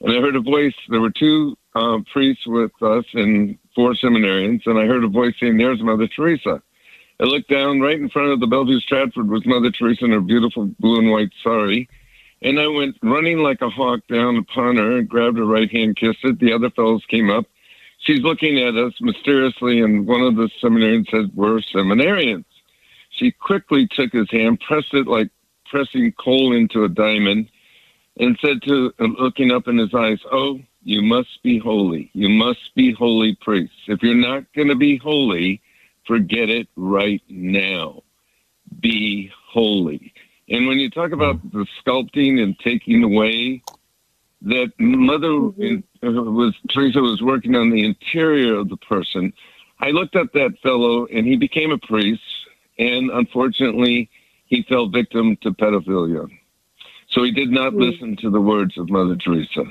And 0.00 0.12
I 0.12 0.20
heard 0.20 0.36
a 0.36 0.40
voice. 0.40 0.74
There 0.88 1.00
were 1.00 1.10
two 1.10 1.56
uh, 1.74 1.98
priests 2.12 2.46
with 2.46 2.72
us 2.82 3.04
and 3.12 3.58
four 3.76 3.94
seminarians. 3.94 4.62
And 4.66 4.78
I 4.78 4.86
heard 4.86 5.04
a 5.04 5.08
voice 5.08 5.34
saying, 5.38 5.58
There's 5.58 5.80
Mother 5.80 6.08
Teresa. 6.08 6.60
I 7.20 7.24
looked 7.24 7.48
down 7.48 7.80
right 7.80 7.98
in 7.98 8.10
front 8.10 8.32
of 8.32 8.40
the 8.40 8.46
Bellevue 8.46 8.80
Stratford 8.80 9.28
was 9.28 9.46
Mother 9.46 9.70
Teresa 9.70 10.04
in 10.04 10.10
her 10.10 10.20
beautiful 10.20 10.66
blue 10.80 10.98
and 10.98 11.10
white 11.10 11.30
sari. 11.44 11.88
And 12.42 12.60
I 12.60 12.66
went 12.66 12.96
running 13.02 13.38
like 13.38 13.62
a 13.62 13.70
hawk 13.70 14.00
down 14.08 14.36
upon 14.36 14.76
her 14.76 14.98
and 14.98 15.08
grabbed 15.08 15.38
her 15.38 15.46
right 15.46 15.70
hand, 15.70 15.96
kissed 15.96 16.24
it. 16.24 16.38
The 16.40 16.52
other 16.52 16.70
fellows 16.70 17.04
came 17.08 17.30
up. 17.30 17.46
She's 18.00 18.20
looking 18.20 18.58
at 18.58 18.76
us 18.76 18.92
mysteriously, 19.00 19.80
and 19.80 20.06
one 20.06 20.20
of 20.20 20.36
the 20.36 20.50
seminarians 20.62 21.10
said, 21.10 21.30
We're 21.34 21.60
seminarians. 21.60 22.44
She 23.10 23.30
quickly 23.30 23.88
took 23.90 24.12
his 24.12 24.30
hand, 24.30 24.60
pressed 24.60 24.92
it 24.92 25.06
like 25.06 25.30
pressing 25.70 26.12
coal 26.12 26.54
into 26.54 26.84
a 26.84 26.88
diamond, 26.88 27.48
and 28.18 28.38
said 28.40 28.62
to, 28.62 28.92
uh, 29.00 29.06
looking 29.18 29.50
up 29.50 29.68
in 29.68 29.78
his 29.78 29.94
eyes, 29.94 30.20
Oh, 30.30 30.60
you 30.86 31.02
must 31.02 31.42
be 31.42 31.58
holy. 31.58 32.10
You 32.14 32.28
must 32.28 32.72
be 32.76 32.92
holy 32.92 33.36
priests. 33.40 33.74
If 33.88 34.04
you're 34.04 34.14
not 34.14 34.44
going 34.54 34.68
to 34.68 34.76
be 34.76 34.98
holy, 34.98 35.60
forget 36.06 36.48
it 36.48 36.68
right 36.76 37.22
now. 37.28 38.04
Be 38.80 39.28
holy. 39.50 40.14
And 40.48 40.68
when 40.68 40.78
you 40.78 40.88
talk 40.88 41.10
about 41.10 41.42
the 41.50 41.66
sculpting 41.82 42.40
and 42.40 42.56
taking 42.60 43.02
away, 43.02 43.64
that 44.42 44.72
Mother 44.78 45.50
in, 45.58 45.82
uh, 46.04 46.12
was 46.12 46.54
Teresa 46.70 47.00
was 47.00 47.20
working 47.20 47.56
on 47.56 47.70
the 47.70 47.84
interior 47.84 48.54
of 48.54 48.68
the 48.68 48.76
person. 48.76 49.32
I 49.80 49.88
looked 49.90 50.14
at 50.14 50.32
that 50.34 50.54
fellow, 50.62 51.06
and 51.06 51.26
he 51.26 51.36
became 51.36 51.72
a 51.72 51.78
priest, 51.78 52.22
and 52.78 53.10
unfortunately, 53.10 54.08
he 54.44 54.64
fell 54.68 54.86
victim 54.88 55.36
to 55.42 55.50
pedophilia. 55.50 56.28
So 57.08 57.24
he 57.24 57.32
did 57.32 57.50
not 57.50 57.74
listen 57.74 58.16
to 58.18 58.30
the 58.30 58.40
words 58.40 58.78
of 58.78 58.88
Mother 58.88 59.16
Teresa. 59.16 59.64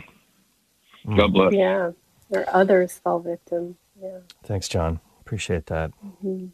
God 1.08 1.34
bless. 1.34 1.54
Yeah. 1.54 1.92
Or 2.30 2.46
others 2.52 3.00
fall 3.04 3.20
victim. 3.20 3.78
Yeah. 4.02 4.20
Thanks, 4.46 4.68
John. 4.68 5.00
Appreciate 5.22 5.68
that. 5.68 5.92
Mm-hmm. 6.06 6.48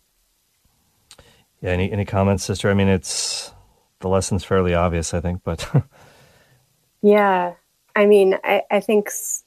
Yeah. 1.62 1.70
Any 1.72 1.92
any 1.92 2.06
comments, 2.06 2.44
sister? 2.44 2.70
I 2.70 2.74
mean, 2.74 2.88
it's 2.88 3.52
the 4.00 4.10
lesson's 4.10 4.44
fairly 4.44 4.74
obvious, 4.74 5.14
I 5.14 5.22
think, 5.22 5.42
but 5.44 5.70
Yeah, 7.02 7.54
I 7.96 8.06
mean, 8.06 8.38
I, 8.44 8.64
I 8.70 8.80
think 8.80 9.08
s- 9.08 9.44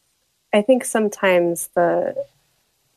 I 0.52 0.62
think 0.62 0.84
sometimes 0.84 1.68
the 1.74 2.14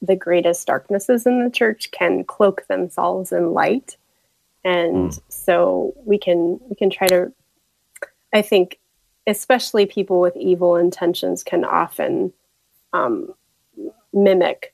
the 0.01 0.16
greatest 0.16 0.68
darknesses 0.68 1.26
in 1.26 1.43
the 1.43 1.49
church 1.49 1.91
can 1.91 2.24
cloak 2.24 2.66
themselves 2.68 3.32
in 3.32 3.53
light, 3.53 3.97
and 4.64 5.18
so 5.30 5.93
we 6.05 6.18
can 6.18 6.60
we 6.70 6.76
can 6.76 6.89
try 6.89 7.08
to. 7.08 7.32
I 8.34 8.41
think, 8.41 8.80
especially 9.28 9.86
people 9.86 10.19
with 10.19 10.36
evil 10.36 10.75
intentions 10.75 11.43
can 11.43 11.63
often 11.65 12.34
um, 12.93 13.34
mimic 14.13 14.73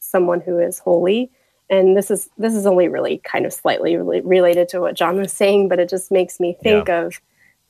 someone 0.00 0.40
who 0.40 0.58
is 0.58 0.78
holy. 0.80 1.30
And 1.70 1.96
this 1.96 2.10
is 2.10 2.28
this 2.36 2.54
is 2.54 2.66
only 2.66 2.88
really 2.88 3.18
kind 3.18 3.46
of 3.46 3.52
slightly 3.52 3.94
rela- 3.94 4.22
related 4.24 4.68
to 4.70 4.80
what 4.80 4.94
John 4.96 5.16
was 5.16 5.32
saying, 5.32 5.68
but 5.68 5.78
it 5.78 5.88
just 5.88 6.10
makes 6.10 6.38
me 6.38 6.56
think 6.62 6.90
of 6.90 7.18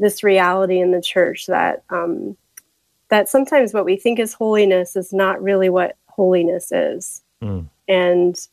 this 0.00 0.24
reality 0.24 0.80
in 0.80 0.90
the 0.90 1.00
church 1.02 1.46
that 1.46 1.84
um, 1.90 2.36
that 3.10 3.28
sometimes 3.28 3.72
what 3.72 3.84
we 3.84 3.96
think 3.96 4.18
is 4.18 4.32
holiness 4.32 4.96
is 4.96 5.12
not 5.12 5.40
really 5.40 5.68
what 5.68 5.96
holiness 6.08 6.72
is, 6.72 7.22
Mm. 7.42 7.68
and 7.88 8.48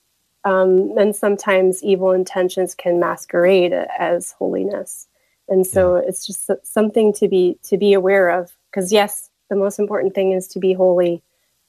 um, 0.45 0.97
and 0.97 1.15
sometimes 1.15 1.83
evil 1.83 2.11
intentions 2.11 2.73
can 2.75 2.99
masquerade 2.99 3.73
as 3.73 4.31
holiness, 4.33 5.07
and 5.49 5.65
so 5.65 5.95
it's 5.95 6.25
just 6.25 6.49
something 6.63 7.13
to 7.13 7.27
be 7.27 7.57
to 7.63 7.77
be 7.77 7.93
aware 7.93 8.29
of. 8.29 8.51
Because 8.69 8.91
yes, 8.91 9.29
the 9.49 9.55
most 9.55 9.79
important 9.79 10.13
thing 10.13 10.31
is 10.31 10.47
to 10.49 10.59
be 10.59 10.73
holy, 10.73 11.23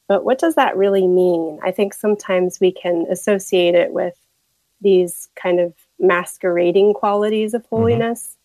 but 0.08 0.24
what 0.24 0.38
does 0.38 0.54
that 0.56 0.76
really 0.76 1.06
mean? 1.06 1.58
I 1.62 1.70
think 1.70 1.94
sometimes 1.94 2.60
we 2.60 2.72
can 2.72 3.06
associate 3.10 3.74
it 3.74 3.92
with 3.92 4.14
these 4.80 5.28
kind 5.36 5.60
of 5.60 5.74
masquerading 5.98 6.94
qualities 6.94 7.54
of 7.54 7.64
holiness 7.66 8.36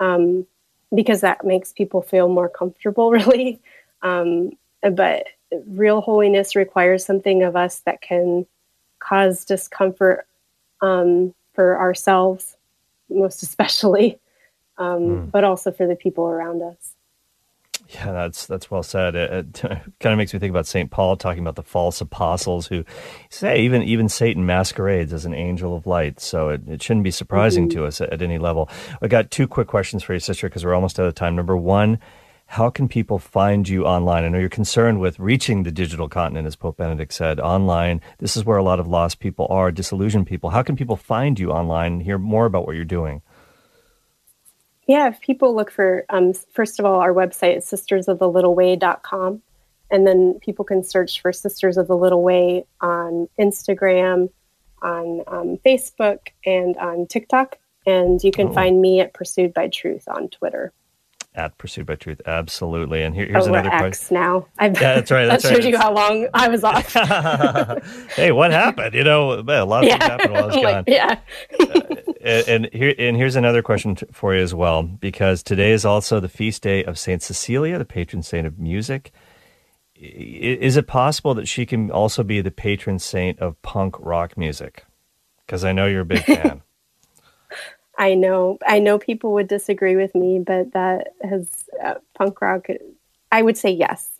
um, 0.00 0.46
because 0.94 1.20
that 1.22 1.44
makes 1.44 1.72
people 1.72 2.02
feel 2.02 2.28
more 2.28 2.48
comfortable, 2.48 3.10
really. 3.18 3.60
Um, 4.02 4.52
but 4.92 5.26
real 5.66 6.00
holiness 6.00 6.56
requires 6.56 7.04
something 7.04 7.42
of 7.42 7.56
us 7.56 7.80
that 7.80 8.00
can 8.00 8.46
cause 8.98 9.44
discomfort 9.44 10.26
um, 10.80 11.34
for 11.54 11.78
ourselves, 11.78 12.56
most 13.08 13.42
especially, 13.42 14.18
um, 14.78 15.26
but 15.26 15.44
also 15.44 15.70
for 15.72 15.86
the 15.86 15.96
people 15.96 16.26
around 16.26 16.62
us. 16.62 16.94
yeah, 17.88 18.12
that's 18.12 18.46
that's 18.46 18.70
well 18.70 18.82
said. 18.82 19.14
It, 19.14 19.30
it 19.30 19.60
kind 20.00 20.12
of 20.12 20.18
makes 20.18 20.32
me 20.32 20.38
think 20.38 20.50
about 20.50 20.66
Saint 20.66 20.90
Paul 20.90 21.16
talking 21.16 21.42
about 21.42 21.56
the 21.56 21.62
false 21.62 22.00
apostles 22.00 22.66
who 22.66 22.84
say 23.30 23.60
even 23.60 23.82
even 23.82 24.08
Satan 24.08 24.46
masquerades 24.46 25.12
as 25.12 25.24
an 25.24 25.34
angel 25.34 25.76
of 25.76 25.86
light. 25.86 26.20
So 26.20 26.48
it, 26.48 26.68
it 26.68 26.82
shouldn't 26.82 27.04
be 27.04 27.10
surprising 27.10 27.68
to 27.70 27.84
us 27.86 28.00
at, 28.00 28.10
at 28.10 28.22
any 28.22 28.38
level. 28.38 28.68
I 29.02 29.08
got 29.08 29.30
two 29.30 29.46
quick 29.46 29.68
questions 29.68 30.02
for 30.02 30.14
you, 30.14 30.20
sister, 30.20 30.48
because 30.48 30.64
we're 30.64 30.74
almost 30.74 30.98
out 30.98 31.06
of 31.06 31.14
time. 31.14 31.36
Number 31.36 31.56
one. 31.56 31.98
How 32.46 32.68
can 32.68 32.88
people 32.88 33.18
find 33.18 33.66
you 33.66 33.86
online? 33.86 34.22
I 34.22 34.28
know 34.28 34.38
you're 34.38 34.50
concerned 34.50 35.00
with 35.00 35.18
reaching 35.18 35.62
the 35.62 35.72
digital 35.72 36.10
continent, 36.10 36.46
as 36.46 36.56
Pope 36.56 36.76
Benedict 36.76 37.12
said, 37.12 37.40
online. 37.40 38.02
This 38.18 38.36
is 38.36 38.44
where 38.44 38.58
a 38.58 38.62
lot 38.62 38.78
of 38.78 38.86
lost 38.86 39.18
people 39.18 39.46
are, 39.48 39.72
disillusioned 39.72 40.26
people. 40.26 40.50
How 40.50 40.62
can 40.62 40.76
people 40.76 40.94
find 40.94 41.40
you 41.40 41.50
online 41.50 41.94
and 41.94 42.02
hear 42.02 42.18
more 42.18 42.44
about 42.44 42.66
what 42.66 42.76
you're 42.76 42.84
doing? 42.84 43.22
Yeah, 44.86 45.08
if 45.08 45.20
people 45.20 45.54
look 45.54 45.70
for, 45.70 46.04
um, 46.10 46.32
first 46.52 46.78
of 46.78 46.84
all, 46.84 47.00
our 47.00 47.12
website 47.12 47.56
is 47.56 47.64
sistersofthelittleway.com. 47.66 49.42
And 49.90 50.06
then 50.06 50.38
people 50.40 50.64
can 50.64 50.82
search 50.82 51.20
for 51.20 51.32
Sisters 51.32 51.76
of 51.76 51.88
the 51.88 51.96
Little 51.96 52.22
Way 52.22 52.66
on 52.80 53.28
Instagram, 53.38 54.30
on 54.82 55.22
um, 55.26 55.58
Facebook, 55.64 56.18
and 56.44 56.76
on 56.76 57.06
TikTok. 57.06 57.58
And 57.86 58.22
you 58.24 58.32
can 58.32 58.52
find 58.52 58.80
me 58.80 59.00
at 59.00 59.12
Pursued 59.12 59.52
by 59.52 59.68
Truth 59.68 60.04
on 60.08 60.28
Twitter. 60.30 60.72
At 61.34 61.58
Pursued 61.58 61.86
by 61.86 61.96
Truth, 61.96 62.22
absolutely. 62.26 63.02
And 63.02 63.14
here, 63.14 63.26
here's 63.26 63.46
oh, 63.46 63.50
another 63.50 63.68
question. 63.68 63.86
X 63.86 64.10
now. 64.10 64.46
I've, 64.58 64.74
Yeah, 64.80 64.94
that's 64.94 65.10
right, 65.10 65.26
that 65.26 65.42
that's 65.42 65.44
right. 65.44 65.56
shows 65.56 65.66
you 65.66 65.76
how 65.76 65.92
long 65.92 66.28
I 66.32 66.48
was 66.48 66.64
off. 66.64 66.92
hey, 68.14 68.32
what 68.32 68.52
happened? 68.52 68.94
You 68.94 69.04
know, 69.04 69.42
man, 69.42 69.60
a 69.60 69.64
lot 69.64 69.84
of 69.84 69.90
things 69.90 70.02
happened 70.02 70.32
while 70.32 70.44
I 70.44 70.46
was 70.46 70.54
gone. 70.54 70.64
like, 70.64 70.84
yeah. 70.88 71.18
And, 72.24 72.68
here 72.72 72.94
and 72.98 73.16
here's 73.16 73.36
another 73.36 73.62
question 73.62 73.94
t- 73.96 74.06
for 74.12 74.34
you 74.34 74.42
as 74.42 74.54
well, 74.54 74.82
because 74.82 75.42
today 75.42 75.72
is 75.72 75.84
also 75.84 76.20
the 76.20 76.28
feast 76.28 76.62
day 76.62 76.84
of 76.84 76.98
Saint 76.98 77.22
Cecilia, 77.22 77.78
the 77.78 77.84
patron 77.84 78.22
saint 78.22 78.46
of 78.46 78.58
music. 78.58 79.12
Is 79.96 80.76
it 80.76 80.86
possible 80.86 81.34
that 81.34 81.46
she 81.46 81.66
can 81.66 81.90
also 81.90 82.22
be 82.22 82.40
the 82.40 82.50
patron 82.50 82.98
saint 82.98 83.38
of 83.38 83.60
punk 83.62 83.96
rock 84.00 84.36
music? 84.36 84.84
Because 85.46 85.64
I 85.64 85.72
know 85.72 85.86
you're 85.86 86.00
a 86.00 86.06
big 86.06 86.24
fan. 86.24 86.62
I 87.98 88.14
know, 88.14 88.58
I 88.66 88.80
know 88.80 88.98
people 88.98 89.34
would 89.34 89.46
disagree 89.46 89.94
with 89.94 90.14
me, 90.14 90.40
but 90.44 90.72
that 90.72 91.14
has 91.22 91.48
uh, 91.82 91.94
punk 92.14 92.40
rock. 92.40 92.66
I 93.30 93.42
would 93.42 93.56
say 93.56 93.70
yes. 93.70 94.10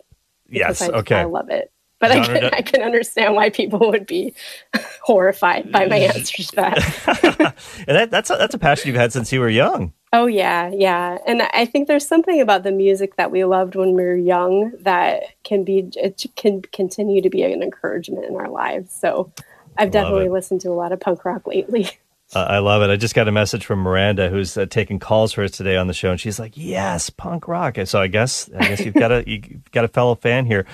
yes. 0.49 0.81
I, 0.81 0.87
Okay. 0.89 1.15
I 1.15 1.25
love 1.25 1.49
it. 1.49 1.71
But 1.99 2.11
I 2.11 2.25
can, 2.25 2.45
I 2.53 2.61
can 2.61 2.81
understand 2.81 3.35
why 3.35 3.49
people 3.49 3.79
would 3.79 4.05
be 4.05 4.33
horrified 5.01 5.71
by 5.71 5.85
my 5.85 5.97
answer 5.97 6.43
to 6.43 6.55
that. 6.57 7.55
and 7.87 7.97
that, 7.97 8.11
that's 8.11 8.29
a, 8.29 8.35
that's 8.35 8.53
a 8.53 8.59
passion 8.59 8.87
you've 8.89 8.97
had 8.97 9.13
since 9.13 9.31
you 9.31 9.39
were 9.39 9.49
young. 9.49 9.93
oh 10.11 10.25
yeah, 10.27 10.69
yeah. 10.73 11.17
And 11.25 11.41
I 11.41 11.65
think 11.65 11.87
there's 11.87 12.05
something 12.07 12.41
about 12.41 12.63
the 12.63 12.71
music 12.71 13.15
that 13.15 13.31
we 13.31 13.45
loved 13.45 13.75
when 13.75 13.93
we 13.95 14.03
were 14.03 14.15
young 14.15 14.73
that 14.81 15.23
can 15.43 15.63
be 15.63 15.89
it 15.95 16.25
can 16.35 16.61
continue 16.61 17.21
to 17.21 17.29
be 17.29 17.43
an 17.43 17.63
encouragement 17.63 18.25
in 18.25 18.35
our 18.35 18.49
lives. 18.49 18.91
So 18.93 19.31
I've 19.77 19.87
Love 19.87 19.91
definitely 19.93 20.25
it. 20.25 20.31
listened 20.31 20.61
to 20.61 20.69
a 20.69 20.73
lot 20.73 20.91
of 20.91 20.99
punk 20.99 21.23
rock 21.25 21.47
lately. 21.47 21.89
Uh, 22.35 22.39
I 22.49 22.59
love 22.59 22.81
it. 22.81 22.89
I 22.89 22.97
just 22.97 23.15
got 23.15 23.29
a 23.29 23.31
message 23.31 23.65
from 23.65 23.79
Miranda, 23.79 24.29
who's 24.29 24.57
uh, 24.57 24.65
taking 24.65 24.99
calls 24.99 25.31
for 25.31 25.43
us 25.45 25.51
today 25.51 25.77
on 25.77 25.87
the 25.87 25.93
show, 25.93 26.11
and 26.11 26.19
she's 26.19 26.37
like, 26.37 26.51
"Yes, 26.55 27.09
punk 27.09 27.47
rock." 27.47 27.77
So 27.85 28.01
I 28.01 28.07
guess 28.07 28.49
I 28.53 28.67
guess 28.67 28.81
you've 28.81 28.93
got 28.93 29.13
a 29.13 29.23
you've 29.27 29.71
got 29.71 29.85
a 29.85 29.87
fellow 29.87 30.15
fan 30.15 30.45
here. 30.45 30.65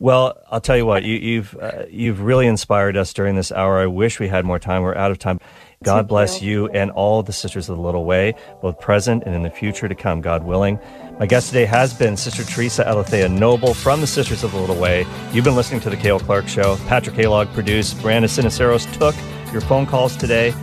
Well, 0.00 0.36
I'll 0.50 0.60
tell 0.60 0.76
you 0.76 0.84
what, 0.84 1.04
you, 1.04 1.14
you've 1.14 1.56
uh, 1.60 1.84
you've 1.88 2.20
really 2.20 2.48
inspired 2.48 2.96
us 2.96 3.12
during 3.12 3.36
this 3.36 3.52
hour. 3.52 3.78
I 3.78 3.86
wish 3.86 4.18
we 4.18 4.26
had 4.26 4.44
more 4.44 4.58
time. 4.58 4.82
We're 4.82 4.96
out 4.96 5.12
of 5.12 5.20
time. 5.20 5.38
God 5.84 6.08
bless 6.08 6.40
you 6.40 6.68
and 6.68 6.90
all 6.90 7.22
the 7.22 7.32
Sisters 7.32 7.68
of 7.68 7.76
the 7.76 7.82
Little 7.82 8.06
Way, 8.06 8.34
both 8.62 8.80
present 8.80 9.22
and 9.24 9.34
in 9.34 9.42
the 9.42 9.50
future 9.50 9.86
to 9.86 9.94
come, 9.94 10.22
God 10.22 10.42
willing. 10.42 10.78
My 11.20 11.26
guest 11.26 11.48
today 11.48 11.66
has 11.66 11.92
been 11.92 12.16
Sister 12.16 12.42
Theresa 12.42 12.88
Aletheia 12.88 13.28
Noble 13.28 13.74
from 13.74 14.00
the 14.00 14.06
Sisters 14.06 14.42
of 14.42 14.52
the 14.52 14.58
Little 14.58 14.80
Way. 14.80 15.06
You've 15.32 15.44
been 15.44 15.56
listening 15.56 15.80
to 15.82 15.90
The 15.90 15.96
Cale 15.96 16.18
Clark 16.18 16.48
Show. 16.48 16.76
Patrick 16.88 17.16
Kellogg 17.16 17.48
produced. 17.48 18.00
Brandon 18.00 18.30
Sinaceros 18.30 18.90
took 18.94 19.14
your 19.52 19.60
phone 19.60 19.84
calls 19.84 20.16
today. 20.16 20.54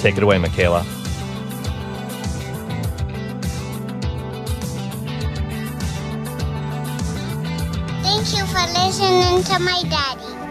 Take 0.00 0.16
it 0.18 0.22
away, 0.22 0.38
Michaela. 0.38 0.84
Thank 8.02 8.36
you 8.36 8.44
for 8.46 8.64
listening 8.72 9.42
to 9.44 9.58
my 9.58 9.82
daddy. 9.88 10.45